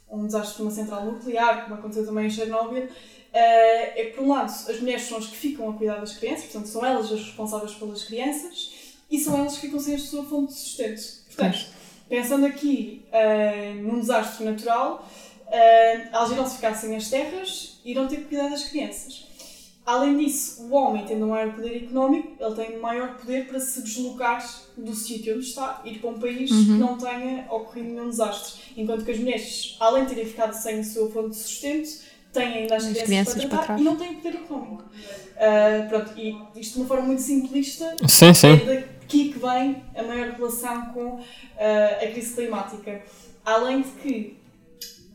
ou 0.08 0.20
um 0.20 0.26
desastre 0.26 0.58
de 0.58 0.62
uma 0.64 0.72
central 0.72 1.06
nuclear, 1.06 1.64
como 1.64 1.76
aconteceu 1.76 2.06
também 2.06 2.28
em 2.28 2.30
Chernobyl, 2.30 2.88
é 3.40 4.06
que, 4.06 4.16
por 4.16 4.24
um 4.24 4.30
lado, 4.30 4.50
as 4.50 4.80
mulheres 4.80 5.04
são 5.04 5.18
as 5.18 5.28
que 5.28 5.36
ficam 5.36 5.70
a 5.70 5.74
cuidar 5.74 6.00
das 6.00 6.18
crianças, 6.18 6.46
portanto, 6.46 6.68
são 6.68 6.86
elas 6.86 7.12
as 7.12 7.20
responsáveis 7.20 7.74
pelas 7.74 8.04
crianças, 8.04 8.72
e 9.12 9.20
são 9.20 9.38
elas 9.38 9.56
que 9.56 9.62
ficam 9.62 9.80
sem 9.80 9.96
a 9.96 10.00
sua 10.00 10.24
fonte 10.24 10.54
de 10.54 10.60
sustento. 10.60 11.02
Portanto, 11.28 11.76
Pensando 12.10 12.46
aqui 12.46 13.04
uh, 13.10 13.82
num 13.82 14.00
desastre 14.00 14.46
natural, 14.46 15.08
uh, 15.48 16.10
elas 16.14 16.32
irão 16.32 16.46
se 16.46 16.56
ficar 16.56 16.76
sem 16.76 16.96
as 16.96 17.10
terras 17.10 17.80
e 17.84 17.92
irão 17.92 18.08
ter 18.08 18.18
que 18.18 18.26
cuidar 18.26 18.50
das 18.50 18.66
crianças. 18.66 19.26
Além 19.84 20.18
disso, 20.18 20.64
o 20.64 20.74
homem, 20.74 21.06
tendo 21.06 21.26
um 21.26 21.30
maior 21.30 21.54
poder 21.54 21.84
económico, 21.84 22.34
ele 22.40 22.56
tem 22.56 22.78
um 22.78 22.82
maior 22.82 23.18
poder 23.18 23.48
para 23.48 23.60
se 23.60 23.84
deslocar 23.84 24.44
do 24.76 24.96
sítio 24.96 25.36
onde 25.36 25.46
está, 25.46 25.82
ir 25.86 26.00
para 26.00 26.10
um 26.10 26.20
país 26.20 26.50
uhum. 26.50 26.66
que 26.66 26.72
não 26.72 26.98
tenha 26.98 27.46
ocorrido 27.52 27.90
nenhum 27.90 28.10
desastre. 28.10 28.62
Enquanto 28.76 29.06
que 29.06 29.12
as 29.12 29.20
mulheres, 29.20 29.78
além 29.80 30.06
de 30.06 30.16
terem 30.16 30.26
ficado 30.26 30.54
sem 30.54 30.80
a 30.80 30.84
sua 30.84 31.10
fonte 31.12 31.32
de 31.32 31.36
sustento, 31.36 31.90
têm 32.36 32.54
ainda 32.60 32.76
as, 32.76 32.86
as 32.86 32.92
crianças, 32.92 33.34
crianças, 33.34 33.46
para 33.46 33.58
tratar 33.58 33.80
e 33.80 33.84
não 33.84 33.96
têm 33.96 34.14
poder 34.16 34.36
económico. 34.36 34.84
Uh, 34.84 35.90
pronto, 35.90 36.14
e 36.18 36.60
isto 36.60 36.74
de 36.74 36.80
uma 36.80 36.88
forma 36.88 37.06
muito 37.08 37.22
simplista, 37.22 37.96
sim, 38.08 38.34
sim. 38.34 38.54
é 38.54 38.58
daqui 38.66 39.34
que 39.34 39.40
vem 39.40 39.84
a 39.96 40.04
maior 40.04 40.30
relação 40.32 40.94
com 40.94 41.16
uh, 41.16 41.24
a 42.02 42.08
crise 42.08 42.36
climática. 42.36 43.02
Além 43.44 43.82
de 43.82 43.90
que 43.90 44.38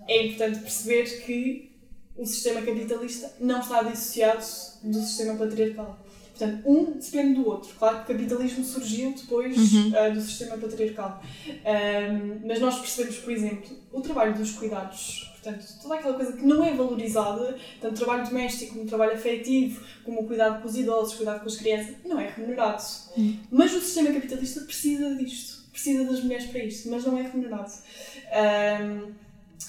é 0.09 0.26
importante 0.26 0.59
perceber 0.61 1.04
que 1.24 1.70
o 2.16 2.26
sistema 2.26 2.61
capitalista 2.61 3.33
não 3.40 3.61
está 3.61 3.83
dissociado 3.83 4.44
do 4.83 5.00
sistema 5.00 5.35
patriarcal. 5.37 5.98
Portanto, 6.37 6.62
um 6.66 6.98
depende 6.98 7.35
do 7.35 7.46
outro. 7.46 7.74
Claro 7.78 8.04
que 8.04 8.12
o 8.12 8.16
capitalismo 8.16 8.64
surgiu 8.64 9.14
depois 9.14 9.56
uhum. 9.56 9.88
uh, 9.88 10.12
do 10.12 10.20
sistema 10.20 10.56
patriarcal. 10.56 11.22
Um, 11.46 12.46
mas 12.46 12.61
nós 12.61 12.78
percebemos, 12.78 13.18
por 13.18 13.33
exemplo, 13.33 13.76
o 13.92 14.00
trabalho 14.00 14.35
dos 14.35 14.52
cuidados. 14.52 15.30
Portanto, 15.42 15.64
toda 15.81 15.94
aquela 15.94 16.14
coisa 16.14 16.33
que 16.35 16.44
não 16.44 16.62
é 16.62 16.74
valorizada, 16.74 17.57
tanto 17.81 17.94
o 17.94 18.05
trabalho 18.05 18.29
doméstico 18.29 18.72
como 18.72 18.85
o 18.85 18.87
trabalho 18.87 19.14
afetivo, 19.14 19.83
como 20.05 20.20
o 20.20 20.26
cuidado 20.26 20.61
com 20.61 20.68
os 20.68 20.76
idosos, 20.76 21.14
o 21.14 21.16
cuidado 21.16 21.40
com 21.40 21.46
as 21.46 21.57
crianças, 21.57 21.96
não 22.05 22.20
é 22.20 22.29
remunerado. 22.29 22.83
Uhum. 23.16 23.38
Mas 23.50 23.74
o 23.74 23.81
sistema 23.81 24.12
capitalista 24.12 24.61
precisa 24.61 25.14
disto. 25.14 25.61
Precisa 25.72 26.05
das 26.05 26.22
mulheres 26.22 26.46
para 26.46 26.64
isto, 26.64 26.90
mas 26.90 27.05
não 27.05 27.16
é 27.16 27.22
remunerado. 27.22 27.72
Um, 27.72 29.12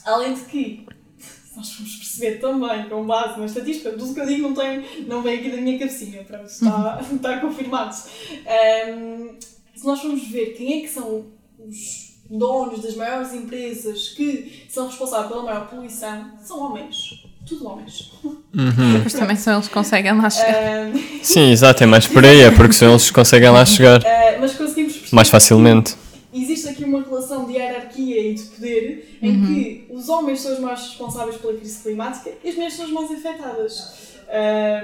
além 0.04 0.34
de 0.34 0.42
que 0.42 0.86
nós 1.56 1.74
vamos 1.74 1.96
perceber 1.96 2.40
também, 2.40 2.90
com 2.90 3.06
base 3.06 3.40
na 3.40 3.46
estatística, 3.46 3.92
tudo 3.92 4.14
que 4.14 4.20
eu 4.20 4.26
digo 4.26 4.42
não, 4.50 4.54
tem, 4.54 5.06
não 5.06 5.22
vem 5.22 5.40
aqui 5.40 5.52
da 5.52 5.58
minha 5.58 5.80
cabecinha, 5.80 6.24
pronto, 6.26 6.48
está, 6.48 7.00
está 7.16 7.40
confirmado. 7.40 7.96
Um, 7.96 9.38
se 9.74 9.86
nós 9.86 10.02
formos 10.02 10.28
ver 10.28 10.48
quem 10.48 10.80
é 10.80 10.82
que 10.82 10.90
são 10.90 11.28
os 11.58 12.11
donos 12.32 12.82
das 12.82 12.96
maiores 12.96 13.34
empresas 13.34 14.10
que 14.10 14.66
são 14.70 14.88
responsáveis 14.88 15.30
pela 15.30 15.44
maior 15.44 15.68
poluição, 15.68 16.32
são 16.42 16.60
homens. 16.60 17.24
Tudo 17.46 17.68
homens. 17.68 18.12
Uhum. 18.24 19.02
Mas 19.04 19.14
também 19.14 19.36
são 19.36 19.54
eles 19.54 19.68
que 19.68 19.74
conseguem 19.74 20.16
lá 20.16 20.30
chegar. 20.30 20.92
Sim, 21.22 21.52
exato, 21.52 21.84
é 21.84 21.86
mais 21.86 22.08
por 22.08 22.24
aí, 22.24 22.42
é 22.42 22.52
porque 22.52 22.74
são 22.74 22.92
eles 22.92 23.08
que 23.08 23.14
conseguem 23.14 23.50
lá 23.50 23.66
chegar. 23.66 24.00
Uh, 24.00 24.40
mas 24.40 24.54
conseguimos 24.54 24.94
perceber. 24.94 25.16
Mais 25.16 25.30
facilmente 25.30 25.96
existe 26.34 26.70
aqui 26.70 26.84
uma 26.84 27.02
relação 27.02 27.46
de 27.46 27.54
hierarquia 27.54 28.30
e 28.30 28.34
de 28.34 28.44
poder 28.44 29.18
em 29.22 29.32
uhum. 29.32 29.46
que 29.46 29.88
os 29.90 30.08
homens 30.08 30.40
são 30.42 30.54
os 30.54 30.60
mais 30.60 30.80
responsáveis 30.82 31.38
pela 31.38 31.54
crise 31.54 31.84
climática 31.84 32.32
e 32.44 32.50
as 32.50 32.56
mulheres 32.56 32.76
são 32.76 32.86
as 32.86 32.92
mais 32.92 33.12
afetadas. 33.12 34.12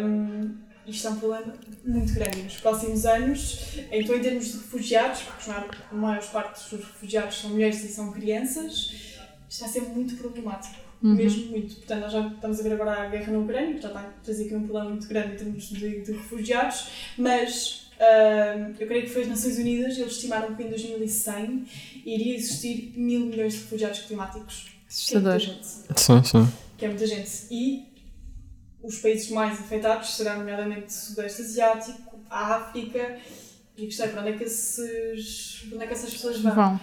Um, 0.04 0.67
isto 0.88 1.08
é 1.08 1.10
um 1.10 1.16
problema 1.18 1.54
muito 1.86 2.14
grande. 2.14 2.44
Nos 2.44 2.58
próximos 2.58 3.06
anos, 3.06 3.78
então, 3.92 4.16
em 4.16 4.22
termos 4.22 4.46
de 4.46 4.58
refugiados, 4.58 5.22
porque 5.22 5.52
a 5.52 5.96
maior 5.96 6.24
parte 6.32 6.76
dos 6.76 6.86
refugiados 6.86 7.42
são 7.42 7.50
mulheres 7.52 7.84
e 7.84 7.88
são 7.90 8.12
crianças, 8.12 8.92
isto 9.50 9.62
vai 9.62 9.70
ser 9.70 9.82
muito 9.82 10.16
problemático. 10.16 10.88
Uhum. 11.02 11.14
Mesmo 11.14 11.52
muito. 11.52 11.76
Portanto, 11.76 12.02
nós 12.02 12.12
já 12.12 12.28
estamos 12.28 12.60
a 12.60 12.64
ver 12.64 12.74
agora 12.74 13.04
a 13.04 13.06
guerra 13.08 13.32
na 13.32 13.40
Ucrânia, 13.40 13.76
que 13.76 13.82
já 13.82 13.88
está 13.90 14.00
a 14.00 14.10
trazer 14.24 14.46
aqui 14.46 14.56
um 14.56 14.64
problema 14.64 14.90
muito 14.90 15.08
grande 15.08 15.34
em 15.34 15.38
termos 15.38 15.70
de, 15.70 16.02
de 16.02 16.12
refugiados, 16.12 16.90
mas 17.18 17.88
Uh, 17.98 18.76
eu 18.80 18.86
creio 18.86 19.06
que 19.06 19.10
foi 19.10 19.24
as 19.24 19.28
Nações 19.28 19.58
Unidas, 19.58 19.98
eles 19.98 20.14
estimaram 20.14 20.54
que 20.54 20.62
em 20.62 20.70
2100 20.70 21.66
iria 22.06 22.36
existir 22.36 22.94
mil 22.96 23.22
milhões 23.22 23.54
de 23.54 23.60
refugiados 23.60 24.02
climáticos. 24.02 24.68
Assustador. 24.88 25.40
Que 25.40 25.46
é 25.46 25.50
muita 25.50 25.64
gente. 25.64 26.00
Sim, 26.00 26.24
sim. 26.24 26.54
Que 26.78 26.86
é 26.86 26.88
muita 26.90 27.08
gente. 27.08 27.32
E 27.50 27.86
os 28.82 29.00
países 29.00 29.30
mais 29.32 29.60
afetados 29.60 30.16
serão, 30.16 30.38
nomeadamente, 30.38 30.88
o 30.88 30.92
Sudeste 30.92 31.42
Asiático, 31.42 32.20
a 32.30 32.56
África. 32.56 33.20
E 33.78 33.86
gostei, 33.86 34.08
para 34.08 34.22
onde 34.22 34.30
é 34.32 34.34
que, 34.34 34.44
esses, 34.44 35.64
onde 35.72 35.84
é 35.84 35.88
que 35.88 35.94
essas 35.94 36.12
pessoas 36.12 36.40
vão? 36.40 36.56
Vão. 36.56 36.80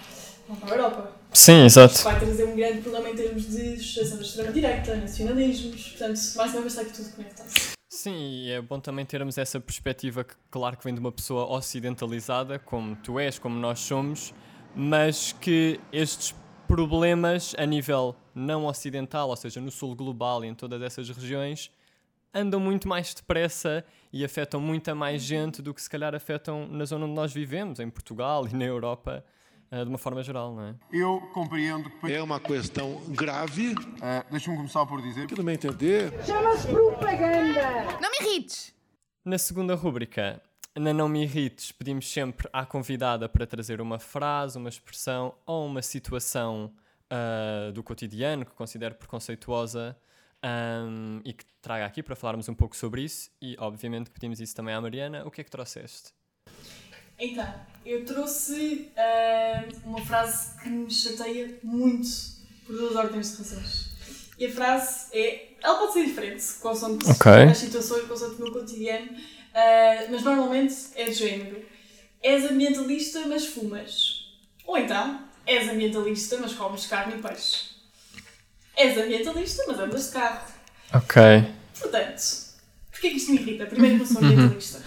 Vão 0.46 0.56
para 0.56 0.74
a 0.74 0.76
Europa. 0.76 1.12
Sim, 1.32 1.64
exato. 1.64 2.02
Vai 2.02 2.20
trazer 2.20 2.44
um 2.44 2.54
grande 2.54 2.82
problema 2.82 3.10
em 3.10 3.16
termos 3.16 3.48
de 3.48 3.76
sucessão 3.78 4.18
da 4.18 4.22
extrema-direita, 4.22 4.96
nacionalismos. 4.96 5.88
Portanto, 5.88 6.20
mais 6.36 6.52
uma 6.52 6.60
vez 6.60 6.72
está 6.72 6.82
aqui 6.82 6.92
tudo 6.92 7.10
conectado. 7.16 7.74
Sim, 7.88 8.14
e 8.14 8.50
é 8.50 8.60
bom 8.60 8.78
também 8.78 9.06
termos 9.06 9.38
essa 9.38 9.58
perspectiva 9.58 10.22
que, 10.24 10.34
claro, 10.50 10.76
que 10.76 10.84
vem 10.84 10.92
de 10.92 11.00
uma 11.00 11.10
pessoa 11.10 11.46
ocidentalizada, 11.46 12.58
como 12.58 12.94
tu 12.96 13.18
és, 13.18 13.38
como 13.38 13.58
nós 13.58 13.80
somos, 13.80 14.34
mas 14.76 15.32
que 15.32 15.80
estes 15.92 16.34
problemas 16.68 17.54
a 17.56 17.64
nível 17.64 18.14
não 18.34 18.66
ocidental, 18.66 19.28
ou 19.28 19.36
seja, 19.36 19.60
no 19.60 19.70
sul 19.70 19.94
global 19.94 20.44
e 20.44 20.48
em 20.48 20.54
todas 20.54 20.82
essas 20.82 21.08
regiões, 21.08 21.70
andam 22.34 22.58
muito 22.58 22.88
mais 22.88 23.14
depressa 23.14 23.84
e 24.12 24.24
afetam 24.24 24.60
muita 24.60 24.94
mais 24.94 25.22
gente 25.22 25.62
do 25.62 25.72
que 25.72 25.80
se 25.80 25.88
calhar 25.88 26.14
afetam 26.14 26.66
na 26.68 26.84
zona 26.84 27.04
onde 27.04 27.14
nós 27.14 27.32
vivemos, 27.32 27.80
em 27.80 27.88
Portugal 27.88 28.46
e 28.48 28.54
na 28.54 28.64
Europa. 28.64 29.24
Eh, 29.70 29.82
de 29.82 29.88
uma 29.88 29.98
forma 29.98 30.22
geral, 30.22 30.54
não 30.54 30.68
é? 30.68 30.74
Eu 30.92 31.20
compreendo 31.32 31.90
que. 31.90 32.12
É 32.12 32.22
uma 32.22 32.38
questão 32.38 33.02
grave. 33.08 33.72
Uh, 33.72 34.30
Deixa-me 34.30 34.56
começar 34.56 34.86
por 34.86 35.02
dizer. 35.02 35.26
Que 35.26 35.42
me 35.42 35.54
entender. 35.54 36.12
Chama-se 36.24 36.68
propaganda! 36.68 37.98
Não 38.00 38.10
me 38.10 38.16
irrites! 38.20 38.74
Na 39.24 39.38
segunda 39.38 39.74
rúbrica, 39.74 40.40
na 40.76 40.92
Não 40.92 41.08
Me 41.08 41.22
Irrites, 41.22 41.72
pedimos 41.72 42.12
sempre 42.12 42.48
à 42.52 42.66
convidada 42.66 43.28
para 43.28 43.46
trazer 43.46 43.80
uma 43.80 43.98
frase, 43.98 44.58
uma 44.58 44.68
expressão 44.68 45.34
ou 45.46 45.66
uma 45.66 45.80
situação 45.80 46.70
uh, 47.10 47.72
do 47.72 47.82
cotidiano 47.82 48.44
que 48.44 48.52
considere 48.52 48.94
preconceituosa 48.94 49.96
um, 50.44 51.20
e 51.24 51.32
que 51.32 51.44
traga 51.62 51.86
aqui 51.86 52.02
para 52.02 52.14
falarmos 52.14 52.48
um 52.48 52.54
pouco 52.54 52.76
sobre 52.76 53.02
isso. 53.02 53.30
E, 53.40 53.56
obviamente, 53.58 54.10
pedimos 54.10 54.40
isso 54.40 54.54
também 54.54 54.74
à 54.74 54.80
Mariana. 54.80 55.26
O 55.26 55.30
que 55.30 55.40
é 55.40 55.44
que 55.44 55.50
trouxeste? 55.50 56.12
Então, 57.18 57.54
eu 57.86 58.04
trouxe 58.04 58.90
uh, 58.96 59.88
uma 59.88 60.04
frase 60.04 60.60
que 60.60 60.68
me 60.68 60.90
chateia 60.90 61.58
muito 61.62 62.08
por 62.66 62.76
duas 62.76 62.96
ordens 62.96 63.32
de 63.32 63.38
razões. 63.38 63.90
E 64.38 64.46
a 64.46 64.52
frase 64.52 65.16
é. 65.16 65.54
Ela 65.62 65.78
pode 65.78 65.94
ser 65.94 66.04
diferente, 66.04 66.44
consoante 66.60 67.10
okay. 67.10 67.44
as 67.44 67.56
situações, 67.56 68.06
consoante 68.06 68.34
o 68.34 68.44
meu 68.44 68.52
cotidiano, 68.52 69.12
uh, 69.12 70.10
mas 70.10 70.22
normalmente 70.22 70.74
é 70.94 71.04
de 71.04 71.14
género. 71.14 71.64
És 72.22 72.44
ambientalista, 72.44 73.26
mas 73.26 73.46
fumas. 73.46 74.26
Ou 74.66 74.76
então, 74.76 75.26
és 75.46 75.68
ambientalista, 75.70 76.36
mas 76.38 76.52
comes 76.52 76.86
carne 76.86 77.14
e 77.16 77.22
peixe. 77.22 77.73
És 78.76 78.98
ambientalista, 78.98 79.64
mas 79.68 79.78
andas 79.78 80.06
de 80.06 80.12
carro. 80.12 80.40
Ok. 80.92 81.44
Portanto, 81.80 82.22
porquê 82.90 83.10
que 83.10 83.16
isto 83.16 83.32
me 83.32 83.38
irrita? 83.38 83.66
Primeiro, 83.66 83.96
que 83.96 84.02
eu 84.02 84.06
sou 84.06 84.22
uhum. 84.22 84.28
ambientalista. 84.28 84.82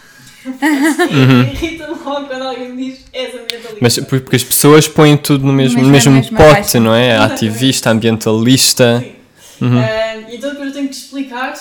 Uhum. 0.45 1.41
Irrita-me 1.52 2.04
logo 2.04 2.28
quando 2.28 2.41
alguém 2.43 2.71
me 2.71 2.91
diz 2.91 3.06
és 3.13 3.34
ambientalista. 3.34 3.78
Mas 3.82 4.00
porque 4.00 4.36
as 4.36 4.43
pessoas 4.43 4.88
põem 4.88 5.17
tudo 5.17 5.45
no 5.45 5.54
mesmo, 5.54 5.82
no 5.82 5.89
mesmo 5.89 6.21
pote, 6.36 6.80
não 6.80 6.93
é? 6.93 7.17
Ativista, 7.17 7.89
ambientalista. 7.89 9.00
Sim. 9.00 9.65
Uhum. 9.65 9.80
Uh, 9.80 10.26
então 10.30 10.52
depois 10.52 10.67
eu 10.67 10.73
tenho 10.73 10.88
que 10.88 10.95
explicar 10.95 11.54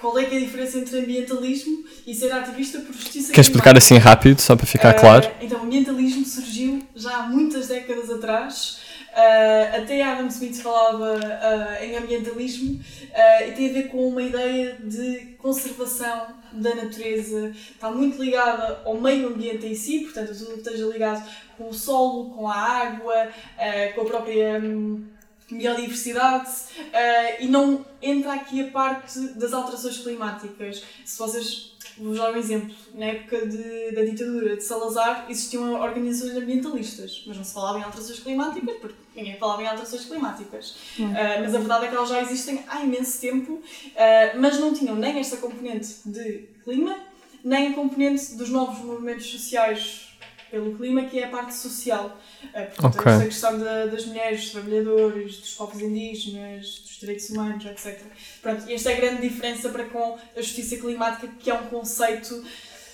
qual 0.00 0.18
é, 0.18 0.24
que 0.24 0.34
é 0.34 0.38
a 0.38 0.40
diferença 0.40 0.78
entre 0.78 0.98
ambientalismo 0.98 1.84
e 2.06 2.14
ser 2.14 2.32
ativista 2.32 2.78
por 2.80 2.94
justiça 2.94 3.32
Quer 3.32 3.40
explicar 3.42 3.76
assim 3.76 3.98
rápido, 3.98 4.40
só 4.40 4.56
para 4.56 4.66
ficar 4.66 4.96
uh, 4.96 5.00
claro? 5.00 5.30
Então, 5.40 5.60
o 5.60 5.64
ambientalismo 5.64 6.24
surgiu 6.24 6.82
já 6.96 7.16
há 7.16 7.22
muitas 7.24 7.68
décadas 7.68 8.08
atrás. 8.08 8.78
Uh, 9.12 9.82
até 9.82 10.02
Adam 10.02 10.28
Smith 10.28 10.62
falava 10.62 11.16
uh, 11.16 11.84
em 11.84 11.96
ambientalismo 11.96 12.74
uh, 12.74 13.48
e 13.48 13.52
tem 13.52 13.70
a 13.70 13.72
ver 13.72 13.88
com 13.88 14.08
uma 14.08 14.22
ideia 14.22 14.76
de 14.84 15.36
conservação 15.38 16.28
da 16.52 16.74
natureza, 16.76 17.50
está 17.50 17.90
muito 17.90 18.22
ligada 18.22 18.82
ao 18.84 19.00
meio 19.00 19.28
ambiente 19.28 19.66
em 19.66 19.74
si, 19.74 20.00
portanto, 20.00 20.36
tudo 20.36 20.52
que 20.52 20.58
esteja 20.58 20.86
ligado 20.86 21.28
com 21.56 21.68
o 21.68 21.74
solo, 21.74 22.30
com 22.30 22.48
a 22.48 22.54
água, 22.54 23.30
com 23.94 24.02
a 24.02 24.04
própria. 24.04 24.60
Um, 24.60 25.04
biodiversidade 25.50 26.48
uh, 26.78 27.42
e 27.42 27.48
não 27.48 27.84
entra 28.00 28.34
aqui 28.34 28.62
a 28.62 28.70
parte 28.70 29.18
das 29.34 29.52
alterações 29.52 29.98
climáticas. 29.98 30.84
Se 31.04 31.18
vocês, 31.18 31.69
vou 32.00 32.14
dar 32.14 32.32
um 32.32 32.36
exemplo, 32.36 32.74
na 32.94 33.06
época 33.06 33.46
de, 33.46 33.92
da 33.92 34.02
ditadura 34.02 34.56
de 34.56 34.62
Salazar 34.62 35.26
existiam 35.28 35.72
organizações 35.80 36.36
ambientalistas, 36.36 37.24
mas 37.26 37.36
não 37.36 37.44
se 37.44 37.54
falava 37.54 37.78
em 37.78 37.82
alterações 37.82 38.20
climáticas 38.20 38.76
porque 38.80 38.96
ninguém 39.14 39.36
falava 39.36 39.62
em 39.62 39.66
alterações 39.66 40.04
climáticas. 40.04 40.70
Uh, 40.98 41.40
mas 41.40 41.54
a 41.54 41.58
verdade 41.58 41.84
é 41.86 41.88
que 41.88 41.94
elas 41.94 42.08
já 42.08 42.22
existem 42.22 42.64
há 42.66 42.82
imenso 42.82 43.20
tempo, 43.20 43.52
uh, 43.52 43.62
mas 44.38 44.58
não 44.58 44.72
tinham 44.72 44.96
nem 44.96 45.18
esta 45.18 45.36
componente 45.36 45.88
de 46.06 46.48
clima, 46.64 46.96
nem 47.44 47.68
a 47.68 47.72
componente 47.74 48.34
dos 48.34 48.50
novos 48.50 48.84
movimentos 48.84 49.26
sociais 49.30 50.09
pelo 50.50 50.76
clima, 50.76 51.04
que 51.04 51.18
é 51.18 51.24
a 51.24 51.28
parte 51.28 51.54
social. 51.54 52.18
Uh, 52.44 52.66
portanto, 52.74 52.98
okay. 53.00 53.12
a 53.12 53.24
questão 53.24 53.58
da, 53.58 53.86
das 53.86 54.06
mulheres, 54.06 54.40
dos 54.40 54.50
trabalhadores, 54.50 55.36
dos 55.38 55.54
povos 55.54 55.80
indígenas, 55.80 56.80
dos 56.80 56.98
direitos 57.00 57.30
humanos, 57.30 57.64
etc. 57.64 58.00
Pronto, 58.42 58.64
e 58.68 58.74
esta 58.74 58.90
é 58.90 58.96
a 58.96 59.00
grande 59.00 59.28
diferença 59.28 59.68
para 59.68 59.84
com 59.84 60.18
a 60.36 60.40
justiça 60.40 60.76
climática, 60.76 61.28
que 61.38 61.50
é 61.50 61.54
um 61.54 61.66
conceito 61.66 62.42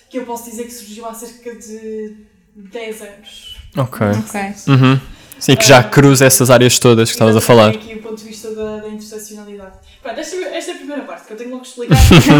que 0.08 0.18
eu 0.18 0.24
posso 0.24 0.48
dizer 0.48 0.64
que 0.64 0.72
surgiu 0.72 1.06
há 1.06 1.14
cerca 1.14 1.54
de 1.54 2.16
10 2.54 3.02
anos. 3.02 3.56
Ok. 3.76 4.06
okay. 4.06 4.54
Uhum. 4.68 5.00
Sim, 5.38 5.54
que 5.54 5.66
já 5.66 5.80
Ah, 5.80 5.84
cruza 5.84 6.24
essas 6.24 6.50
áreas 6.50 6.78
todas 6.78 7.10
que 7.10 7.14
estavas 7.14 7.36
a 7.36 7.40
falar. 7.40 7.70
Aqui 7.70 7.94
o 7.94 8.02
ponto 8.02 8.16
de 8.16 8.24
vista 8.24 8.54
da, 8.54 8.78
da 8.78 8.88
interseccionalidade. 8.88 9.76
Pronto, 10.02 10.18
esta, 10.18 10.36
esta 10.36 10.70
é 10.70 10.74
a 10.74 10.78
primeira 10.78 11.02
parte, 11.02 11.26
que 11.26 11.32
eu 11.32 11.36
tenho 11.36 11.50
logo 11.50 11.62
que 11.62 11.68
explicar. 11.68 11.96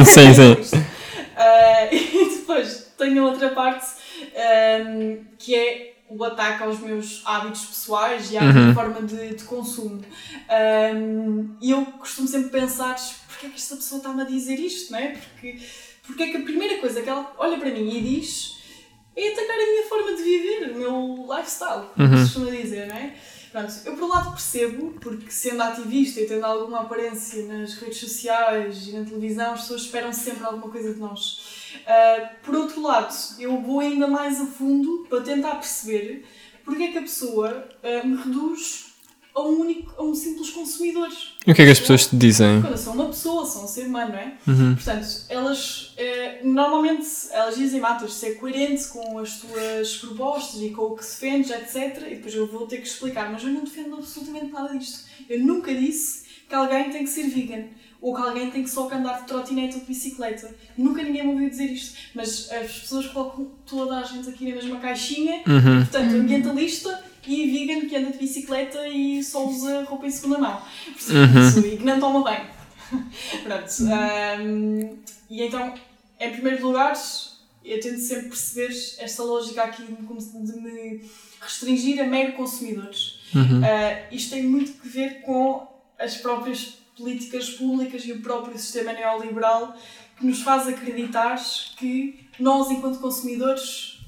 Sim, 0.07 0.35
sim. 0.35 0.85
Ah, 1.39 1.89
e 1.93 2.39
depois 2.39 2.87
tenho 2.97 3.27
a 3.27 3.31
outra 3.31 3.51
parte, 3.51 3.85
ahm, 4.35 5.25
que 5.39 5.55
é 5.55 5.93
o 6.09 6.23
ataque 6.23 6.63
aos 6.63 6.79
meus 6.81 7.23
hábitos 7.25 7.65
pessoais 7.67 8.31
e 8.31 8.39
à 8.39 8.43
minha 8.43 8.69
Uhum. 8.69 8.75
forma 8.75 9.03
de, 9.03 9.35
de 9.35 9.45
consumo. 9.45 10.01
Ahm, 10.49 11.57
e 11.61 11.71
eu 11.71 11.85
costumo 11.99 12.29
sempre 12.29 12.51
pensar, 12.51 12.95
porquê 13.29 13.47
é 13.47 13.49
que 13.51 13.57
esta 13.57 13.77
pessoa 13.77 13.99
está-me 13.99 14.23
a 14.23 14.25
dizer 14.25 14.59
isto, 14.59 14.93
não 14.93 14.99
é? 14.99 15.09
Porque, 15.09 15.59
porque 16.07 16.23
é 16.23 16.29
que 16.31 16.37
a 16.37 16.43
primeira 16.43 16.79
coisa 16.79 17.03
que 17.03 17.09
ela 17.09 17.33
olha 17.39 17.59
para 17.59 17.71
mim 17.71 17.89
e 17.89 18.01
diz 18.03 18.57
é 19.17 19.33
atacar 19.33 19.57
a 19.59 19.67
minha 19.71 19.87
forma 19.89 20.15
de 20.17 20.23
viver, 20.23 20.71
o 20.71 20.79
meu 20.79 21.27
lifestyle, 21.37 21.87
como 21.95 22.07
Uhum. 22.09 22.23
costuma 22.23 22.51
dizer, 22.51 22.87
não 22.87 22.97
é? 22.97 23.15
Pronto, 23.51 23.73
eu 23.87 23.95
por 23.95 24.05
um 24.05 24.09
lado 24.09 24.31
percebo, 24.33 24.91
porque 25.01 25.31
sendo 25.31 25.63
ativista 25.63 26.21
e 26.21 26.27
tendo 26.27 26.45
alguma 26.45 26.83
aparência 26.83 27.43
nas 27.45 27.75
redes 27.75 27.99
sociais 27.99 28.89
e 28.89 28.93
na 28.93 29.05
televisão, 29.05 29.55
as 29.55 29.63
pessoas 29.63 29.83
esperam 29.83 30.13
sempre 30.13 30.45
alguma 30.45 30.71
coisa 30.71 30.93
de 30.93 31.01
nós. 31.01 31.56
Ah, 31.87 32.31
por 32.43 32.55
outro 32.55 32.81
lado, 32.83 33.15
eu 33.39 33.61
vou 33.61 33.81
ainda 33.81 34.07
mais 34.07 34.41
a 34.41 34.47
fundo 34.47 35.07
para 35.09 35.21
tentar 35.23 35.57
perceber 35.57 36.25
porque 36.65 36.83
é 36.83 36.93
que 36.93 36.99
a 36.99 37.03
pessoa 37.03 37.69
ah, 37.83 38.07
me 38.07 38.17
reduz 38.17 38.87
a 39.37 39.43
um, 39.43 39.61
único, 39.61 39.93
a 39.99 40.03
um 40.03 40.15
simples 40.15 40.49
consumidor. 40.49 41.11
E 41.47 41.53
o 41.53 41.55
que 41.55 41.61
é 41.61 41.67
que 41.67 41.71
as 41.71 41.79
pessoas 41.79 42.07
te 42.07 42.17
dizem? 42.17 42.63
Quando 42.63 42.77
são 42.79 42.95
uma 42.95 43.07
pessoa, 43.07 43.45
são 43.45 43.65
um 43.65 43.69
ser 43.69 43.87
humano, 43.87 44.13
não 44.13 44.19
é? 44.19 44.39
Uhum. 44.49 44.75
Portanto, 44.75 45.07
elas 45.29 45.93
eh, 45.99 46.41
normalmente 46.43 47.07
elas 47.31 47.55
dizem 47.55 47.83
de 47.83 48.11
ser 48.11 48.37
coerente 48.37 48.89
com 48.89 49.19
as 49.19 49.39
tuas 49.39 49.97
propostas 49.99 50.63
e 50.63 50.71
com 50.71 50.83
o 50.85 50.97
que 50.97 51.03
defendes, 51.03 51.51
etc. 51.51 52.07
E 52.07 52.15
depois 52.15 52.35
eu 52.35 52.47
vou 52.47 52.67
ter 52.67 52.79
que 52.79 52.89
explicar, 52.89 53.31
mas 53.31 53.45
eu 53.45 53.51
não 53.51 53.63
defendo 53.63 53.97
absolutamente 53.97 54.51
nada 54.51 54.77
disto. 54.77 55.07
Eu 55.29 55.41
nunca 55.41 55.75
disse 55.75 56.25
que 56.49 56.55
alguém 56.55 56.91
tem 56.91 57.05
que 57.05 57.11
ser 57.11 57.29
vegan 57.29 57.65
ou 58.01 58.15
que 58.15 58.21
alguém 58.23 58.51
tem 58.51 58.63
que 58.63 58.71
só 58.71 58.91
andar 58.93 59.21
de 59.23 59.27
trotinete 59.27 59.75
ou 59.75 59.81
de 59.81 59.87
bicicleta. 59.87 60.55
Nunca 60.77 61.03
ninguém 61.03 61.23
me 61.25 61.33
ouviu 61.33 61.49
dizer 61.51 61.67
isto. 61.73 61.97
Mas 62.15 62.51
as 62.53 62.79
pessoas 62.81 63.07
colocam 63.09 63.51
toda 63.67 63.97
a 63.99 64.03
gente 64.03 64.29
aqui 64.29 64.49
na 64.49 64.55
mesma 64.57 64.79
caixinha 64.81 65.43
Uhum. 65.47 65.79
Portanto, 65.85 66.15
ambientalista 66.15 67.05
e 67.27 67.51
vegan 67.51 67.89
que 67.89 67.97
anda 67.97 68.11
de 68.13 68.19
bicicleta 68.19 68.87
e 68.89 69.23
só 69.25 69.47
usa 69.49 69.85
roupa 69.85 70.07
em 70.07 70.11
segunda 70.11 70.39
mão. 70.39 70.63
Portanto, 70.85 71.67
E 71.67 71.77
que 71.77 71.85
não 71.85 71.99
toma 71.99 72.23
bem. 72.25 72.41
Pronto. 73.43 73.93
ahm, 73.93 74.97
e 75.29 75.43
então, 75.43 75.75
em 76.21 76.31
primeiro 76.31 76.67
lugar, 76.67 76.93
eu 77.65 77.81
tento 77.81 77.99
sempre 77.99 78.29
perceber 78.29 78.69
esta 78.99 79.23
lógica 79.25 79.65
aqui 79.65 79.83
de 79.83 80.61
me- 80.61 81.01
restringir 81.41 82.01
a 82.01 82.07
mero 82.07 82.33
consumidores. 82.35 83.21
Uhum. 83.35 83.61
Ah, 83.65 84.07
isto 84.13 84.31
tem 84.31 84.45
muito 84.45 84.81
que 84.81 84.89
ver 84.89 85.21
com 85.23 85.67
as 85.99 86.17
próprias 86.17 86.75
políticas 86.97 87.51
públicas 87.51 88.05
e 88.05 88.13
o 88.13 88.21
próprio 88.21 88.59
sistema 88.59 88.93
neoliberal 88.93 89.77
que 90.17 90.27
nos 90.27 90.43
faz 90.43 90.67
acreditar 90.67 91.37
que 91.77 92.27
nós, 92.39 92.71
enquanto 92.71 92.99
consumidores, 92.99 94.01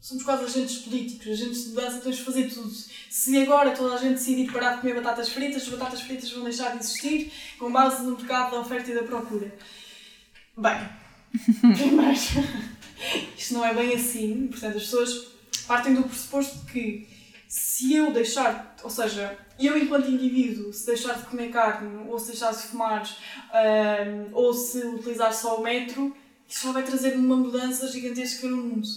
somos 0.00 0.24
quase 0.24 0.44
agentes 0.44 0.78
políticos, 0.78 1.28
agentes 1.28 1.64
de 1.64 1.68
mudança, 1.70 2.00
temos 2.00 2.16
de 2.18 2.24
fazer 2.24 2.50
tudo. 2.50 2.70
Se 3.08 3.40
agora 3.40 3.70
toda 3.70 3.94
a 3.94 3.98
gente 3.98 4.14
decidir 4.14 4.50
parar 4.52 4.74
de 4.74 4.80
comer 4.80 4.96
batatas 4.96 5.28
fritas, 5.28 5.62
as 5.62 5.68
batatas 5.68 6.00
fritas 6.00 6.30
vão 6.32 6.42
deixar 6.42 6.72
de 6.72 6.78
existir 6.78 7.32
com 7.58 7.70
base 7.70 8.02
no 8.02 8.16
mercado 8.16 8.50
da 8.50 8.60
oferta 8.60 8.90
e 8.90 8.94
da 8.94 9.04
procura. 9.04 9.54
Bem, 10.56 10.88
primeiro, 11.76 12.12
isto 13.38 13.54
não 13.54 13.64
é 13.64 13.72
bem 13.72 13.94
assim. 13.94 14.48
Portanto, 14.48 14.76
as 14.76 14.82
pessoas 14.82 15.28
partem 15.68 15.94
do 15.94 16.02
pressuposto 16.02 16.66
que 16.66 17.08
se 17.54 17.92
eu 17.94 18.10
deixar, 18.14 18.74
ou 18.82 18.88
seja, 18.88 19.36
eu 19.60 19.76
enquanto 19.76 20.08
indivíduo, 20.08 20.72
se 20.72 20.86
deixar 20.86 21.18
de 21.18 21.24
comer 21.26 21.50
carne, 21.50 22.08
ou 22.08 22.18
se 22.18 22.28
deixar 22.28 22.50
de 22.50 22.62
fumar, 22.62 23.02
ahm, 23.52 24.30
ou 24.32 24.54
se 24.54 24.78
utilizar 24.78 25.34
só 25.34 25.60
o 25.60 25.62
metro, 25.62 26.16
isso 26.48 26.66
já 26.66 26.72
vai 26.72 26.82
trazer 26.82 27.14
uma 27.14 27.36
mudança 27.36 27.86
gigantesca 27.88 28.46
no 28.46 28.56
mundo. 28.56 28.88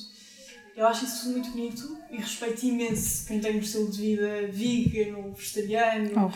Eu 0.73 0.87
acho 0.87 1.03
isso 1.03 1.29
muito 1.31 1.49
bonito 1.49 1.97
e 2.09 2.15
respeito 2.15 2.65
imenso 2.65 3.27
quem 3.27 3.41
tem 3.41 3.57
um 3.57 3.59
estilo 3.59 3.91
de 3.91 3.99
vida 4.01 4.47
vegan 4.49 5.17
ou 5.17 5.33
vegetariano 5.33 6.11
Ou 6.17 6.31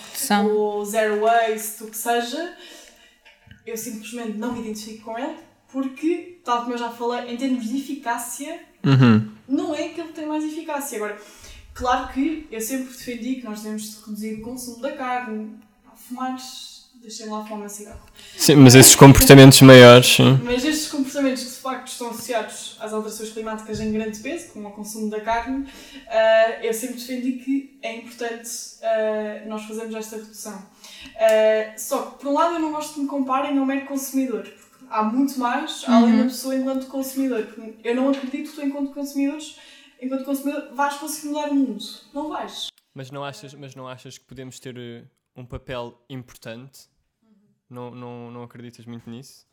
ou 0.57 0.85
zero 0.85 1.21
waste, 1.21 1.83
o 1.85 1.87
que 1.87 1.95
seja. 1.97 2.53
Eu 3.65 3.77
simplesmente 3.77 4.37
não 4.37 4.51
me 4.51 4.59
identifico 4.59 5.05
com 5.05 5.17
ele 5.17 5.37
porque, 5.71 6.41
tal 6.43 6.63
como 6.63 6.73
eu 6.73 6.77
já 6.77 6.89
falei, 6.89 7.33
em 7.33 7.37
termos 7.37 7.63
de 7.63 7.77
eficácia, 7.77 8.59
Uhum. 8.83 9.31
não 9.47 9.73
é 9.73 9.87
que 9.89 10.01
ele 10.01 10.11
tem 10.11 10.25
mais 10.25 10.43
eficácia. 10.43 10.97
Agora, 10.97 11.17
claro 11.79 12.09
que 12.09 12.45
eu 12.51 12.59
sempre 12.59 12.91
defendi 12.91 13.35
que 13.35 13.45
nós 13.45 13.61
devemos 13.61 13.83
de 13.83 14.05
reduzir 14.05 14.33
o 14.35 14.41
consumo 14.41 14.81
da 14.81 14.91
carne, 14.91 15.57
fumar, 15.95 16.35
deixem 16.95 17.27
lá 17.27 17.45
fumar 17.45 17.65
um 17.65 17.69
cigarro. 17.69 18.01
Sim, 18.35 18.55
mas 18.55 18.75
esses 18.75 18.95
comportamentos 18.95 19.61
maiores, 19.61 20.05
sim. 20.05 20.37
Mas 20.43 20.65
estes 20.65 20.89
comportamentos 20.89 21.43
que 21.43 21.49
de 21.49 21.55
facto 21.55 21.87
estão 21.87 22.09
associados 22.09 22.75
às 22.81 22.91
alterações 22.91 23.29
climáticas 23.29 23.79
em 23.79 23.93
grande 23.93 24.19
peso, 24.19 24.49
como 24.51 24.67
o 24.67 24.71
consumo 24.71 25.09
da 25.09 25.21
carne, 25.21 25.67
ah, 26.09 26.59
eu 26.61 26.73
sempre 26.73 26.97
defendi 26.97 27.33
que 27.33 27.79
é 27.81 27.95
importante 27.95 28.49
ah, 28.83 29.43
nós 29.47 29.63
fazermos 29.63 29.95
esta 29.95 30.17
redução. 30.17 30.61
Ah, 31.15 31.73
só 31.77 32.01
que, 32.01 32.19
por 32.19 32.27
um 32.29 32.33
lado, 32.33 32.55
eu 32.55 32.59
não 32.59 32.71
gosto 32.71 32.95
que 32.95 32.99
me 32.99 33.07
comparem 33.07 33.57
ao 33.57 33.65
mero 33.65 33.85
consumidor, 33.85 34.45
há 34.89 35.01
muito 35.01 35.39
mais 35.39 35.83
além 35.87 36.17
da 36.17 36.23
pessoa 36.23 36.55
enquanto 36.55 36.87
consumidor. 36.87 37.47
Eu 37.83 37.95
não 37.95 38.09
acredito 38.09 38.49
que 38.49 38.55
tu, 38.55 38.65
enquanto 38.65 38.91
consumidores, 38.91 39.55
enquanto 40.01 40.25
consumidor, 40.25 40.73
vais 40.75 40.97
conseguir 40.97 41.27
mudar 41.29 41.49
o 41.49 41.55
mundo. 41.55 41.83
Não 42.13 42.29
vais. 42.29 42.67
Mas 42.93 43.11
não 43.11 43.23
achas, 43.23 43.53
mas 43.53 43.75
não 43.75 43.87
achas 43.87 44.17
que 44.17 44.25
podemos 44.25 44.59
ter 44.59 44.77
eh, 44.77 45.03
um 45.35 45.45
papel 45.45 45.97
importante? 46.09 46.87
Não, 47.69 47.91
não, 47.91 48.31
não 48.31 48.43
acreditas 48.43 48.85
muito 48.85 49.09
nisso? 49.09 49.47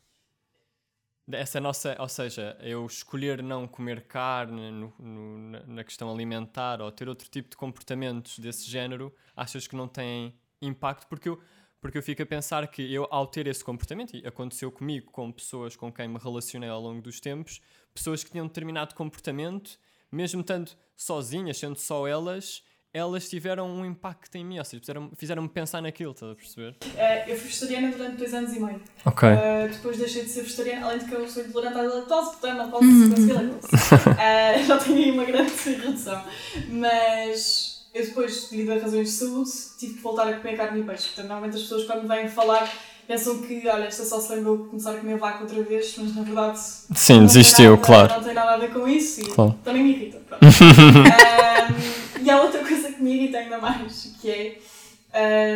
Essa 1.29 1.59
nossa, 1.59 1.95
ou 1.99 2.07
seja, 2.07 2.57
eu 2.61 2.85
escolher 2.85 3.43
não 3.43 3.67
comer 3.67 4.07
carne 4.07 4.71
no- 4.71 4.93
no- 4.97 5.37
na, 5.37 5.59
na 5.67 5.83
questão 5.83 6.09
alimentar 6.09 6.81
ou 6.81 6.89
ter 6.89 7.09
outro 7.09 7.29
tipo 7.29 7.49
de 7.49 7.57
comportamentos 7.57 8.39
desse 8.39 8.65
género, 8.69 9.13
achas 9.35 9.67
que 9.67 9.75
não 9.75 9.89
tem 9.89 10.33
impacto? 10.61 11.05
Porque 11.07 11.27
eu, 11.27 11.41
porque 11.81 11.97
eu 11.97 12.01
fico 12.01 12.23
a 12.23 12.25
pensar 12.25 12.65
que 12.69 12.81
eu, 12.93 13.05
ao 13.11 13.27
ter 13.27 13.45
esse 13.45 13.61
comportamento, 13.61 14.15
e 14.15 14.25
aconteceu 14.25 14.71
comigo 14.71 15.11
com 15.11 15.29
pessoas 15.29 15.75
com 15.75 15.91
quem 15.91 16.07
me 16.07 16.17
relacionei 16.17 16.69
ao 16.69 16.79
longo 16.81 17.01
dos 17.01 17.19
tempos, 17.19 17.59
pessoas 17.93 18.23
que 18.23 18.31
tinham 18.31 18.47
determinado 18.47 18.95
comportamento, 18.95 19.77
mesmo 20.11 20.41
estando 20.41 20.71
sozinhas, 20.95 21.57
sendo 21.57 21.77
só 21.77 22.07
elas, 22.07 22.63
elas 22.93 23.29
tiveram 23.29 23.69
um 23.69 23.85
impacto 23.85 24.35
em 24.35 24.43
mim, 24.45 24.57
ou 24.57 24.65
seja, 24.65 24.79
fizeram- 24.79 25.11
fizeram-me 25.15 25.49
pensar 25.49 25.81
naquilo, 25.81 26.11
estás 26.13 26.31
a 26.31 26.35
perceber? 26.35 26.75
Ah, 26.97 27.29
eu 27.29 27.35
fui 27.37 27.47
vegetariana 27.47 27.91
durante 27.91 28.17
dois 28.17 28.33
anos 28.33 28.53
e 28.53 28.59
meio. 28.59 28.81
Ok. 29.05 29.29
Uh, 29.29 29.69
depois 29.71 29.97
deixei 29.97 30.23
de 30.23 30.29
ser 30.29 30.41
vegetariana, 30.41 30.87
além 30.87 30.99
de 30.99 31.05
que 31.05 31.13
eu 31.13 31.27
sou 31.29 31.43
intolerante 31.43 31.77
à 31.77 31.81
lactose, 31.83 32.29
portanto 32.31 32.57
não 32.57 32.71
posso 32.71 32.85
conseguir 32.85 33.33
lactose. 33.33 33.75
Uh, 33.75 34.65
já 34.65 34.77
tenho 34.79 34.97
aí 34.97 35.11
uma 35.11 35.25
grande 35.25 35.51
redução. 35.51 36.23
Mas 36.69 37.87
eu 37.93 38.05
depois, 38.05 38.49
devido 38.49 38.71
a 38.71 38.79
razões 38.79 39.07
de 39.09 39.13
saúde, 39.13 39.51
tive 39.77 39.93
que 39.95 40.01
voltar 40.01 40.27
a 40.27 40.37
comer 40.37 40.55
carne 40.57 40.81
e 40.81 40.83
peixe. 40.83 41.07
Portanto, 41.07 41.27
normalmente 41.27 41.55
as 41.55 41.61
pessoas 41.63 41.85
quando 41.85 42.07
vêm 42.07 42.27
falar 42.27 42.71
pensam 43.07 43.39
que, 43.39 43.67
olha, 43.67 43.85
esta 43.85 44.03
só 44.03 44.19
se 44.19 44.33
lembrou 44.35 44.57
de 44.57 44.69
começar 44.69 44.91
a 44.91 44.97
comer 44.97 45.17
vaca 45.17 45.43
outra 45.43 45.61
vez, 45.63 45.95
mas 45.97 46.15
na 46.15 46.23
verdade 46.23 46.59
Sim, 46.59 47.25
desistiu, 47.25 47.71
nada- 47.71 47.81
claro. 47.85 48.13
Não 48.15 48.23
tem 48.23 48.33
nada 48.33 48.51
a 48.51 48.57
ver 48.57 48.73
com 48.73 48.87
isso 48.87 49.21
e 49.21 49.25
Claro. 49.25 49.57
também 49.63 49.83
me 49.83 49.91
irrita. 49.91 50.17
Um, 50.17 52.23
e 52.23 52.29
há 52.29 52.41
outra 52.41 52.63
coisa 52.65 52.91
que 52.91 53.01
me 53.01 53.13
irrita 53.15 53.37
ainda 53.37 53.57
mais, 53.59 54.13
que 54.21 54.29
é 54.29 54.57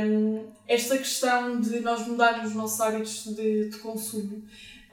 um, 0.05 0.45
esta 0.67 0.97
questão 0.97 1.59
de 1.59 1.79
nós 1.81 2.07
mudarmos 2.07 2.47
os 2.49 2.55
nossos 2.55 2.79
hábitos 2.81 3.25
de, 3.35 3.69
de 3.69 3.77
consumo. 3.79 4.41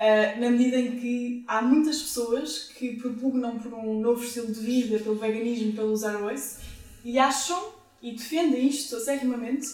Uh, 0.01 0.41
na 0.41 0.51
medida 0.51 0.77
em 0.79 0.93
que 0.93 1.45
há 1.49 1.61
muitas 1.61 2.01
pessoas 2.01 2.71
que 2.79 2.95
propugnam 2.97 3.59
por 3.59 3.75
um 3.75 4.01
novo 4.01 4.23
estilo 4.23 4.47
de 4.47 4.61
vida, 4.61 4.99
pelo 5.01 5.17
veganismo, 5.17 5.73
pelo 5.73 5.97
zero 5.97 6.25
waste, 6.27 6.59
e 7.05 7.19
acham 7.19 7.61
e 8.01 8.13
defendem 8.13 8.69
isto 8.69 8.95
acerrimamente 8.95 9.67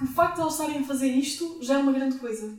o 0.00 0.06
facto 0.06 0.36
de 0.36 0.40
elas 0.42 0.52
estarem 0.54 0.78
a 0.80 0.84
fazer 0.84 1.08
isto 1.08 1.58
já 1.62 1.74
é 1.74 1.78
uma 1.78 1.92
grande 1.92 2.18
coisa. 2.18 2.58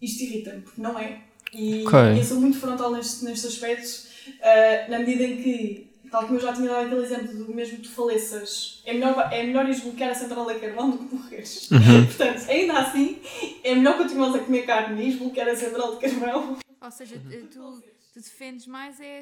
Isto 0.00 0.22
irrita-me, 0.24 0.62
porque 0.62 0.80
não 0.80 0.98
é. 0.98 1.22
E 1.52 1.84
Ok. 1.86 1.98
eu 2.18 2.24
sou 2.24 2.40
muito 2.40 2.58
frontal 2.58 2.92
neste, 2.92 3.24
neste 3.24 3.46
aspecto, 3.46 4.06
uh, 4.28 4.90
na 4.90 4.98
medida 4.98 5.24
em 5.24 5.42
que, 5.42 5.86
tal 6.10 6.22
como 6.22 6.36
eu 6.36 6.40
já 6.40 6.52
tinha 6.52 6.68
dado 6.68 6.86
aquele 6.86 7.02
exemplo 7.02 7.44
do 7.44 7.54
mesmo 7.54 7.78
que 7.78 7.82
tu 7.84 7.90
faleças, 7.90 8.82
é 8.84 8.92
melhor, 8.92 9.32
é 9.32 9.42
melhor 9.44 9.64
ires 9.66 9.80
bloquear 9.80 10.10
a 10.10 10.14
central 10.14 10.44
da 10.44 10.58
carvão 10.58 10.90
do 10.90 10.98
que 10.98 11.14
morreres. 11.14 11.68
Portanto, 12.06 12.48
ainda 12.50 12.78
assim, 12.78 13.20
é 13.64 13.74
melhor 13.74 13.96
continuares 13.96 14.34
a 14.36 14.38
comer 14.40 14.66
carne 14.66 15.02
e 15.02 15.06
ires 15.08 15.18
bloquear 15.18 15.48
a 15.48 15.56
central 15.56 15.96
de 15.96 16.00
carvão. 16.00 16.58
Ou 16.80 16.90
seja, 16.90 17.20
tu, 17.50 17.82
tu 18.12 18.20
defendes 18.20 18.66
mais 18.66 19.00
é 19.00 19.20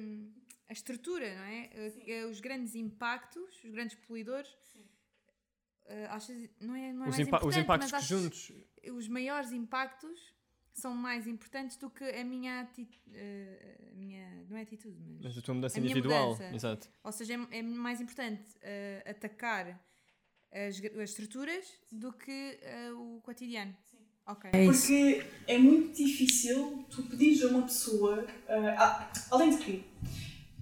hum, 0.00 0.30
a 0.68 0.72
estrutura, 0.72 1.34
não 1.36 1.44
é? 1.44 1.70
Eh, 1.74 1.92
eh, 2.06 2.26
Os 2.26 2.40
grandes 2.40 2.74
impactos, 2.74 3.42
os 3.64 3.70
grandes 3.70 3.96
poluidores. 4.06 4.48
Eh, 5.88 6.06
achas, 6.10 6.36
não 6.60 6.74
é, 6.74 6.92
não 6.92 7.06
é 7.06 7.08
Os, 7.08 7.18
impa- 7.18 7.44
os 7.46 7.56
impactos 7.56 7.92
mas 7.92 8.02
que 8.02 8.08
juntos. 8.08 8.52
Os 8.94 9.08
maiores 9.08 9.52
impactos 9.52 10.34
são 10.72 10.94
mais 10.94 11.26
importantes 11.26 11.76
do 11.78 11.88
que 11.90 12.04
a 12.04 12.22
minha 12.24 12.60
atitude. 12.60 13.00
a 13.90 13.94
minha, 13.94 14.44
não 14.48 14.56
é 14.56 14.62
atitude, 14.62 14.96
mas. 15.00 15.20
Mas 15.24 15.38
a 15.38 15.42
tua 15.42 15.54
mudança 15.54 15.78
A 15.78 15.80
individual. 15.80 16.32
mudança. 16.32 16.54
Exato. 16.54 16.88
Ou 17.02 17.12
seja, 17.12 17.34
é, 17.50 17.58
é 17.58 17.62
mais 17.62 18.00
importante 18.00 18.42
eh, 18.62 19.02
atacar 19.08 19.80
as, 20.52 20.76
as 20.84 21.10
estruturas 21.10 21.64
do 21.90 22.12
que 22.12 22.58
eh, 22.62 22.92
o 22.92 23.20
cotidiano. 23.22 23.74
Ok. 24.26 24.50
É. 24.52 24.64
Porque 24.66 25.24
é 25.46 25.56
muito 25.56 25.96
difícil 25.96 26.84
tu 26.90 27.04
pedires 27.04 27.42
a 27.44 27.48
uma 27.48 27.62
pessoa, 27.62 28.26
ah, 28.48 29.10
além 29.30 29.50
de 29.50 29.58
que, 29.64 29.84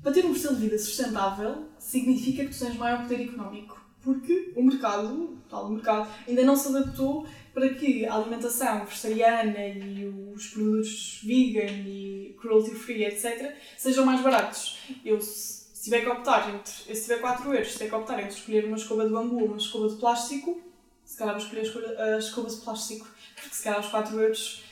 para 0.02 0.12
ter 0.12 0.24
um 0.26 0.32
estilo 0.32 0.54
de 0.56 0.60
vida 0.62 0.78
sustentável, 0.78 1.70
significa 1.78 2.44
que 2.44 2.50
tu 2.50 2.58
tens 2.58 2.76
maior 2.76 3.02
poder 3.02 3.22
económico. 3.26 3.82
Porque 4.04 4.52
o 4.54 4.62
mercado, 4.62 5.14
o 5.14 5.38
tal 5.48 5.70
mercado, 5.70 6.08
ainda 6.28 6.44
não 6.44 6.54
se 6.54 6.68
adaptou 6.68 7.26
para 7.52 7.68
que 7.70 8.04
a 8.04 8.14
alimentação 8.14 8.84
vegetariana 8.84 9.66
e 9.66 10.32
os 10.34 10.48
produtos 10.48 11.20
vegan 11.24 11.72
e 11.86 12.36
cruelty 12.38 12.74
free, 12.74 13.04
etc., 13.04 13.54
sejam 13.78 14.04
mais 14.04 14.20
baratos. 14.20 14.78
Eu, 15.04 15.20
se 15.20 15.82
tiver 15.82 16.00
que 16.00 16.08
optar 16.08 16.54
entre, 16.54 16.72
se 16.72 17.02
tiver 17.02 17.20
4 17.20 17.52
euros, 17.52 17.68
se 17.68 17.78
tiver 17.78 17.88
que 17.88 17.94
optar 17.94 18.18
entre 18.20 18.34
escolher 18.34 18.64
uma 18.64 18.76
escova 18.76 19.06
de 19.06 19.12
bambu 19.12 19.40
ou 19.40 19.46
uma 19.46 19.56
escova 19.56 19.88
de 19.88 19.96
plástico, 19.96 20.60
se 21.04 21.18
calhar 21.18 21.38
vou 21.38 21.44
escolher 21.44 21.98
a 21.98 22.18
escova 22.18 22.48
de 22.48 22.56
plástico 22.56 23.06
porque 23.34 23.54
se 23.54 23.62
calhar 23.62 23.80
os 23.80 23.88
4 23.88 24.20
euros 24.20 24.63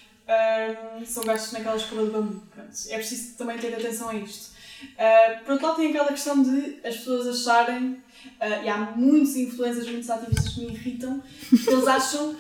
são 1.04 1.24
gastos 1.24 1.52
naquela 1.52 1.76
escova 1.76 2.04
de 2.04 2.10
bambu. 2.10 2.42
Pronto, 2.54 2.70
é 2.88 2.96
preciso 2.96 3.36
também 3.36 3.58
ter 3.58 3.74
atenção 3.74 4.08
a 4.08 4.14
isto. 4.14 4.52
Ah, 4.98 5.40
por 5.44 5.52
outro 5.52 5.66
lado, 5.66 5.76
tem 5.76 5.90
aquela 5.90 6.08
questão 6.08 6.42
de 6.42 6.78
as 6.84 6.96
pessoas 6.96 7.26
acharem, 7.28 7.98
ah, 8.40 8.62
e 8.62 8.68
há 8.68 8.76
muitos 8.96 9.36
influencers, 9.36 9.88
muitos 9.88 10.10
ativistas 10.10 10.54
que 10.54 10.60
me 10.60 10.72
irritam, 10.72 11.22
que 11.48 11.70
eles 11.70 11.86
acham 11.86 12.34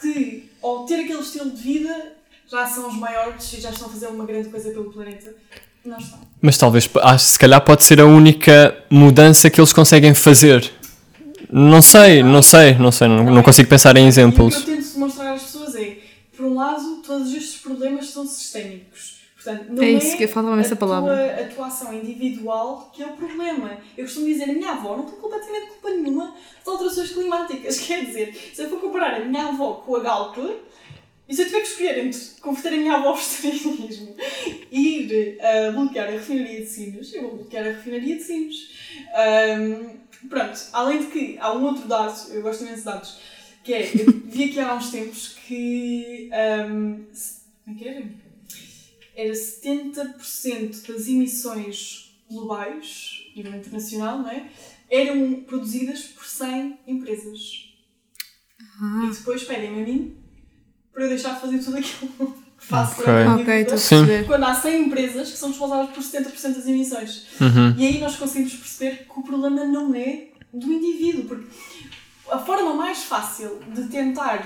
que 0.00 0.50
ao 0.62 0.84
ter 0.84 1.00
aquele 1.00 1.20
estilo 1.20 1.50
de 1.50 1.62
vida 1.62 2.12
já 2.50 2.66
são 2.66 2.88
os 2.88 2.96
maiores 2.96 3.52
e 3.52 3.60
já 3.60 3.70
estão 3.70 3.88
a 3.88 3.90
fazer 3.90 4.06
uma 4.06 4.24
grande 4.24 4.48
coisa 4.48 4.70
pelo 4.70 4.92
planeta. 4.92 5.34
Não 5.84 5.98
estão. 5.98 6.18
Mas 6.40 6.58
talvez, 6.58 6.88
acho, 7.02 7.24
se 7.24 7.38
calhar 7.38 7.60
pode 7.60 7.84
ser 7.84 8.00
a 8.00 8.06
única 8.06 8.76
mudança 8.90 9.48
que 9.48 9.60
eles 9.60 9.72
conseguem 9.72 10.14
fazer. 10.14 10.70
Não 11.50 11.80
sei, 11.80 12.22
não 12.22 12.42
sei, 12.42 12.74
não 12.74 12.90
sei, 12.90 13.08
não, 13.08 13.24
não 13.24 13.42
consigo 13.42 13.68
pensar 13.68 13.96
em 13.96 14.06
exemplos. 14.06 14.56
que 14.56 14.70
eu 14.70 14.76
tento 14.76 14.92
demonstrar 14.94 15.34
às 15.34 15.42
pessoas 15.42 15.74
é, 15.76 15.98
por 16.36 16.45
um 16.45 16.45
lado, 16.56 17.02
todos 17.06 17.32
estes 17.32 17.60
problemas 17.60 18.10
são 18.10 18.26
sistémicos. 18.26 19.16
Portanto, 19.34 19.66
não 19.70 19.82
É 19.82 19.86
é, 19.86 19.92
isso 19.92 20.16
que 20.16 20.26
faltava-me 20.26 20.60
essa 20.60 20.74
a 20.74 20.76
palavra. 20.76 21.40
A 21.40 21.54
tua 21.54 21.66
ação 21.68 21.94
individual 21.94 22.90
que 22.92 23.02
é 23.02 23.06
o 23.06 23.12
problema. 23.12 23.78
Eu 23.96 24.04
costumo 24.04 24.26
dizer, 24.26 24.44
a 24.44 24.52
minha 24.52 24.72
avó 24.72 24.96
não 24.96 25.04
tem 25.04 25.20
completamente 25.20 25.68
culpa 25.68 25.90
nenhuma 25.90 26.34
das 26.64 26.74
alterações 26.74 27.12
climáticas. 27.12 27.78
Quer 27.86 28.04
dizer, 28.04 28.34
se 28.52 28.62
eu 28.62 28.68
for 28.68 28.80
comparar 28.80 29.14
a 29.14 29.24
minha 29.24 29.46
avó 29.48 29.74
com 29.74 29.94
a 29.96 30.00
Galp, 30.00 30.36
e 31.28 31.34
se 31.34 31.42
eu 31.42 31.46
tiver 31.46 31.60
que 31.60 31.68
escolher 31.68 31.98
entre 32.06 32.20
converter 32.40 32.74
a 32.74 32.76
minha 32.76 32.94
avó 32.94 33.08
ao 33.08 33.16
vegetarianismo 33.16 34.16
e 34.70 34.98
ir 34.98 35.38
uh, 35.38 35.72
bloquear 35.72 36.08
a 36.08 36.12
refinaria 36.12 36.60
de 36.60 36.66
Sines, 36.66 37.12
eu 37.14 37.22
vou 37.22 37.36
bloquear 37.38 37.66
a 37.66 37.70
refinaria 37.70 38.16
de 38.16 38.22
Sines. 38.22 38.70
Ahm, 39.12 39.96
pronto, 40.28 40.58
além 40.72 40.98
de 41.00 41.06
que 41.06 41.36
há 41.40 41.52
um 41.52 41.64
outro 41.64 41.88
dado, 41.88 42.32
eu 42.32 42.42
gosto 42.42 42.62
imenso 42.62 42.78
de 42.78 42.84
dados, 42.84 43.18
que 43.66 43.74
é, 43.74 43.90
eu 43.94 44.12
vi 44.26 44.44
aqui 44.44 44.60
há 44.60 44.74
uns 44.74 44.90
tempos 44.90 45.36
que. 45.46 46.30
se- 47.12 47.40
como 47.64 47.76
é 47.76 47.78
que 47.78 47.88
era? 47.88 48.06
Era 49.16 49.32
70% 49.32 50.86
das 50.86 51.08
emissões 51.08 52.14
globais, 52.30 53.22
nível 53.34 53.54
internacional, 53.56 54.18
não 54.18 54.28
é? 54.30 54.46
Eram 54.90 55.42
produzidas 55.42 56.02
por 56.02 56.24
100 56.24 56.78
empresas. 56.86 57.64
E 59.04 59.10
depois 59.10 59.42
pedem-me 59.44 59.82
a 59.82 59.84
mim 59.86 60.16
para 60.92 61.04
eu 61.04 61.08
deixar 61.08 61.34
de 61.34 61.40
fazer 61.40 61.58
tudo 61.58 61.76
aquilo 61.78 62.32
que 62.58 62.66
faço 62.66 63.00
Ok. 63.00 63.04
durante 63.06 63.26
a 63.28 63.30
minha 63.32 63.42
Ok, 63.44 63.44
vida. 63.44 63.60
estou 63.62 63.74
a 63.74 63.78
Sim. 63.78 64.06
perceber. 64.06 64.26
Quando 64.26 64.44
há 64.44 64.54
100 64.54 64.82
empresas 64.86 65.30
que 65.30 65.36
são 65.38 65.48
responsáveis 65.50 65.90
por 65.90 66.02
70% 66.02 66.54
das 66.54 66.66
emissões. 66.66 67.26
Uhum. 67.40 67.74
E 67.78 67.86
aí 67.86 67.98
nós 67.98 68.16
conseguimos 68.16 68.54
perceber 68.54 69.04
que 69.06 69.18
o 69.18 69.22
problema 69.22 69.64
não 69.64 69.94
é 69.94 70.28
do 70.52 70.72
indivíduo, 70.72 71.24
porque 71.24 71.46
a 72.30 72.38
forma 72.38 72.74
mais 72.74 73.04
fácil 73.04 73.60
de 73.68 73.84
tentar, 73.88 74.44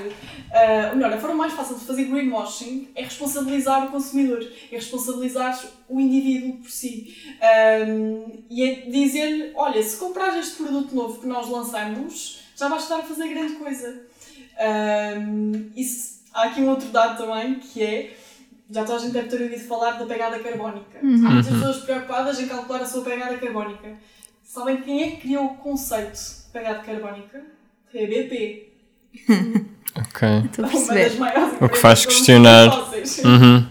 ah, 0.53 0.89
ou 0.91 0.97
melhor, 0.97 1.13
a 1.13 1.19
forma 1.19 1.37
mais 1.37 1.53
fácil 1.53 1.77
de 1.77 1.85
fazer 1.85 2.05
greenwashing 2.05 2.89
é 2.95 3.03
responsabilizar 3.03 3.87
o 3.87 3.91
consumidor, 3.91 4.47
é 4.71 4.77
responsabilizar 4.77 5.59
o 5.89 6.01
indivíduo 6.01 6.59
por 6.59 6.71
si. 6.71 7.17
Ahm, 7.41 8.45
e 8.51 8.65
é 8.65 8.75
dizer, 8.91 9.53
olha, 9.55 9.83
se 9.83 9.97
comprares 9.97 10.47
este 10.47 10.63
produto 10.63 10.95
novo 10.95 11.21
que 11.21 11.27
nós 11.27 11.49
lançamos, 11.49 12.41
já 12.57 12.69
vais 12.69 12.83
estar 12.83 12.97
a 12.99 13.03
fazer 13.03 13.29
grande 13.29 13.55
coisa. 13.55 14.03
Ahm, 14.59 15.71
isso, 15.75 16.21
há 16.35 16.45
aqui 16.45 16.61
um 16.61 16.69
outro 16.69 16.89
dado 16.89 17.17
também, 17.17 17.55
que 17.61 17.83
é, 17.83 18.17
já 18.71 18.85
toda 18.85 18.99
a 18.99 19.01
gente 19.01 19.13
deve 19.13 19.29
ter 19.29 19.43
ouvido 19.43 19.67
falar 19.67 19.93
da 19.93 20.07
pegada 20.07 20.39
carbónica. 20.39 20.99
Há 21.27 21.31
muitas 21.31 21.53
pessoas 21.53 21.79
preocupadas 21.79 22.39
em 22.41 22.47
calcular 22.47 22.83
a 22.83 22.87
sua 22.87 23.03
pegada 23.03 23.37
carbónica. 23.39 23.99
Sabem 24.45 24.83
quem 24.83 25.03
é 25.03 25.11
que 25.13 25.17
criou 25.23 25.47
o 25.47 25.55
conceito 25.59 26.13
de 26.13 26.53
pegada 26.53 26.81
carbónica? 26.81 27.60
BP. 27.93 28.73
Ok. 29.97 30.29
Estou 30.45 30.65
a 30.65 30.69
Uma 30.69 30.79
das 30.79 30.87
perceber. 30.87 31.19
maiores 31.19 31.61
O 31.61 31.69
que 31.69 31.77
faz 31.77 31.99
de 32.01 32.07
questionar. 32.07 32.69
Uhum. 33.25 33.71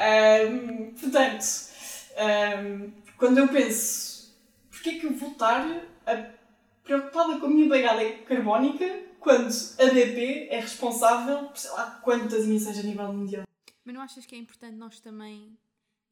Ahm, 0.00 0.94
portanto, 0.98 1.44
ahm, 2.16 2.90
quando 3.18 3.38
eu 3.38 3.48
penso, 3.48 4.34
porquê 4.70 4.90
é 4.90 4.98
que 4.98 5.06
eu 5.06 5.12
vou 5.14 5.32
estar 5.32 5.66
a- 6.06 6.30
preocupada 6.82 7.38
com 7.38 7.46
a 7.46 7.50
minha 7.50 7.68
pegada 7.68 8.02
carbónica 8.26 8.86
quando 9.20 9.50
a 9.78 9.84
BP 9.92 10.48
é 10.50 10.60
responsável 10.60 11.48
por 11.48 11.58
sei 11.58 11.70
lá 11.72 12.00
quantas 12.02 12.44
emissões 12.44 12.78
a 12.78 12.82
nível 12.82 13.12
mundial? 13.12 13.42
Mas 13.84 13.94
não 13.94 14.00
achas 14.00 14.24
que 14.24 14.34
é 14.34 14.38
importante 14.38 14.74
nós 14.74 14.98
também, 15.00 15.52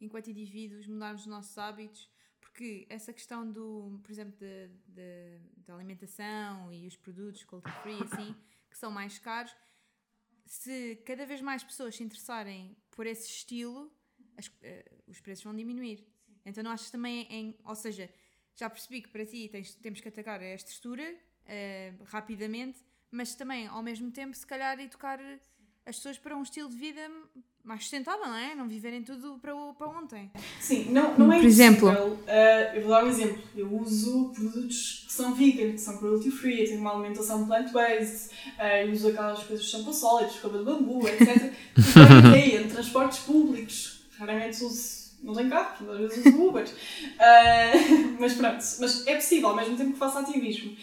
enquanto 0.03 0.29
indivíduos, 0.31 0.87
mudarmos 0.87 1.23
os 1.23 1.27
nossos 1.29 1.57
hábitos? 1.57 2.09
Porque 2.57 2.87
essa 2.89 3.13
questão 3.13 3.53
do, 3.53 4.01
por 4.03 4.11
exemplo, 4.11 4.35
da 5.67 5.75
alimentação 5.75 6.73
e 6.73 6.87
os 6.87 6.97
produtos 6.97 7.45
cruelty 7.45 7.71
free, 7.83 8.03
assim, 8.03 8.35
que 8.71 8.79
são 8.79 8.91
mais 8.91 9.19
caros, 9.19 9.55
se 10.47 10.97
cada 11.05 11.27
vez 11.27 11.43
mais 11.43 11.63
pessoas 11.63 11.95
se 11.95 12.03
interessarem 12.03 12.75
por 12.93 13.07
esse 13.07 13.29
estilo, 13.29 13.93
as- 14.39 14.51
eh, 14.63 14.91
os 15.07 15.21
preços 15.21 15.45
vão 15.45 15.55
diminuir. 15.55 16.03
Então 16.47 16.65
não 16.65 16.71
achas 16.71 16.91
também 16.91 17.27
em, 17.31 17.59
ou 17.63 17.75
seja, 17.75 18.09
já 18.55 18.71
percebi 18.71 19.03
que 19.03 19.11
para 19.11 19.27
ti 19.27 19.51
tens- 19.51 19.75
temos 19.75 20.01
que 20.01 20.09
atacar 20.09 20.41
a 20.41 20.55
estrutura 20.55 21.15
eh, 21.45 21.93
rapidamente, 22.07 22.83
mas 23.11 23.35
também 23.35 23.67
ao 23.67 23.83
mesmo 23.83 24.11
tempo 24.11 24.35
se 24.35 24.47
calhar 24.47 24.81
educar 24.81 25.21
as 25.87 25.97
pessoas 25.97 26.19
para 26.19 26.37
um 26.37 26.43
estilo 26.43 26.69
de 26.69 26.77
vida 26.77 27.01
mais 27.65 27.83
sustentável, 27.83 28.27
não 28.27 28.37
é? 28.37 28.55
Não 28.57 28.67
viverem 28.67 29.03
tudo 29.03 29.39
para, 29.41 29.53
para 29.79 29.89
ontem. 29.89 30.31
Sim, 30.61 30.87
não, 30.91 31.17
não 31.17 31.33
é 31.33 31.39
Por 31.39 31.47
exemplo? 31.47 31.89
Ah, 32.27 32.75
eu 32.75 32.83
vou 32.83 32.91
dar 32.91 33.05
um 33.05 33.09
exemplo. 33.09 33.41
Eu 33.57 33.73
uso 33.73 34.33
produtos 34.35 35.05
que 35.07 35.13
são 35.13 35.33
vegan, 35.35 35.73
que 35.73 35.81
são 35.81 35.97
cruelty 35.99 36.31
free, 36.31 36.61
eu 36.61 36.67
tenho 36.67 36.81
uma 36.81 36.93
alimentação 36.93 37.47
plant-based, 37.47 38.31
ah, 38.59 38.83
eu 38.83 38.93
uso 38.93 39.09
aquelas 39.09 39.45
coisas 39.45 39.65
shampoo 39.65 39.93
sólidos, 39.93 40.35
escova 40.35 40.59
de 40.59 40.65
bambu, 40.65 41.07
etc. 41.07 41.53
Ok, 42.29 42.57
em 42.57 42.69
transportes 42.69 43.21
públicos. 43.21 44.07
Raramente 44.19 44.65
uso, 44.65 45.13
não 45.23 45.35
tenho 45.35 45.51
carro, 45.51 45.93
às 45.93 45.99
vezes 45.99 46.27
uso 46.27 46.49
Ubers. 46.49 46.75
Ah, 47.19 47.73
mas 48.19 48.35
pronto, 48.35 48.65
mas 48.81 49.07
é 49.07 49.15
possível, 49.15 49.51
ao 49.51 49.57
mesmo 49.57 49.77
tempo 49.77 49.93
que 49.93 49.99
faço 49.99 50.19
ativismo. 50.19 50.77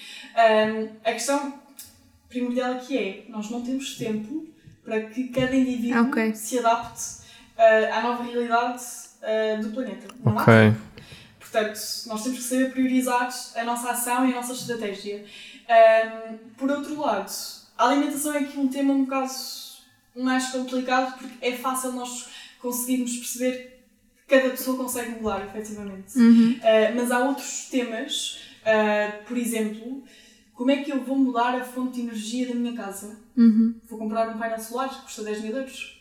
A 1.04 1.12
questão 1.12 1.62
primordial 2.30 2.74
aqui 2.74 2.98
é, 2.98 3.26
nós 3.30 3.50
não 3.50 3.62
temos 3.62 3.96
tempo 3.98 4.53
para 4.84 5.02
que 5.02 5.30
cada 5.30 5.56
indivíduo 5.56 6.08
Ok. 6.10 6.36
se 6.36 6.60
adapte 6.60 7.02
ah, 7.58 7.98
à 7.98 8.02
nova 8.02 8.24
realidade 8.24 8.82
ah, 9.22 9.62
do 9.62 9.70
planeta. 9.70 10.08
Não 10.24 10.38
há 10.38 10.42
Ok. 10.42 10.54
tempo. 10.54 10.82
Portanto, 11.40 11.80
nós 12.08 12.24
temos 12.24 12.40
que 12.40 12.44
saber 12.46 12.72
priorizar 12.72 13.30
a 13.56 13.64
nossa 13.64 13.92
ação 13.92 14.28
e 14.28 14.32
a 14.32 14.36
nossa 14.36 14.54
estratégia. 14.54 15.24
Ahm, 15.70 16.38
por 16.58 16.70
outro 16.72 17.00
lado, 17.00 17.32
a 17.78 17.90
alimentação 17.90 18.34
é 18.34 18.40
aqui 18.40 18.58
um 18.60 18.68
tema 18.68 18.92
um 18.94 19.06
bocado 19.06 19.32
mais 20.16 20.48
complicado 20.50 21.18
porque 21.18 21.46
é 21.46 21.54
fácil 21.56 21.92
nós 21.92 22.28
conseguirmos 22.60 23.18
perceber 23.18 23.84
que 24.28 24.36
cada 24.36 24.50
pessoa 24.50 24.78
consegue 24.78 25.12
mudar, 25.12 25.46
efetivamente. 25.46 26.14
Ah, 26.64 26.92
mas 26.96 27.12
há 27.12 27.20
outros 27.20 27.68
temas, 27.70 28.40
ah, 28.66 29.20
por 29.28 29.38
exemplo, 29.38 30.04
como 30.54 30.72
é 30.72 30.78
que 30.78 30.92
eu 30.92 31.04
vou 31.04 31.18
mudar 31.18 31.56
a 31.56 31.64
fonte 31.64 31.96
de 31.96 32.02
energia 32.02 32.48
da 32.48 32.56
minha 32.56 32.74
casa? 32.74 33.18
Vou 33.90 34.00
comprar 34.00 34.30
um 34.30 34.38
painel 34.38 34.60
solar 34.60 34.90
que 34.90 35.02
custa 35.04 35.24
10 35.24 35.42
mil 35.42 35.56
euros? 35.56 36.00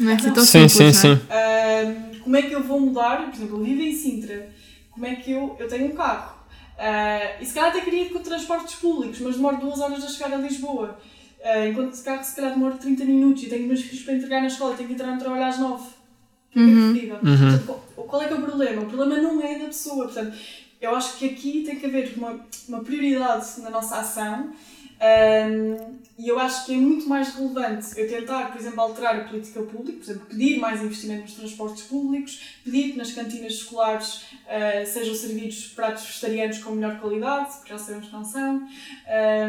Não 0.00 0.10
é 0.10 0.14
assim 0.14 0.32
tão 0.32 0.44
Sim, 0.44 0.68
simples, 0.68 0.96
sim, 0.96 1.08
é? 1.08 1.16
sim. 1.16 1.20
Ahm, 1.30 2.18
como 2.20 2.36
é 2.36 2.42
que 2.42 2.52
eu 2.52 2.62
vou 2.62 2.80
mudar? 2.80 3.24
Por 3.30 3.34
exemplo, 3.34 3.58
eu 3.58 3.64
vivo 3.64 3.80
em 3.82 3.94
Sintra. 3.94 4.50
Como 4.90 5.06
é 5.06 5.14
que 5.16 5.30
eu. 5.32 5.56
Eu 5.58 5.68
tenho 5.68 5.86
um 5.92 5.94
carro. 5.96 6.36
Ah, 6.78 7.40
e 7.40 7.46
se 7.46 7.54
calhar 7.54 7.70
até 7.70 7.80
queria 7.80 8.02
ir 8.02 8.10
com 8.12 8.18
transportes 8.18 8.74
públicos, 8.74 9.18
mas 9.20 9.36
demoro 9.36 9.56
duas 9.58 9.80
horas 9.80 10.04
a 10.04 10.08
chegar 10.08 10.32
a 10.34 10.36
Lisboa. 10.36 10.98
Ah, 11.42 11.66
enquanto 11.66 11.92
esse 11.94 12.02
carro 12.04 12.22
se 12.24 12.36
calhar 12.36 12.52
demora 12.52 12.74
30 12.76 13.04
minutos 13.04 13.44
e 13.44 13.48
tenho 13.48 13.66
meus 13.66 13.80
filhos 13.80 14.04
para 14.04 14.14
entregar 14.14 14.40
na 14.42 14.48
escola 14.48 14.74
e 14.74 14.76
tenho 14.76 14.88
que 14.88 14.94
entrar 14.94 15.12
no 15.12 15.18
trabalho 15.18 15.44
às 15.44 15.58
9. 15.58 15.82
O 15.84 15.88
que 16.50 16.58
é 16.60 16.64
que 16.64 16.70
é 16.70 16.74
preferível? 16.74 17.16
Portanto, 17.18 17.66
qual- 17.66 18.06
qual 18.08 18.22
é 18.22 18.26
que 18.28 18.32
é 18.34 18.36
o 18.36 18.42
problema? 18.42 18.82
O 18.82 18.86
problema 18.86 19.16
não 19.22 19.42
é 19.42 19.58
da 19.58 19.66
pessoa. 19.66 20.04
Portanto, 20.06 20.36
eu 20.86 20.94
acho 20.94 21.18
que 21.18 21.26
aqui 21.26 21.62
tem 21.64 21.76
que 21.76 21.86
haver 21.86 22.14
uma, 22.16 22.40
uma 22.68 22.82
prioridade 22.82 23.60
na 23.60 23.70
nossa 23.70 23.98
ação. 23.98 24.52
Ahm, 24.98 25.98
e 26.18 26.26
eu 26.28 26.38
acho 26.38 26.64
que 26.64 26.72
é 26.72 26.76
muito 26.78 27.06
mais 27.06 27.34
relevante 27.34 27.88
eu 27.98 28.08
tentar, 28.08 28.50
por 28.50 28.58
exemplo, 28.58 28.80
alterar 28.80 29.16
a 29.16 29.24
política 29.24 29.60
pública, 29.62 29.98
por 29.98 30.04
exemplo, 30.04 30.26
pedir 30.26 30.58
mais 30.58 30.82
investimento 30.82 31.22
nos 31.22 31.34
transportes 31.34 31.82
públicos, 31.82 32.56
pedir 32.64 32.92
que 32.92 32.96
nas 32.96 33.12
cantinas 33.12 33.52
escolares 33.52 34.22
uh, 34.46 34.86
sejam 34.86 35.14
servidos 35.14 35.66
pratos 35.68 36.04
vegetarianos 36.06 36.58
com 36.60 36.70
melhor 36.70 36.98
qualidade, 36.98 37.56
porque 37.56 37.68
já 37.68 37.78
sabemos 37.78 38.06
que 38.06 38.12
não 38.14 38.24
são, 38.24 38.66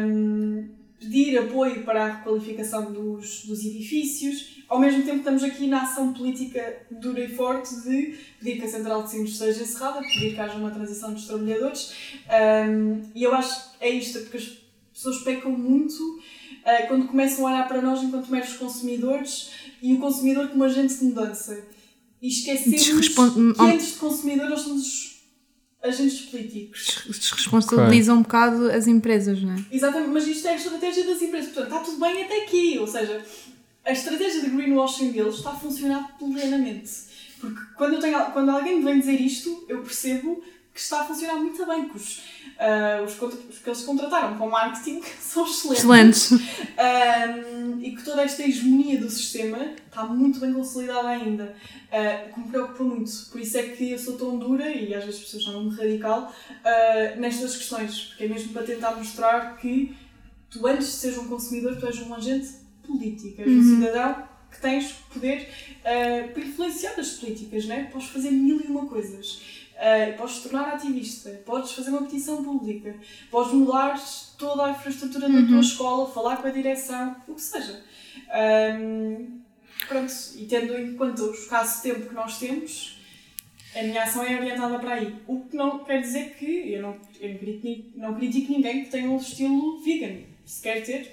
um, 0.04 0.68
pedir 1.00 1.38
apoio 1.38 1.82
para 1.82 2.04
a 2.04 2.12
requalificação 2.18 2.92
dos, 2.92 3.46
dos 3.46 3.64
edifícios, 3.64 4.57
ao 4.68 4.78
mesmo 4.78 5.02
tempo 5.02 5.18
estamos 5.18 5.42
aqui 5.42 5.66
na 5.66 5.82
ação 5.82 6.12
política 6.12 6.82
dura 6.90 7.24
e 7.24 7.28
forte 7.34 7.74
de 7.82 8.18
pedir 8.38 8.60
que 8.60 8.66
a 8.66 8.68
Central 8.68 9.02
de 9.02 9.10
Sines 9.10 9.36
seja 9.36 9.62
encerrada, 9.62 10.00
pedir 10.00 10.34
que 10.34 10.40
haja 10.40 10.54
uma 10.54 10.70
transição 10.70 11.12
dos 11.14 11.26
trabalhadores, 11.26 11.92
um, 12.68 13.02
e 13.14 13.22
eu 13.22 13.34
acho 13.34 13.72
que 13.72 13.84
é 13.84 13.90
isto, 13.90 14.20
porque 14.20 14.36
as 14.36 14.58
pessoas 14.92 15.18
pecam 15.22 15.52
muito 15.52 16.02
uh, 16.02 16.86
quando 16.88 17.06
começam 17.06 17.46
a 17.46 17.50
olhar 17.50 17.68
para 17.68 17.80
nós 17.80 18.02
enquanto 18.02 18.28
meros 18.30 18.54
consumidores 18.54 19.50
e 19.82 19.94
o 19.94 19.98
consumidor 19.98 20.48
como 20.48 20.64
agente 20.64 20.94
de 20.94 21.04
mudança. 21.04 21.64
E 22.20 22.28
esquecemos 22.28 22.82
Desrespon- 22.82 23.52
que 23.54 23.62
antes 23.62 23.92
de 23.92 23.98
consumidor 23.98 24.50
nós 24.50 24.60
somos 24.60 25.22
agentes 25.82 26.22
políticos. 26.22 27.04
Desresponsabiliza 27.06 28.12
um 28.12 28.22
bocado 28.22 28.68
as 28.70 28.88
empresas, 28.88 29.40
não 29.40 29.54
é? 29.54 29.64
Exatamente, 29.70 30.10
mas 30.10 30.26
isto 30.26 30.48
é 30.48 30.50
a 30.50 30.56
estratégia 30.56 31.04
das 31.06 31.22
empresas. 31.22 31.52
Portanto, 31.52 31.72
está 31.72 31.84
tudo 31.84 32.00
bem 32.00 32.24
até 32.24 32.42
aqui. 32.42 32.76
Ou 32.80 32.86
seja, 32.88 33.24
a 33.88 33.92
estratégia 33.92 34.42
de 34.42 34.50
greenwashing 34.50 35.12
deles 35.12 35.36
está 35.36 35.50
a 35.50 35.54
funcionar 35.54 36.16
plenamente. 36.18 37.08
Porque 37.40 37.60
quando, 37.74 37.94
eu 37.94 38.00
tenho, 38.00 38.22
quando 38.32 38.50
alguém 38.50 38.76
me 38.76 38.84
vem 38.84 39.00
dizer 39.00 39.18
isto, 39.18 39.64
eu 39.66 39.82
percebo 39.82 40.44
que 40.74 40.80
está 40.80 41.00
a 41.00 41.04
funcionar 41.04 41.36
muito 41.36 41.64
bem. 41.64 41.88
Que 41.88 41.96
os, 41.96 42.20
ah, 42.58 43.02
os, 43.02 43.12
os 43.48 43.58
que 43.58 43.68
eles 43.68 43.82
contrataram 43.82 44.36
com 44.36 44.50
marketing 44.50 45.00
são 45.18 45.46
excelentes. 45.46 46.32
Excelentes. 46.32 46.32
E 47.80 47.96
que 47.96 48.04
toda 48.04 48.22
esta 48.22 48.42
hegemonia 48.42 49.00
do 49.00 49.08
sistema 49.08 49.74
está 49.86 50.04
muito 50.04 50.38
bem 50.38 50.52
consolidada 50.52 51.08
ainda, 51.08 51.56
uh, 51.86 52.34
que 52.34 52.40
me 52.40 52.48
preocupa 52.48 52.84
muito. 52.84 53.10
Por 53.30 53.40
isso 53.40 53.56
é 53.56 53.62
que 53.62 53.92
eu 53.92 53.98
sou 53.98 54.18
tão 54.18 54.36
dura, 54.38 54.68
e 54.68 54.94
às 54.94 55.04
vezes 55.04 55.20
as 55.20 55.24
pessoas 55.26 55.44
chamam-me 55.44 55.74
radical, 55.74 56.30
uh, 56.50 57.20
nestas 57.20 57.56
questões, 57.56 58.00
porque 58.08 58.24
é 58.24 58.28
mesmo 58.28 58.52
para 58.52 58.64
tentar 58.64 58.94
mostrar 58.96 59.56
que 59.56 59.96
tu, 60.50 60.66
antes 60.66 60.86
de 60.86 60.92
seres 60.92 61.18
um 61.18 61.28
consumidor, 61.28 61.76
tu 61.76 61.86
és 61.86 61.98
um 62.00 62.14
agente 62.14 62.67
político, 62.88 63.40
és 63.42 63.48
um 63.48 63.76
cidadão 63.76 64.28
que 64.50 64.60
tens 64.60 64.92
poder 65.12 65.48
uh, 65.80 66.32
para 66.32 66.42
influenciar 66.42 66.98
as 66.98 67.10
políticas, 67.10 67.66
né? 67.66 67.88
podes 67.92 68.08
fazer 68.08 68.30
mil 68.30 68.60
e 68.60 68.66
uma 68.66 68.86
coisas. 68.86 69.42
Uh, 69.74 70.16
podes 70.16 70.36
te 70.36 70.48
tornar 70.48 70.74
ativista, 70.74 71.30
podes 71.46 71.70
fazer 71.72 71.90
uma 71.90 72.02
petição 72.02 72.42
pública, 72.42 72.96
podes 73.30 73.52
mudar 73.52 73.96
toda 74.36 74.66
a 74.66 74.70
infraestrutura 74.72 75.28
da 75.28 75.46
tua 75.46 75.60
escola, 75.60 76.10
falar 76.10 76.38
com 76.38 76.48
a 76.48 76.50
direção, 76.50 77.14
o 77.28 77.34
que 77.34 77.42
seja. 77.42 77.84
Um, 78.80 79.40
pronto, 79.86 80.12
e 80.36 80.46
tendo 80.46 80.76
em 80.76 80.94
conta 80.94 81.22
o 81.22 81.32
escasso 81.32 81.82
tempo 81.82 82.08
que 82.08 82.14
nós 82.14 82.38
temos, 82.38 82.98
a 83.76 83.82
minha 83.82 84.02
ação 84.02 84.24
é 84.24 84.36
orientada 84.36 84.78
para 84.78 84.94
aí. 84.94 85.14
O 85.26 85.42
que 85.42 85.56
não 85.56 85.84
quer 85.84 86.00
dizer 86.00 86.34
que 86.36 86.72
eu 86.72 86.82
não, 86.82 86.96
eu 87.20 87.38
critico, 87.38 87.98
não 87.98 88.14
critico 88.14 88.52
ninguém 88.52 88.84
que 88.84 88.90
tenha 88.90 89.08
um 89.08 89.18
estilo 89.18 89.80
vegan. 89.80 90.27
Se 90.48 90.62
quer 90.62 90.80
ter, 90.82 91.10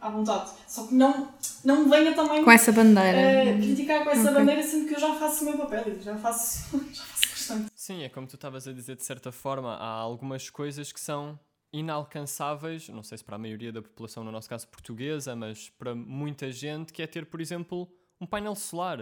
à 0.00 0.08
vontade. 0.08 0.50
Só 0.66 0.86
que 0.86 0.94
não, 0.94 1.32
não 1.64 1.88
venha 1.90 2.14
também 2.14 2.42
Com 2.42 2.50
essa 2.50 2.72
bandeira. 2.72 3.18
eh, 3.18 3.58
criticar 3.58 4.02
com 4.04 4.10
essa 4.10 4.22
Ok. 4.30 4.34
bandeira, 4.34 4.62
sendo 4.62 4.88
que 4.88 4.94
eu 4.94 5.00
já 5.00 5.14
faço 5.16 5.42
o 5.44 5.48
meu 5.50 5.58
papel 5.58 5.96
e 5.96 6.00
já 6.00 6.16
faço, 6.16 6.78
já 6.92 7.02
faço 7.04 7.28
bastante. 7.30 7.70
Sim, 7.74 8.02
é 8.04 8.08
como 8.08 8.26
tu 8.26 8.36
estavas 8.36 8.66
a 8.66 8.72
dizer, 8.72 8.96
de 8.96 9.04
certa 9.04 9.30
forma, 9.30 9.74
há 9.74 9.86
algumas 9.86 10.48
coisas 10.48 10.90
que 10.92 10.98
são 11.00 11.38
inalcançáveis, 11.72 12.88
não 12.88 13.02
sei 13.02 13.18
se 13.18 13.24
para 13.24 13.36
a 13.36 13.38
maioria 13.38 13.72
da 13.72 13.82
população, 13.82 14.24
no 14.24 14.32
nosso 14.32 14.48
caso 14.48 14.66
portuguesa, 14.68 15.36
mas 15.36 15.68
para 15.70 15.94
muita 15.94 16.50
gente, 16.50 16.92
que 16.92 17.02
é 17.02 17.06
ter, 17.06 17.26
por 17.26 17.40
exemplo, 17.40 17.86
um 18.20 18.26
painel 18.26 18.54
solar. 18.54 18.98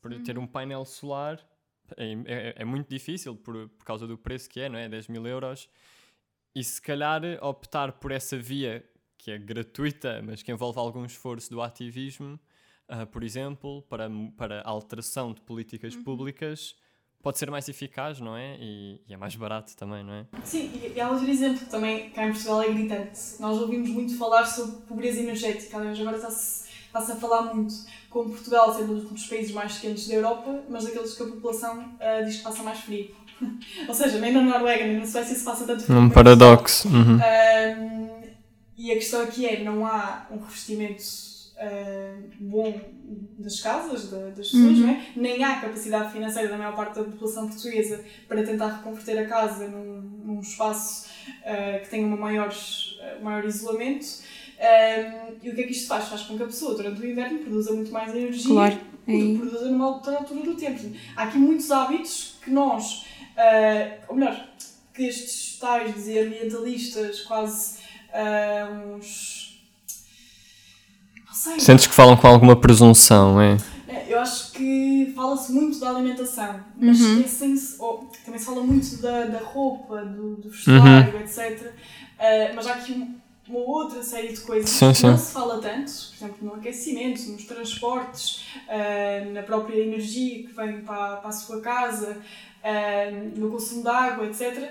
Por 0.00 0.16
ter 0.22 0.38
um 0.38 0.46
painel 0.46 0.84
solar 0.84 1.44
é, 1.96 2.12
é- 2.26 2.54
é 2.58 2.64
muito 2.64 2.88
difícil 2.88 3.34
por, 3.34 3.68
por 3.70 3.84
causa 3.84 4.06
do 4.06 4.16
preço 4.16 4.48
que 4.48 4.60
é, 4.60 4.68
não 4.68 4.78
é? 4.78 4.88
10 4.88 5.08
mil 5.08 5.26
euros. 5.26 5.68
E 6.54 6.62
se 6.62 6.80
calhar 6.80 7.20
optar 7.42 7.92
por 7.92 8.12
essa 8.12 8.36
via 8.38 8.84
que 9.26 9.32
é 9.32 9.38
gratuita, 9.38 10.22
mas 10.24 10.40
que 10.40 10.52
envolve 10.52 10.78
algum 10.78 11.04
esforço 11.04 11.50
do 11.50 11.60
ativismo, 11.60 12.38
ah, 12.88 13.04
por 13.04 13.24
exemplo, 13.24 13.82
para, 13.90 14.08
para 14.36 14.60
a 14.60 14.70
alteração 14.70 15.32
de 15.32 15.40
políticas 15.40 15.96
públicas, 15.96 16.76
pode 17.20 17.36
ser 17.36 17.50
mais 17.50 17.68
eficaz, 17.68 18.20
não 18.20 18.36
é? 18.36 18.56
E, 18.60 19.00
e 19.04 19.12
é 19.12 19.16
mais 19.16 19.34
barato 19.34 19.76
também, 19.76 20.04
não 20.04 20.12
é? 20.12 20.26
Sim, 20.44 20.70
e, 20.76 20.92
e 20.94 21.00
há 21.00 21.10
outro 21.10 21.28
exemplo 21.28 21.58
que 21.58 21.68
também 21.68 22.10
cá 22.10 22.24
em 22.24 22.30
Portugal 22.30 22.62
é 22.62 22.72
gritante. 22.72 23.18
Nós 23.40 23.60
ouvimos 23.60 23.90
muito 23.90 24.16
falar 24.16 24.46
sobre 24.46 24.82
pobreza 24.82 25.18
energética, 25.18 25.76
aliás, 25.76 25.98
agora 25.98 26.18
está-se 26.18 26.66
está-se 26.86 27.10
a 27.10 27.16
falar 27.16 27.52
muito, 27.52 27.74
como 28.08 28.30
Portugal 28.30 28.72
sendo 28.76 28.92
um 28.92 29.12
dos 29.12 29.26
países 29.26 29.50
mais 29.50 29.76
quentes 29.78 30.06
da 30.06 30.14
Europa, 30.14 30.62
mas 30.70 30.84
daqueles 30.84 31.14
que 31.14 31.22
a 31.24 31.26
população 31.26 31.84
ah, 31.98 32.20
diz 32.20 32.36
que 32.36 32.42
passa 32.44 32.62
mais 32.62 32.78
frio. 32.78 33.10
Ou 33.88 33.92
seja, 33.92 34.20
nem 34.20 34.32
na 34.32 34.40
Noruega 34.40 34.86
nem 34.86 34.98
na 34.98 35.06
Suécia 35.06 35.34
se 35.34 35.44
passa 35.44 35.66
tanto 35.66 35.82
frio. 35.82 35.98
Um 35.98 36.08
paradoxo. 36.08 36.86
Uhum. 36.86 37.18
Ahm, 37.20 38.15
e 38.76 38.90
a 38.92 38.94
questão 38.94 39.22
aqui 39.22 39.46
é, 39.46 39.62
não 39.62 39.86
há 39.86 40.26
um 40.30 40.38
revestimento 40.38 41.02
ah, 41.58 42.18
bom 42.38 42.78
das 43.38 43.60
casas, 43.60 44.10
da- 44.10 44.28
das 44.30 44.50
pessoas, 44.50 44.76
não 44.78 44.90
é? 44.90 45.06
nem 45.16 45.42
há 45.42 45.58
capacidade 45.60 46.12
financeira 46.12 46.48
da 46.50 46.58
maior 46.58 46.76
parte 46.76 46.96
da 46.96 47.04
população 47.04 47.48
portuguesa 47.48 48.04
para 48.28 48.42
tentar 48.44 48.76
reconverter 48.78 49.18
a 49.18 49.26
casa 49.26 49.66
num, 49.68 50.00
num 50.02 50.40
espaço 50.40 51.08
ah, 51.46 51.78
que 51.82 51.88
tenha 51.88 52.06
uma 52.06 52.16
maior, 52.16 52.52
ah, 53.00 53.18
maior 53.22 53.44
isolamento. 53.46 54.06
E 55.42 55.50
o 55.50 55.54
que 55.54 55.60
é 55.60 55.64
que 55.64 55.72
isto 55.72 55.86
faz? 55.88 56.08
Faz 56.08 56.22
com 56.22 56.36
que 56.36 56.42
a 56.42 56.46
pessoa, 56.46 56.74
durante 56.74 57.00
o 57.00 57.06
inverno, 57.10 57.38
produza 57.40 57.72
muito 57.72 57.90
mais 57.92 58.14
energia 58.14 58.50
Claro, 58.54 58.74
do 58.74 58.80
é 58.80 59.04
que 59.06 59.12
aí. 59.12 59.38
produza 59.38 59.64
numa 59.70 59.88
outra 59.88 60.16
altura 60.16 60.42
do 60.42 60.54
tempo. 60.56 60.80
Há 61.14 61.22
aqui 61.24 61.38
muitos 61.38 61.70
hábitos 61.70 62.36
que 62.42 62.50
nós, 62.50 63.04
ou 64.08 64.16
melhor, 64.16 64.48
que 64.94 65.02
estes 65.04 65.58
tais 65.58 65.94
ambientalistas, 66.08 67.20
quase 67.22 67.78
ah, 68.16 68.68
uns. 68.96 69.60
Não 71.26 71.34
sei. 71.34 71.60
Sentes 71.60 71.86
que 71.86 71.94
falam 71.94 72.16
com 72.16 72.26
alguma 72.26 72.56
presunção, 72.56 73.40
é? 73.40 73.56
É, 73.88 74.06
Eu 74.12 74.20
acho 74.20 74.52
que 74.52 75.12
fala-se 75.14 75.52
muito 75.52 75.78
da 75.78 75.90
alimentação, 75.90 76.60
mas 76.76 77.00
Uhum. 77.00 77.16
esquecem-se, 77.20 77.76
ou 77.80 78.10
também 78.24 78.38
se 78.40 78.46
fala 78.46 78.62
muito 78.62 78.96
da, 79.02 79.26
da 79.26 79.38
roupa, 79.40 80.04
do, 80.04 80.36
do 80.36 80.50
vestuário, 80.50 81.18
etc. 81.20 81.72
Ah, 82.18 82.52
mas 82.54 82.66
há 82.66 82.72
aqui 82.74 82.92
um- 82.92 83.14
uma 83.48 83.60
outra 83.60 84.02
série 84.02 84.32
de 84.32 84.40
coisas 84.40 84.68
Sim, 84.70 84.88
que 84.92 84.98
sim. 84.98 85.06
não 85.06 85.18
se 85.18 85.32
fala 85.32 85.60
tanto, 85.60 85.92
por 85.92 86.16
exemplo, 86.16 86.36
no 86.40 86.54
aquecimento, 86.54 87.22
nos 87.30 87.44
transportes, 87.44 88.44
ah, 88.68 89.24
na 89.32 89.42
própria 89.42 89.78
energia 89.80 90.42
que 90.48 90.52
vem 90.52 90.80
para, 90.80 91.16
para 91.16 91.28
a 91.28 91.32
sua 91.32 91.60
casa, 91.60 92.16
ah, 92.64 93.10
no 93.36 93.50
consumo 93.50 93.82
de 93.82 93.88
água, 93.88 94.26
etc. 94.26 94.70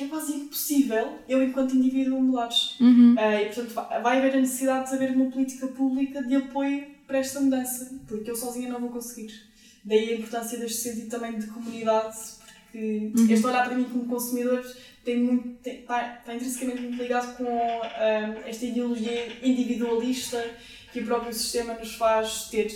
Que 0.00 0.06
é 0.06 0.08
quase 0.08 0.32
impossível 0.32 1.18
eu, 1.28 1.42
enquanto 1.42 1.76
indivíduo, 1.76 2.22
mudar. 2.22 2.48
Uhum. 2.80 3.14
Uh, 3.14 3.40
e, 3.42 3.44
portanto, 3.46 3.74
va- 3.74 3.98
vai 3.98 4.16
haver 4.18 4.34
a 4.34 4.40
necessidade 4.40 4.88
de 4.88 4.94
haver 4.94 5.10
uma 5.10 5.30
política 5.30 5.66
pública 5.66 6.22
de 6.22 6.36
apoio 6.36 6.86
para 7.06 7.18
esta 7.18 7.38
mudança, 7.38 8.00
porque 8.08 8.30
eu 8.30 8.34
sozinha 8.34 8.70
não 8.72 8.80
vou 8.80 8.88
conseguir. 8.88 9.30
Daí 9.84 10.10
a 10.14 10.16
importância 10.16 10.58
deste 10.58 10.78
sentido 10.80 11.10
também 11.10 11.38
de 11.38 11.46
comunidade, 11.48 12.16
porque 12.72 13.12
este 13.32 13.46
olhar 13.46 13.66
para 13.66 13.76
mim 13.76 13.84
como 13.84 14.06
consumidor 14.06 14.64
tem 15.04 15.18
muito, 15.18 15.48
tem, 15.62 15.80
está, 15.80 16.14
está 16.18 16.34
intrinsecamente 16.34 16.80
muito 16.80 17.02
ligado 17.02 17.36
com 17.36 17.44
um, 17.44 18.48
esta 18.48 18.64
ideologia 18.64 19.36
individualista 19.42 20.42
que 20.92 21.00
o 21.00 21.04
próprio 21.04 21.32
sistema 21.34 21.74
nos 21.74 21.94
faz 21.94 22.44
ter. 22.48 22.70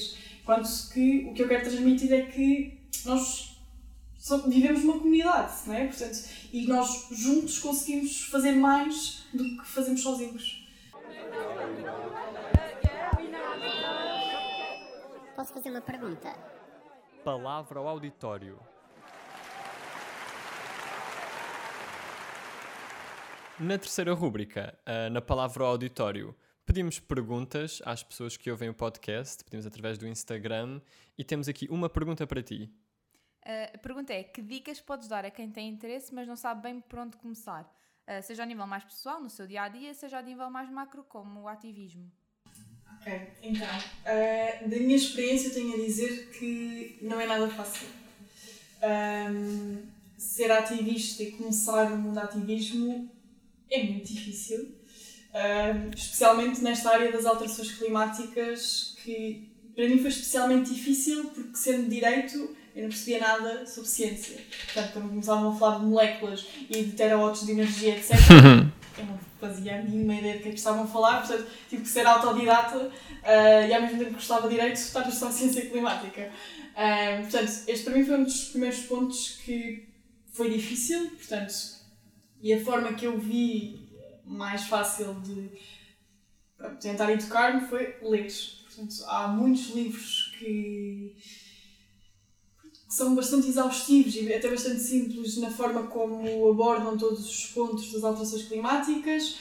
Quanto 0.44 0.68
que 0.92 1.26
o 1.30 1.32
que 1.32 1.42
eu 1.42 1.48
quero 1.48 1.64
transmitir 1.64 2.12
é 2.12 2.22
que 2.22 2.74
nós 3.06 3.53
só 4.24 4.38
vivemos 4.38 4.82
numa 4.82 4.98
comunidade, 4.98 5.52
não 5.66 5.74
é? 5.74 5.86
Portanto, 5.86 6.18
e 6.50 6.66
nós 6.66 7.08
juntos 7.10 7.58
conseguimos 7.58 8.22
fazer 8.22 8.52
mais 8.52 9.26
do 9.34 9.44
que 9.44 9.66
fazemos 9.66 10.02
sozinhos. 10.02 10.66
Posso 15.36 15.52
fazer 15.52 15.68
uma 15.68 15.82
pergunta? 15.82 16.34
Palavra 17.22 17.78
ao 17.78 17.86
auditório. 17.86 18.58
Na 23.60 23.76
terceira 23.76 24.14
rúbrica, 24.14 24.74
ah, 24.86 25.10
na 25.10 25.20
palavra 25.20 25.64
ao 25.64 25.70
auditório, 25.72 26.34
pedimos 26.64 26.98
perguntas 26.98 27.82
às 27.84 28.02
pessoas 28.02 28.38
que 28.38 28.50
ouvem 28.50 28.70
o 28.70 28.74
podcast, 28.74 29.44
pedimos 29.44 29.66
através 29.66 29.98
do 29.98 30.08
Instagram 30.08 30.80
e 31.18 31.22
temos 31.22 31.46
aqui 31.46 31.68
uma 31.68 31.90
pergunta 31.90 32.26
para 32.26 32.42
ti. 32.42 32.72
Uh, 33.44 33.74
a 33.74 33.78
pergunta 33.78 34.12
é: 34.12 34.22
que 34.22 34.40
dicas 34.40 34.80
podes 34.80 35.06
dar 35.06 35.24
a 35.24 35.30
quem 35.30 35.50
tem 35.50 35.68
interesse, 35.68 36.14
mas 36.14 36.26
não 36.26 36.36
sabe 36.36 36.62
bem 36.62 36.80
por 36.80 36.98
onde 36.98 37.16
começar? 37.16 37.62
Uh, 38.08 38.22
seja 38.22 38.42
a 38.42 38.46
nível 38.46 38.66
mais 38.66 38.84
pessoal, 38.84 39.20
no 39.20 39.28
seu 39.28 39.46
dia 39.46 39.62
a 39.62 39.68
dia, 39.68 39.92
seja 39.94 40.18
a 40.18 40.22
nível 40.22 40.48
mais 40.50 40.70
macro, 40.70 41.04
como 41.04 41.42
o 41.42 41.48
ativismo. 41.48 42.10
Ok, 43.00 43.12
então, 43.42 43.68
eh, 44.06 44.60
da 44.66 44.76
minha 44.76 44.96
experiência 44.96 45.50
tenho 45.50 45.74
a 45.74 45.76
dizer 45.76 46.30
que 46.30 46.98
não 47.02 47.20
é 47.20 47.26
nada 47.26 47.48
fácil. 47.48 47.86
Ahm, 48.82 49.82
ser 50.16 50.50
ativista 50.50 51.22
e 51.22 51.32
começar 51.32 51.92
o 51.92 51.98
mundo 51.98 52.18
ativismo 52.18 53.10
é 53.70 53.82
muito 53.82 54.12
difícil. 54.12 54.74
uh, 55.34 55.90
especialmente 55.94 56.60
nesta 56.60 56.90
área 56.90 57.10
das 57.10 57.26
alterações 57.26 57.72
climáticas, 57.72 58.96
que 59.02 59.50
para 59.74 59.88
mim 59.88 59.98
foi 59.98 60.08
especialmente 60.08 60.72
difícil, 60.72 61.24
porque 61.30 61.56
sendo 61.56 61.90
direito 61.90 62.56
eu 62.74 62.82
não 62.82 62.88
percebia 62.88 63.20
nada 63.20 63.66
sobre 63.66 63.88
ciência. 63.88 64.36
Portanto, 64.64 64.92
quando 64.92 65.08
começavam 65.08 65.52
a 65.52 65.56
falar 65.56 65.78
de 65.78 65.84
moléculas 65.84 66.46
e 66.68 66.84
de 66.84 66.92
terawatts 66.92 67.46
de 67.46 67.52
energia, 67.52 67.96
etc., 67.96 68.10
eu 68.98 69.04
não 69.06 69.18
fazia 69.40 69.78
a 69.78 69.82
mínima 69.82 70.14
ideia 70.16 70.34
do 70.34 70.42
que 70.42 70.48
é 70.48 70.52
que 70.52 70.58
estavam 70.58 70.82
a 70.82 70.86
falar, 70.86 71.20
portanto, 71.20 71.48
tive 71.68 71.82
que 71.82 71.88
ser 71.88 72.06
autodidata 72.06 72.78
uh, 72.78 73.68
e 73.68 73.72
ao 73.72 73.82
mesmo 73.82 73.98
tempo 73.98 74.10
que 74.10 74.16
gostava 74.16 74.48
de 74.48 74.54
direito, 74.54 74.76
estava 74.76 75.10
só 75.10 75.30
ciência 75.30 75.68
climática. 75.70 76.30
Uh, 76.72 77.22
portanto, 77.22 77.52
este 77.68 77.84
para 77.84 77.94
mim 77.96 78.04
foi 78.04 78.16
um 78.16 78.24
dos 78.24 78.44
primeiros 78.48 78.80
pontos 78.80 79.40
que 79.44 79.88
foi 80.32 80.50
difícil, 80.50 81.10
portanto, 81.10 81.54
e 82.42 82.52
a 82.52 82.60
forma 82.64 82.92
que 82.94 83.06
eu 83.06 83.18
vi 83.18 83.88
mais 84.24 84.64
fácil 84.64 85.14
de 85.20 85.50
tentar 86.80 87.10
educar-me 87.12 87.68
foi 87.68 87.96
ler. 88.02 88.26
Portanto, 88.64 88.94
há 89.06 89.28
muitos 89.28 89.70
livros 89.70 90.34
que 90.38 91.16
são 92.94 93.12
bastante 93.12 93.48
exaustivos 93.48 94.14
e 94.14 94.32
até 94.32 94.48
bastante 94.48 94.78
simples 94.78 95.36
na 95.38 95.50
forma 95.50 95.82
como 95.88 96.48
abordam 96.48 96.96
todos 96.96 97.28
os 97.28 97.46
pontos 97.46 97.92
das 97.92 98.04
alterações 98.04 98.44
climáticas. 98.44 99.36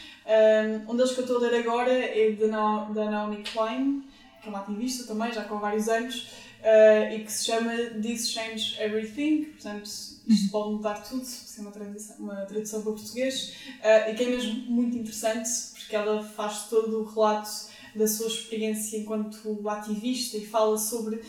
Um, 0.88 0.96
deles 0.96 1.12
que 1.12 1.20
eu 1.20 1.24
estou 1.24 1.38
a 1.38 1.42
ler 1.42 1.60
agora 1.60 1.92
é 1.92 2.32
da, 2.32 3.12
Naomi 3.12 3.44
Klein, 3.44 4.04
que 4.42 4.48
é 4.48 4.50
uma 4.50 4.62
ativista 4.62 5.04
também, 5.06 5.32
já 5.32 5.44
com 5.44 5.60
vários 5.60 5.88
anos, 5.88 6.30
uh, 6.62 7.14
e 7.14 7.24
que 7.24 7.32
se 7.32 7.46
chama 7.46 7.74
This 8.02 8.32
Change 8.32 8.82
Everything, 8.82 9.44
portanto, 9.44 9.86
isto 9.86 10.52
pode 10.52 10.72
mudar 10.72 10.96
tudo, 11.04 11.24
se 11.24 11.60
é 11.60 11.62
uma 11.62 11.72
tradução, 11.72 12.16
uma 12.18 12.36
tradução 12.48 12.82
para 12.82 12.92
português, 12.94 13.54
uh, 13.82 14.10
e 14.10 14.16
que 14.16 14.24
é 14.24 14.30
mesmo 14.30 14.54
muito 14.72 14.98
interessante, 14.98 15.50
porque 15.78 15.96
ela 15.96 16.24
faz 16.24 16.70
todo 16.70 17.02
o 17.02 17.06
relato 17.06 17.72
da 17.96 18.08
sua 18.08 18.26
experiência 18.26 18.98
enquanto 18.98 19.70
ativista 19.70 20.38
e 20.38 20.44
fala 20.44 20.76
sobre 20.76 21.22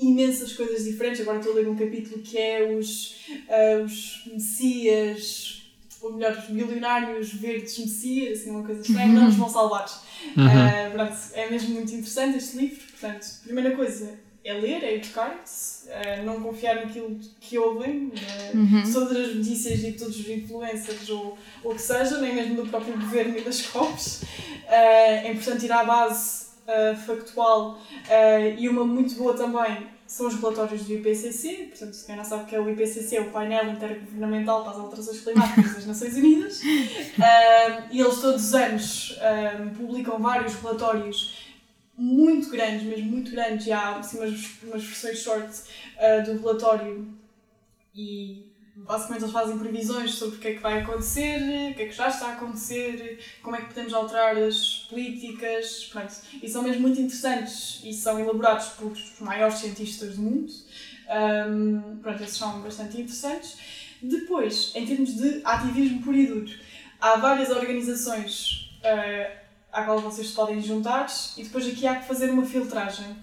imensas 0.00 0.52
coisas 0.52 0.84
diferentes. 0.84 1.20
Agora 1.20 1.38
estou 1.38 1.52
a 1.52 1.56
ler 1.56 1.68
um 1.68 1.76
capítulo 1.76 2.22
que 2.22 2.38
é 2.38 2.76
os, 2.76 3.26
uh, 3.48 3.84
os 3.84 4.22
messias, 4.32 5.62
ou 6.00 6.14
melhor, 6.14 6.36
os 6.36 6.46
bilionários 6.46 7.32
verdes 7.32 7.78
messias, 7.78 8.40
assim, 8.40 8.50
uma 8.50 8.64
coisa 8.64 8.80
estranha, 8.80 9.08
uhum. 9.08 9.14
não 9.14 9.24
nos 9.24 9.36
vão 9.36 9.48
salvar. 9.48 9.86
Uhum. 10.36 10.44
Uh, 10.46 10.92
pronto, 10.92 11.16
é 11.34 11.50
mesmo 11.50 11.74
muito 11.74 11.92
interessante 11.92 12.38
este 12.38 12.56
livro. 12.56 12.80
Portanto, 12.90 13.26
primeira 13.42 13.76
coisa 13.76 14.18
é 14.42 14.54
ler, 14.54 14.82
é 14.82 14.94
educar-se, 14.94 15.88
uh, 15.88 16.24
não 16.24 16.40
confiar 16.40 16.76
naquilo 16.76 17.20
que 17.40 17.58
ouvem, 17.58 18.06
uh, 18.08 18.56
uhum. 18.56 18.92
todas 18.92 19.16
as 19.16 19.34
notícias 19.36 19.80
e 19.80 19.92
de 19.92 19.98
todos 19.98 20.18
os 20.18 20.28
influencers 20.28 21.10
ou 21.10 21.36
o 21.62 21.74
que 21.74 21.82
seja, 21.82 22.18
nem 22.18 22.34
mesmo 22.34 22.56
do 22.56 22.68
próprio 22.68 22.94
governo 22.94 23.36
e 23.36 23.42
das 23.42 23.62
COPs. 23.68 24.22
é 24.66 25.30
importante 25.30 25.66
ir 25.66 25.72
à 25.72 25.84
base 25.84 26.39
uh, 26.70 26.96
factual 26.96 27.78
uh, 27.78 28.58
e 28.58 28.68
uma 28.68 28.84
muito 28.84 29.14
boa 29.16 29.34
também 29.34 29.88
são 30.06 30.26
os 30.26 30.34
relatórios 30.34 30.84
do 30.84 30.94
IPCC. 30.94 31.68
Portanto, 31.70 31.96
quem 32.06 32.16
não 32.16 32.24
sabe 32.24 32.44
o 32.44 32.46
que 32.46 32.54
é 32.54 32.60
o 32.60 32.70
IPCC, 32.70 33.16
é 33.16 33.20
o 33.20 33.30
painel 33.30 33.70
intergovernamental 33.70 34.62
para 34.62 34.72
as 34.72 34.78
alterações 34.78 35.20
climáticas 35.20 35.74
das 35.74 35.86
Nações 35.86 36.16
Unidas. 36.16 36.60
Uh, 36.60 36.64
e 37.92 38.00
eles 38.00 38.20
todos 38.20 38.44
os 38.44 38.54
anos 38.54 39.18
publicam 39.76 40.18
vários 40.18 40.54
relatórios 40.54 41.50
muito 41.96 42.50
grandes, 42.50 42.82
mesmo 42.82 43.10
muito 43.10 43.30
grandes, 43.30 43.66
e 43.66 43.72
há 43.72 43.98
assim, 43.98 44.18
umas, 44.18 44.62
umas 44.62 44.82
versões 44.82 45.18
short 45.18 45.62
do 46.24 46.40
relatório 46.40 47.06
e 47.94 48.49
basicamente 48.86 49.22
eles 49.22 49.32
fazem 49.32 49.58
previsões 49.58 50.14
sobre 50.14 50.36
o 50.36 50.38
que 50.38 50.48
é 50.48 50.54
que 50.54 50.60
vai 50.60 50.80
acontecer, 50.80 51.70
o 51.72 51.74
que 51.74 51.82
é 51.82 51.86
que 51.86 51.92
já 51.92 52.08
está 52.08 52.28
a 52.28 52.32
acontecer, 52.32 53.18
como 53.42 53.56
é 53.56 53.60
que 53.60 53.68
podemos 53.68 53.92
alterar 53.92 54.36
as 54.36 54.86
políticas, 54.88 55.88
pronto. 55.90 56.12
E 56.42 56.48
são 56.48 56.62
mesmo 56.62 56.82
muito 56.82 57.00
interessantes 57.00 57.80
e 57.84 57.92
são 57.92 58.18
elaborados 58.18 58.68
por 58.70 58.92
maiores 59.20 59.58
cientistas 59.58 60.16
do 60.16 60.22
mundo. 60.22 60.52
Um, 61.48 61.98
pronto, 62.02 62.22
esses 62.22 62.36
são 62.36 62.60
bastante 62.60 63.00
interessantes. 63.00 63.56
Depois, 64.02 64.72
em 64.74 64.86
termos 64.86 65.14
de 65.14 65.40
ativismo 65.44 66.02
puro 66.02 66.16
e 66.16 66.26
duro, 66.26 66.50
há 67.00 67.16
várias 67.16 67.50
organizações 67.50 68.70
uh, 68.84 69.40
à 69.72 69.84
qual 69.84 70.00
vocês 70.00 70.30
podem 70.30 70.60
juntar 70.60 71.06
e 71.36 71.44
depois 71.44 71.66
aqui 71.66 71.86
há 71.86 71.96
que 71.96 72.08
fazer 72.08 72.30
uma 72.30 72.44
filtragem, 72.44 73.16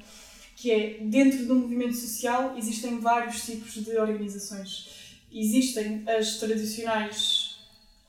que 0.55 0.71
é, 0.71 0.97
dentro 1.01 1.45
do 1.45 1.55
movimento 1.55 1.95
social 1.95 2.55
existem 2.57 2.99
vários 2.99 3.45
tipos 3.45 3.73
de 3.73 3.95
organizações 3.97 4.96
existem 5.31 6.03
as 6.07 6.37
tradicionais 6.37 7.59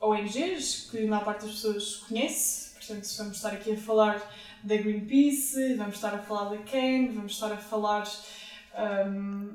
ONGs, 0.00 0.88
que 0.90 0.98
a 0.98 1.06
maior 1.06 1.24
parte 1.24 1.46
das 1.46 1.54
pessoas 1.54 1.96
conhece, 1.96 2.74
portanto, 2.74 3.08
vamos 3.18 3.36
estar 3.36 3.52
aqui 3.52 3.72
a 3.72 3.76
falar 3.76 4.32
da 4.62 4.76
Greenpeace, 4.76 5.74
vamos 5.74 5.96
estar 5.96 6.14
a 6.14 6.18
falar 6.18 6.50
da 6.50 6.58
CAN, 6.58 7.12
vamos 7.12 7.32
estar 7.32 7.52
a 7.52 7.56
falar. 7.56 8.08
Um, 9.06 9.50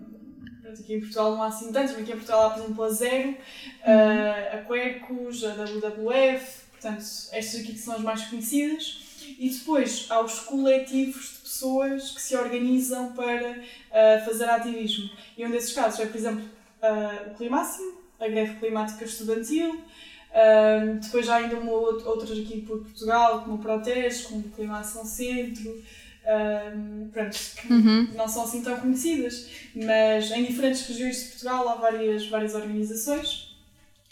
aqui 0.67 0.95
em 0.95 0.99
Portugal 0.99 1.31
não 1.31 1.43
há 1.43 1.47
assim 1.47 1.71
tantos, 1.71 1.91
mas 1.93 2.01
aqui 2.01 2.11
em 2.11 2.15
Portugal 2.15 2.47
há, 2.47 2.49
por 2.51 2.63
exemplo, 2.63 2.83
a 2.83 2.89
Zero, 2.89 3.37
a, 3.83 4.57
a 4.57 4.65
Quercus, 4.65 5.43
a 5.43 5.53
WWF, 5.53 6.61
portanto, 6.71 7.03
estas 7.31 7.55
aqui 7.61 7.73
que 7.73 7.79
são 7.79 7.95
as 7.95 8.01
mais 8.01 8.23
conhecidas. 8.25 8.99
E 9.39 9.49
depois 9.49 10.05
há 10.09 10.19
os 10.19 10.41
coletivos 10.41 11.33
de 11.33 11.39
pessoas 11.39 12.11
que 12.11 12.21
se 12.21 12.35
organizam 12.35 13.13
para 13.13 13.51
uh, 13.51 14.25
fazer 14.25 14.49
ativismo. 14.49 15.09
E 15.37 15.45
um 15.45 15.49
desses 15.49 15.73
casos 15.73 15.99
é, 16.01 16.05
por 16.05 16.17
exemplo, 16.17 16.43
uh, 16.83 17.31
o 17.31 17.35
Climáximo, 17.35 17.93
a 18.19 18.27
greve 18.27 18.59
climática 18.59 19.05
estudantil, 19.05 19.75
uh, 19.75 20.99
depois 21.01 21.25
já 21.25 21.37
ainda 21.37 21.57
uma, 21.57 21.71
outras 21.71 22.31
aqui 22.31 22.61
por 22.61 22.79
Portugal, 22.81 23.41
como 23.41 23.55
o 23.55 23.59
Proteste, 23.59 24.27
como 24.27 24.41
o 24.41 24.51
Climação 24.51 25.05
Centro, 25.05 25.81
um, 26.25 27.09
pronto, 27.09 27.37
que 27.57 27.73
uhum. 27.73 28.07
não 28.15 28.27
são 28.27 28.43
assim 28.43 28.61
tão 28.61 28.79
conhecidas, 28.79 29.49
mas 29.75 30.31
em 30.31 30.45
diferentes 30.45 30.87
regiões 30.87 31.17
de 31.17 31.29
Portugal 31.29 31.67
há 31.69 31.75
várias, 31.75 32.27
várias 32.27 32.55
organizações. 32.55 33.53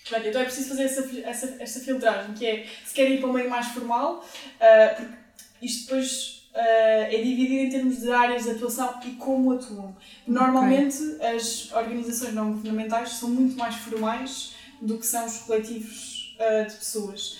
Pronto, 0.09 0.27
então 0.27 0.41
é 0.41 0.45
preciso 0.45 0.69
fazer 0.69 0.83
essa, 0.83 1.19
essa, 1.23 1.55
essa 1.59 1.79
filtragem, 1.79 2.33
que 2.33 2.45
é 2.45 2.67
se 2.83 2.93
querem 2.93 3.13
ir 3.13 3.19
para 3.19 3.29
um 3.29 3.33
meio 3.33 3.49
mais 3.49 3.67
formal, 3.67 4.25
uh, 4.25 4.95
porque 4.95 5.13
isto 5.61 5.83
depois 5.83 6.40
uh, 6.53 7.07
é 7.09 7.17
dividido 7.17 7.53
em 7.53 7.69
termos 7.69 7.99
de 7.99 8.11
áreas 8.11 8.43
de 8.43 8.51
atuação 8.51 8.99
e 9.05 9.11
como 9.11 9.53
atuam. 9.53 9.95
Normalmente, 10.27 11.01
okay. 11.01 11.35
as 11.35 11.71
organizações 11.71 12.33
não 12.33 12.51
governamentais 12.53 13.13
são 13.13 13.29
muito 13.29 13.57
mais 13.57 13.75
formais 13.75 14.53
do 14.81 14.97
que 14.97 15.05
são 15.05 15.25
os 15.25 15.37
coletivos 15.39 16.35
uh, 16.39 16.67
de 16.67 16.75
pessoas. 16.75 17.39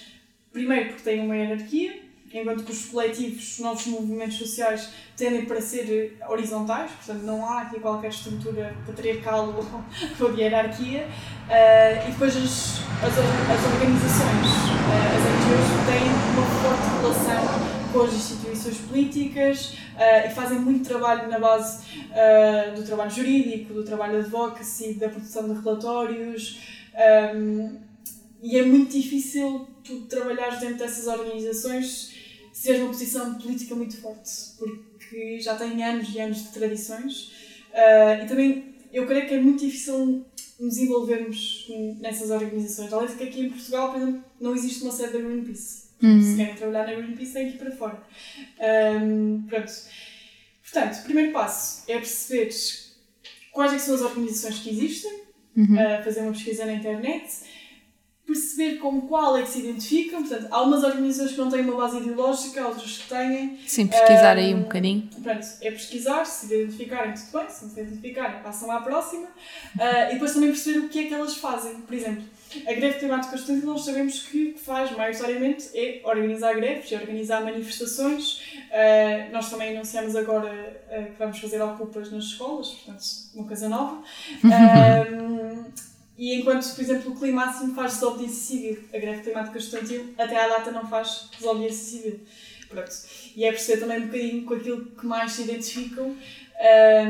Primeiro, 0.52 0.90
porque 0.90 1.04
têm 1.04 1.22
uma 1.22 1.36
hierarquia, 1.36 2.02
enquanto 2.34 2.64
que 2.64 2.72
os 2.72 2.86
coletivos, 2.86 3.54
os 3.54 3.60
novos 3.60 3.86
movimentos 3.88 4.38
sociais, 4.38 4.90
tendem 5.18 5.46
para 5.46 5.62
ser 5.62 6.18
horizontais, 6.30 6.92
portanto, 6.92 7.24
não 7.24 7.46
há 7.46 7.62
aqui 7.62 7.80
qualquer 7.80 8.10
estrutura 8.10 8.76
patriarcal 8.86 9.54
ou 10.20 10.32
de 10.34 10.42
hierarquia. 10.42 11.08
Uh, 11.48 12.08
e 12.08 12.12
depois, 12.12 12.36
as, 12.36 12.82
as, 13.04 13.18
as 13.18 13.74
organizações, 13.74 14.48
uh, 14.72 15.12
as 15.16 15.24
NGOs, 15.28 15.70
têm 15.88 16.08
uma 16.34 16.46
forte 16.62 16.86
relação 17.02 17.81
com 17.92 18.02
as 18.04 18.14
instituições 18.14 18.78
políticas 18.78 19.74
uh, 19.96 20.28
e 20.28 20.30
fazem 20.30 20.60
muito 20.60 20.88
trabalho 20.88 21.30
na 21.30 21.40
base 21.40 21.84
uh, 22.10 22.76
do 22.76 22.84
trabalho 22.84 23.12
jurídico, 23.12 23.74
do 23.74 23.84
trabalho 23.84 24.14
de 24.14 24.20
advocacy, 24.20 24.94
da 24.94 25.10
produção 25.10 25.54
de 25.54 25.60
relatórios. 25.62 26.60
Um, 27.36 27.80
e 28.42 28.58
é 28.58 28.64
muito 28.64 28.92
difícil 28.92 29.68
tu 29.84 30.02
trabalhares 30.02 30.60
dentro 30.60 30.78
dessas 30.78 31.08
organizações 31.08 32.16
se 32.54 32.68
tens 32.68 32.82
uma 32.82 32.90
posição 32.90 33.36
política 33.36 33.76
muito 33.76 33.98
forte, 33.98 34.32
porque 34.58 35.40
já 35.40 35.56
tem 35.56 35.84
anos 35.84 36.14
e 36.14 36.20
anos 36.20 36.44
de 36.44 36.50
tradições. 36.50 37.32
Uh, 37.72 38.24
e 38.24 38.28
também 38.28 38.76
eu 38.92 39.06
creio 39.06 39.28
que 39.28 39.34
é 39.36 39.42
muito 39.42 39.66
difícil 39.66 40.26
nos 40.60 40.78
envolvermos 40.78 41.68
nessas 42.00 42.30
organizações. 42.30 42.94
Além 42.94 43.08
de 43.08 43.16
que 43.16 43.24
aqui 43.24 43.42
em 43.42 43.50
Portugal, 43.50 43.92
por 43.92 44.02
exemplo, 44.02 44.24
não 44.40 44.54
existe 44.54 44.84
uma 44.84 44.92
sede 44.92 45.14
da 45.14 45.20
Greenpeace. 45.20 45.81
Uhum. 46.02 46.22
Se 46.22 46.36
querem 46.36 46.56
trabalhar 46.56 46.88
na 46.88 46.94
Greenpeace, 46.94 47.34
têm 47.34 47.50
que 47.50 47.56
ir 47.56 47.60
para 47.60 47.72
fora. 47.72 48.04
Um, 48.60 49.44
pronto. 49.44 49.72
Portanto, 50.64 51.00
o 51.00 51.04
primeiro 51.04 51.32
passo 51.32 51.84
é 51.88 51.96
perceber 51.96 52.50
quais 53.52 53.74
é 53.74 53.78
são 53.78 53.96
as 53.96 54.02
organizações 54.02 54.60
que 54.60 54.70
existem, 54.70 55.12
uhum. 55.56 55.76
uh, 55.76 56.04
fazer 56.04 56.22
uma 56.22 56.32
pesquisa 56.32 56.66
na 56.66 56.74
internet, 56.74 57.30
perceber 58.26 58.78
com 58.78 59.02
qual 59.02 59.38
é 59.38 59.44
que 59.44 59.50
se 59.50 59.60
identificam. 59.60 60.22
Portanto, 60.22 60.48
há 60.50 60.62
umas 60.62 60.84
organizações 60.84 61.32
que 61.32 61.38
não 61.38 61.50
têm 61.50 61.62
uma 61.62 61.76
base 61.76 61.98
ideológica, 61.98 62.66
outras 62.66 62.98
que 62.98 63.10
têm. 63.10 63.60
Sim, 63.68 63.88
pesquisar 63.88 64.38
um, 64.38 64.40
aí 64.40 64.56
um 64.56 64.62
bocadinho. 64.64 65.10
Pronto, 65.22 65.46
é 65.62 65.72
pesquisar, 65.72 66.26
se 66.26 66.46
identificarem, 66.54 67.14
tudo 67.14 67.40
bem, 67.40 67.50
se 67.50 67.64
não 67.64 67.72
se 67.72 67.82
identificarem, 67.82 68.42
passam 68.42 68.72
à 68.72 68.82
próxima. 68.82 69.28
Uh, 69.76 70.10
e 70.10 70.14
depois 70.14 70.34
também 70.34 70.50
perceber 70.50 70.80
o 70.80 70.90
que 70.90 71.00
é 71.00 71.04
que 71.08 71.14
elas 71.14 71.36
fazem. 71.36 71.82
Por 71.82 71.94
exemplo, 71.94 72.24
a 72.68 72.74
greve 72.74 73.00
climática 73.00 73.36
estudantil 73.36 73.68
nós 73.68 73.86
sabemos 73.86 74.24
que 74.24 74.56
faz 74.58 74.92
maioritariamente 74.92 75.70
é 75.74 76.02
organizar 76.04 76.54
greves, 76.56 76.92
é 76.92 76.96
organizar 76.96 77.42
manifestações. 77.42 78.42
Uh, 78.70 79.32
nós 79.32 79.50
também 79.50 79.76
anunciamos 79.76 80.16
agora 80.16 80.52
uh, 80.52 81.06
que 81.06 81.20
vamos 81.20 81.40
fazer 81.40 81.62
ocupas 81.62 82.12
nas 82.12 82.26
escolas, 82.26 82.70
portanto, 82.70 83.04
uma 83.36 83.48
coisa 83.48 83.70
nova. 83.70 84.04
Uh, 84.44 85.72
E 86.22 86.36
enquanto, 86.36 86.76
por 86.76 86.82
exemplo, 86.82 87.14
o 87.14 87.16
Climáximo 87.16 87.74
faz 87.74 87.94
desobediência 87.94 88.56
civil, 88.56 88.84
a 88.94 88.98
greve 89.00 89.24
climática 89.24 89.58
estudantil 89.58 90.14
até 90.20 90.40
à 90.40 90.48
data 90.50 90.70
não 90.70 90.88
faz 90.88 91.28
desobediência 91.36 91.98
civil. 91.98 92.20
Pronto. 92.70 92.92
E 93.36 93.44
é 93.44 93.50
perceber 93.50 93.80
também 93.80 94.02
um 94.02 94.06
bocadinho 94.06 94.46
com 94.46 94.54
aquilo 94.54 94.86
que 94.86 95.04
mais 95.04 95.32
se 95.32 95.42
identificam. 95.42 96.16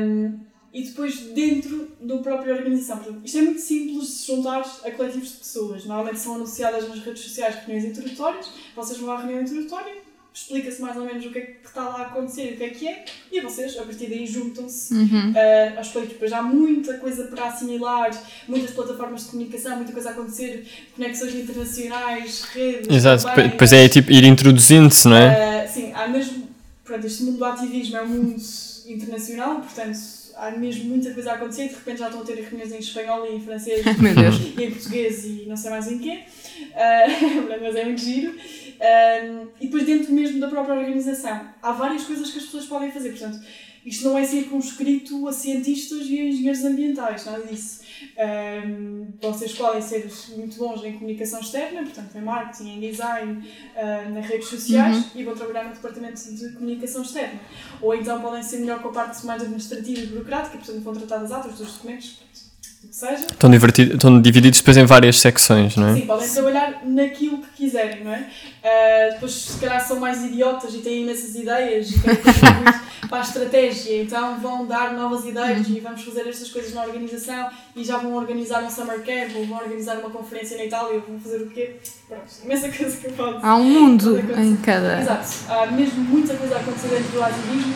Um, 0.00 0.40
e 0.72 0.82
depois 0.84 1.18
dentro 1.34 1.88
da 2.00 2.16
própria 2.18 2.54
organização. 2.54 2.98
Portanto, 2.98 3.20
isto 3.24 3.38
é 3.38 3.42
muito 3.42 3.60
simples 3.60 4.06
de 4.06 4.12
se 4.12 4.26
juntar 4.26 4.60
a 4.60 4.90
coletivos 4.90 5.32
de 5.32 5.36
pessoas. 5.36 5.84
Normalmente 5.84 6.18
são 6.18 6.34
anunciadas 6.36 6.88
nas 6.88 7.00
redes 7.00 7.22
sociais 7.22 7.56
reuniões 7.66 7.84
introdutórias, 7.84 8.50
vocês 8.74 8.98
vão 8.98 9.12
à 9.12 9.18
reunião 9.18 9.42
introdutória, 9.42 9.94
explica-se 10.34 10.80
mais 10.80 10.96
ou 10.96 11.04
menos 11.04 11.26
o 11.26 11.30
que 11.30 11.38
é 11.38 11.42
que 11.42 11.66
está 11.66 11.82
lá 11.82 11.98
a 11.98 12.02
acontecer 12.06 12.52
e 12.52 12.54
o 12.54 12.56
que 12.56 12.64
é 12.64 12.68
que 12.70 12.88
é, 12.88 13.04
e 13.30 13.40
vocês, 13.42 13.76
a 13.76 13.82
partir 13.82 14.06
daí, 14.06 14.26
juntam-se 14.26 14.94
Uhum. 14.94 15.32
uh, 15.32 15.76
aos. 15.78 15.90
Depois 15.92 16.32
há 16.32 16.42
muita 16.42 16.94
coisa 16.96 17.24
para 17.24 17.48
assimilar, 17.48 18.10
muitas 18.48 18.70
plataformas 18.70 19.24
de 19.24 19.30
comunicação, 19.30 19.76
muita 19.76 19.92
coisa 19.92 20.08
a 20.08 20.12
acontecer, 20.12 20.66
conexões 20.96 21.34
internacionais, 21.34 22.42
redes. 22.44 22.88
Exato, 22.88 23.24
também, 23.24 23.50
depois 23.50 23.72
é 23.74 23.88
tipo 23.90 24.10
ir 24.10 24.24
introduzindo-se, 24.24 25.06
não 25.06 25.16
é? 25.16 25.66
Uh, 25.66 25.72
sim, 25.72 25.92
há 25.92 26.08
mesmo. 26.08 26.48
Pronto, 26.82 27.06
este 27.06 27.22
mundo 27.24 27.38
do 27.38 27.44
ativismo 27.44 27.96
é 27.96 28.02
um 28.02 28.08
mundo 28.08 28.42
internacional, 28.86 29.56
portanto, 29.60 29.98
há 30.36 30.50
mesmo 30.50 30.84
muita 30.84 31.12
coisa 31.12 31.32
a 31.32 31.34
acontecer. 31.34 31.68
De 31.68 31.74
repente 31.74 31.98
já 31.98 32.06
estão 32.06 32.22
a 32.22 32.24
ter 32.24 32.34
reuniões 32.34 32.72
em 32.72 32.78
espanhol 32.78 33.26
e 33.26 33.36
em 33.36 33.40
francês 33.40 33.84
e 34.58 34.64
em 34.64 34.70
português 34.70 35.24
e 35.24 35.44
não 35.46 35.56
sei 35.56 35.70
mais 35.70 35.90
em 35.90 35.98
quê. 35.98 36.20
Uh, 36.72 37.60
mas 37.60 37.76
é 37.76 37.84
muito 37.84 38.00
giro. 38.00 38.30
Um, 38.32 39.48
e 39.60 39.66
depois, 39.66 39.84
dentro 39.84 40.12
mesmo 40.12 40.40
da 40.40 40.48
própria 40.48 40.74
organização, 40.74 41.48
há 41.60 41.72
várias 41.72 42.04
coisas 42.04 42.30
que 42.30 42.38
as 42.38 42.44
pessoas 42.44 42.66
podem 42.66 42.90
fazer. 42.90 43.10
Portanto, 43.10 43.40
isto 43.84 44.04
não 44.04 44.16
é 44.16 44.24
circunscrito 44.24 45.26
a 45.28 45.32
cientistas 45.32 46.06
e 46.08 46.18
a 46.18 46.24
engenheiros 46.24 46.64
ambientais, 46.64 47.24
nada 47.24 47.44
disso. 47.46 47.80
Um, 48.18 49.12
vocês 49.20 49.52
podem 49.54 49.80
ser 49.80 50.10
muito 50.36 50.56
bons 50.58 50.84
em 50.84 50.92
comunicação 50.94 51.40
externa, 51.40 51.82
portanto, 51.82 52.16
em 52.16 52.20
marketing, 52.20 52.76
em 52.76 52.80
design, 52.80 53.48
uh, 53.74 54.10
nas 54.10 54.26
redes 54.26 54.48
sociais 54.48 55.06
e 55.14 55.24
vão 55.24 55.34
trabalhar 55.34 55.64
no 55.64 55.74
departamento 55.74 56.22
de 56.22 56.52
comunicação 56.52 57.02
externa. 57.02 57.40
Ou 57.80 57.94
então 57.94 58.20
podem 58.20 58.42
ser 58.42 58.58
melhor 58.58 58.82
com 58.82 58.88
a 58.88 58.92
parte 58.92 59.24
mais 59.24 59.42
administrativa 59.42 60.00
e 60.00 60.06
burocrática, 60.06 60.58
portanto, 60.58 60.80
vão 60.80 60.94
tratar 60.94 61.18
das 61.18 61.32
atas, 61.32 61.58
dos 61.58 61.72
documentos, 61.72 62.12
o 62.12 62.18
que 62.18 62.51
seja. 62.90 63.26
Estão, 63.26 63.54
estão 63.54 64.20
divididos 64.20 64.60
depois 64.60 64.76
em 64.76 64.84
várias 64.84 65.20
secções, 65.20 65.76
não 65.76 65.88
é? 65.88 65.94
Sim, 65.94 66.06
podem 66.06 66.28
trabalhar 66.28 66.82
naquilo 66.84 67.38
que 67.38 67.64
quiserem, 67.64 68.04
não 68.04 68.12
é? 68.12 68.26
Ah, 68.64 69.10
depois, 69.12 69.32
se 69.32 69.58
calhar, 69.58 69.86
são 69.86 70.00
mais 70.00 70.24
idiotas 70.24 70.74
e 70.74 70.78
têm 70.78 71.02
imensas 71.02 71.34
ideias 71.34 71.90
e 71.90 72.00
querem 72.00 72.18
para 73.08 73.18
a 73.18 73.20
estratégia, 73.20 74.02
então 74.02 74.40
vão 74.40 74.64
dar 74.66 74.94
novas 74.94 75.26
ideias 75.26 75.68
e 75.68 75.80
vamos 75.80 76.02
fazer 76.02 76.26
estas 76.26 76.50
coisas 76.50 76.72
na 76.72 76.82
organização 76.84 77.50
e 77.76 77.84
já 77.84 77.98
vão 77.98 78.14
organizar 78.14 78.62
um 78.64 78.70
summer 78.70 79.02
camp 79.02 79.36
ou 79.36 79.44
vão 79.44 79.58
organizar 79.58 79.98
uma 79.98 80.08
conferência 80.08 80.56
na 80.56 80.64
Itália 80.64 80.94
ou 80.94 81.00
vão 81.00 81.20
fazer 81.20 81.42
o 81.42 81.50
quê? 81.50 81.76
Pronto, 82.08 82.24
imensa 82.42 82.70
coisa 82.70 82.96
que 82.96 83.12
pode 83.12 83.38
Há 83.42 83.56
um 83.56 83.64
mundo 83.64 84.18
em 84.18 84.56
cada. 84.56 85.00
Exato, 85.00 85.28
há 85.48 85.66
mesmo 85.66 86.02
muita 86.04 86.34
coisa 86.34 86.56
a 86.56 86.60
acontecer 86.60 86.88
dentro 86.88 87.12
do 87.12 87.22
ativismo 87.22 87.74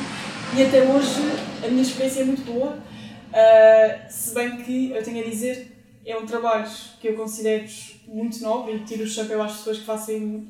e 0.56 0.62
até 0.62 0.82
hoje 0.82 1.20
a 1.62 1.68
minha 1.68 1.82
experiência 1.82 2.20
é 2.22 2.24
muito 2.24 2.42
boa, 2.50 2.78
ah, 3.36 4.08
se 4.08 4.34
bem 4.34 4.56
que 4.62 4.92
eu 4.92 5.02
tenho 5.02 5.24
a 5.24 5.28
dizer, 5.28 5.70
é 6.06 6.16
um 6.16 6.24
trabalho 6.24 6.70
que 6.98 7.08
eu 7.08 7.16
considero 7.16 7.66
muito 8.08 8.42
novo 8.42 8.70
e 8.70 8.82
tiro 8.84 9.04
o 9.04 9.06
chapéu 9.06 9.42
às 9.42 9.58
pessoas 9.58 9.78
que 9.80 9.84
fazem, 9.84 10.48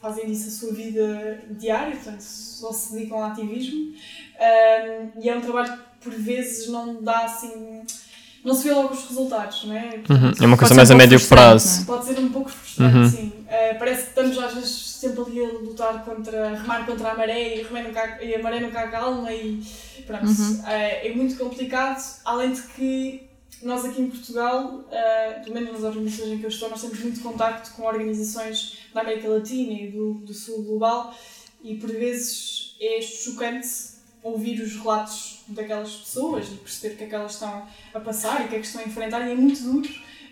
fazem 0.00 0.26
disso 0.26 0.48
a 0.48 0.50
sua 0.50 0.74
vida 0.74 1.42
diária, 1.50 1.94
portanto 1.94 2.22
só 2.22 2.72
se 2.72 2.94
dedicam 2.94 3.18
ao 3.18 3.30
ativismo. 3.32 3.94
Ah, 4.40 5.08
e 5.20 5.28
é 5.28 5.36
um 5.36 5.42
trabalho 5.42 5.76
que 5.76 5.82
por 6.00 6.14
vezes 6.14 6.68
não 6.68 7.02
dá 7.02 7.26
assim, 7.26 7.82
não 8.44 8.54
se 8.54 8.64
vê 8.68 8.74
logo 8.74 8.92
os 8.94 9.08
resultados, 9.08 9.64
não 9.64 9.76
é? 9.76 10.02
Uhum, 10.10 10.32
É 10.40 10.46
uma 10.46 10.56
coisa 10.56 10.74
mais 10.74 10.90
um 10.90 10.94
a 10.94 10.96
médio 10.96 11.18
frustrante, 11.18 11.42
prazo. 11.42 11.86
Pode 11.86 12.04
ser 12.06 12.18
um 12.18 12.28
pouco 12.30 12.50
frustrante, 12.50 12.96
Uhum. 12.96 13.08
sim. 13.10 13.32
Uh, 13.46 13.78
parece 13.78 14.02
que 14.02 14.08
estamos 14.08 14.38
às 14.38 14.54
vezes 14.54 14.70
sempre 14.70 15.20
ali 15.20 15.44
a 15.44 15.48
lutar 15.58 16.04
contra, 16.04 16.48
a 16.50 16.54
remar 16.60 16.86
contra 16.86 17.10
a 17.10 17.14
maré 17.16 17.56
e 17.56 17.60
a, 17.60 17.68
remar 17.68 17.82
nunca, 17.84 18.18
e 18.24 18.34
a 18.34 18.42
maré 18.42 18.60
nunca 18.60 18.88
calma 18.88 19.32
e 19.32 19.62
pronto. 20.06 20.24
Uhum. 20.26 20.54
Uh, 20.60 20.64
é 20.66 21.12
muito 21.14 21.36
complicado, 21.36 22.02
além 22.24 22.52
de 22.52 22.62
que 22.62 23.22
nós 23.62 23.84
aqui 23.84 24.02
em 24.02 24.10
Portugal, 24.10 24.64
uh, 24.88 25.44
pelo 25.44 25.54
menos 25.54 25.72
nas 25.72 25.82
organizações 25.84 26.32
em 26.32 26.38
que 26.38 26.44
eu 26.44 26.48
estou, 26.50 26.68
nós 26.68 26.80
temos 26.80 26.98
muito 26.98 27.20
contacto 27.20 27.70
com 27.76 27.84
organizações 27.84 28.78
da 28.92 29.02
América 29.02 29.28
Latina 29.28 29.72
e 29.72 29.92
do, 29.92 30.14
do 30.14 30.34
Sul 30.34 30.64
global 30.64 31.14
e 31.62 31.76
por 31.76 31.88
vezes 31.90 32.74
é 32.80 33.00
chocante 33.00 33.68
ouvir 34.22 34.60
os 34.60 34.76
relatos 34.76 35.40
daquelas 35.48 35.92
pessoas 35.92 36.48
e 36.48 36.56
perceber 36.56 36.94
o 36.94 36.98
que 36.98 37.04
é 37.04 37.06
que 37.08 37.14
elas 37.14 37.32
estão 37.32 37.66
a 37.92 38.00
passar 38.00 38.42
e 38.42 38.44
o 38.44 38.48
que 38.48 38.56
é 38.56 38.60
que 38.60 38.66
estão 38.66 38.80
a 38.82 38.84
enfrentar 38.84 39.26
e 39.26 39.32
é 39.32 39.34
muito 39.34 39.62
duro 39.62 39.88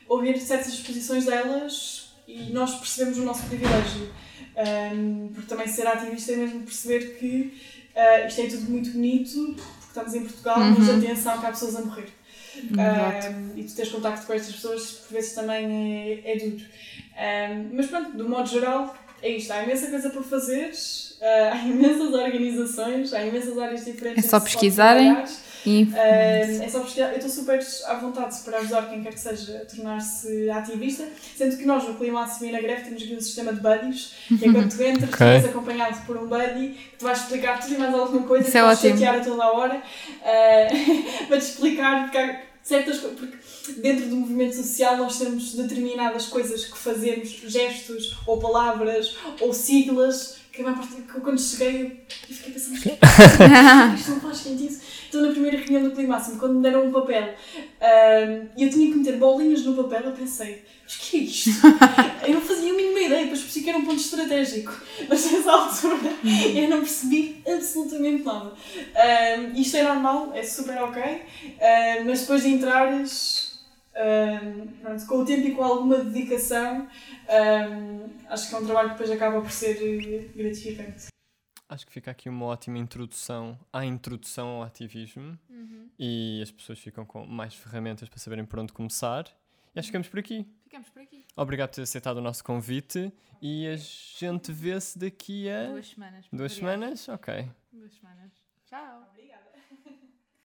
ouvir 0.08 0.38
certas 0.40 0.72
exposições 0.74 1.24
delas 1.24 2.12
e 2.26 2.52
nós 2.52 2.74
percebemos 2.76 3.18
o 3.18 3.22
nosso 3.22 3.44
privilégio. 3.44 4.10
Um, 4.56 5.28
porque 5.32 5.48
também 5.48 5.66
ser 5.66 5.86
ativista 5.86 6.32
é 6.32 6.36
mesmo 6.36 6.62
perceber 6.62 7.18
que 7.18 7.54
uh, 7.94 8.26
isto 8.26 8.40
é 8.40 8.46
tudo 8.46 8.70
muito 8.70 8.90
bonito, 8.90 9.54
porque 9.54 9.86
estamos 9.88 10.14
em 10.14 10.22
Portugal, 10.22 10.58
mas 10.58 10.88
Uhum. 10.88 10.98
atenção 10.98 11.38
que 11.38 11.46
há 11.46 11.50
pessoas 11.50 11.76
a 11.76 11.80
morrer. 11.82 12.08
Um, 12.56 13.58
e 13.58 13.64
tu 13.64 13.74
tens 13.74 13.88
contacto 13.88 14.26
com 14.26 14.32
estas 14.32 14.54
pessoas, 14.54 14.90
por 14.90 15.14
vezes 15.14 15.32
também 15.34 16.20
é, 16.24 16.32
é 16.32 16.38
duro. 16.38 16.64
Um, 16.64 17.76
mas 17.76 17.86
pronto, 17.86 18.16
do 18.16 18.28
modo 18.28 18.48
geral, 18.48 18.94
é 19.22 19.28
isto. 19.30 19.52
Há 19.52 19.62
imensa 19.62 19.86
coisa 19.88 20.10
por 20.10 20.22
fazer, 20.24 20.70
uh, 20.70 21.52
há 21.52 21.56
imensas 21.66 22.12
organizações, 22.12 23.12
há 23.14 23.24
imensas 23.24 23.58
áreas 23.58 23.84
diferentes. 23.84 24.24
É 24.24 24.28
só 24.28 24.40
pesquisarem. 24.40 25.16
E- 25.66 25.84
Um, 25.92 26.62
é 26.62 26.68
só 26.70 26.80
pesquisar. 26.80 27.10
Eu 27.10 27.16
estou 27.18 27.28
super 27.30 27.60
à 27.86 27.94
vontade 27.96 28.34
para 28.46 28.58
ajudar 28.60 28.88
quem 28.88 29.02
quer 29.02 29.12
que 29.12 29.20
seja 29.20 29.58
a 29.58 29.66
tornar-se 29.66 30.48
ativista, 30.48 31.06
sendo 31.36 31.54
que 31.58 31.66
nós 31.66 31.86
no 31.86 31.96
Climáximo 31.96 32.48
e 32.48 32.52
na 32.52 32.62
greve 32.62 32.84
temos 32.84 33.02
aqui 33.02 33.14
um 33.14 33.20
sistema 33.20 33.52
de 33.52 33.60
buddies, 33.60 34.14
que 34.26 34.48
é 34.48 34.52
quando 34.52 34.74
tu 34.74 34.82
entras, 34.82 35.10
Ok. 35.12 35.18
tu 35.18 35.22
és 35.24 35.44
acompanhado 35.44 36.06
por 36.06 36.16
um 36.16 36.26
buddy 36.26 36.68
que 36.92 36.96
te 36.96 37.04
vai 37.04 37.12
explicar 37.12 37.60
tudo 37.60 37.74
e 37.74 37.78
mais 37.78 37.94
alguma 37.94 38.26
coisa, 38.26 38.44
Isso 38.44 38.52
que 38.52 38.56
é 38.58 38.62
vais 38.62 38.80
chatear 38.80 39.16
a 39.16 39.20
toda 39.20 39.44
a 39.44 39.52
hora, 39.52 39.76
uh, 40.22 41.26
para 41.28 41.36
te 41.38 41.44
explicar 41.44 42.02
porque 42.04 42.16
há 42.16 42.40
certas 42.62 42.98
coisas. 42.98 43.18
Porque 43.18 43.80
dentro 43.80 44.08
do 44.08 44.16
movimento 44.16 44.56
social 44.56 44.96
nós 44.96 45.18
temos 45.18 45.54
determinadas 45.54 46.26
coisas 46.26 46.64
que 46.64 46.78
fazemos, 46.78 47.28
gestos 47.46 48.16
ou 48.26 48.38
palavras 48.38 49.16
ou 49.40 49.52
siglas. 49.52 50.38
Que 50.52 50.62
a 50.62 50.64
maior 50.64 50.78
parte 50.78 51.02
que 51.02 51.14
eu, 51.14 51.20
quando 51.20 51.40
cheguei 51.40 52.04
eu 52.28 52.34
fiquei 52.34 52.52
pensando, 52.52 52.74
isto 52.74 54.10
não 54.10 54.20
faz 54.20 54.36
sentido. 54.38 54.80
Então, 55.10 55.22
na 55.22 55.32
primeira 55.32 55.58
reunião 55.58 55.82
do 55.82 55.90
Climáximo, 55.90 56.38
quando 56.38 56.54
me 56.54 56.62
deram 56.62 56.86
um 56.86 56.92
papel 56.92 57.34
e 58.56 58.62
eu 58.62 58.70
tinha 58.70 58.92
que 58.92 58.98
meter 58.98 59.16
bolinhas 59.16 59.64
no 59.64 59.74
papel, 59.82 60.02
eu 60.10 60.12
pensei, 60.12 60.62
mas 60.84 60.94
o 60.94 61.00
que 61.00 61.16
é 61.16 61.20
isto? 61.20 61.50
eu 62.28 62.34
não 62.34 62.40
fazia 62.40 62.70
a 62.72 62.76
mínima 62.76 63.00
ideia, 63.00 63.22
depois 63.22 63.40
percebi 63.40 63.64
que 63.64 63.70
era 63.70 63.78
um 63.80 63.84
ponto 63.84 64.00
estratégico. 64.00 64.72
Mas 65.08 65.32
nessa 65.32 65.50
altura 65.50 66.12
eu 66.54 66.68
não 66.68 66.78
percebi 66.78 67.42
absolutamente 67.44 68.22
nada. 68.22 68.52
Ahm, 68.94 69.60
isto 69.60 69.76
é 69.78 69.82
normal, 69.82 70.30
é 70.32 70.44
super 70.44 70.78
ok, 70.80 71.02
mas 72.06 72.20
depois 72.20 72.44
de 72.44 72.50
entrares, 72.50 73.58
ahm, 73.96 74.68
pronto, 74.80 75.06
com 75.06 75.16
o 75.16 75.24
tempo 75.24 75.48
e 75.48 75.50
com 75.56 75.64
alguma 75.64 75.98
dedicação, 76.04 76.86
ahm, 77.28 78.10
acho 78.28 78.48
que 78.48 78.54
é 78.54 78.58
um 78.58 78.64
trabalho 78.64 78.90
que 78.90 78.94
depois 78.98 79.10
acaba 79.10 79.40
por 79.40 79.50
ser 79.50 79.76
eh, 79.82 80.28
gratificante. 80.36 81.10
Acho 81.70 81.86
que 81.86 81.92
fica 81.92 82.10
aqui 82.10 82.28
uma 82.28 82.46
ótima 82.46 82.78
introdução 82.78 83.56
à 83.72 83.84
introdução 83.84 84.48
ao 84.48 84.62
ativismo 84.64 85.38
e 85.96 86.40
as 86.42 86.50
pessoas 86.50 86.80
ficam 86.80 87.04
com 87.06 87.24
mais 87.24 87.54
ferramentas 87.54 88.08
para 88.08 88.18
saberem 88.18 88.44
por 88.44 88.58
onde 88.58 88.72
começar. 88.72 89.24
E 89.72 89.78
acho 89.78 89.86
que 89.86 89.90
ficamos 89.92 90.08
por 90.08 90.18
aqui. 90.18 90.44
Ficamos 90.64 90.88
por 90.88 91.00
aqui. 91.00 91.24
Obrigado 91.36 91.68
por 91.70 91.76
ter 91.76 91.82
aceitado 91.82 92.16
o 92.16 92.20
nosso 92.20 92.42
convite 92.42 93.12
e 93.40 93.68
a 93.68 93.76
gente 93.76 94.50
vê-se 94.50 94.98
daqui 94.98 95.48
a 95.48 95.66
Duas 95.66 95.86
semanas. 95.86 96.26
duas 96.32 96.52
semanas. 96.52 97.08
Ok. 97.08 97.48
Duas 97.72 97.92
semanas. 97.94 98.32
Tchau. 98.66 99.09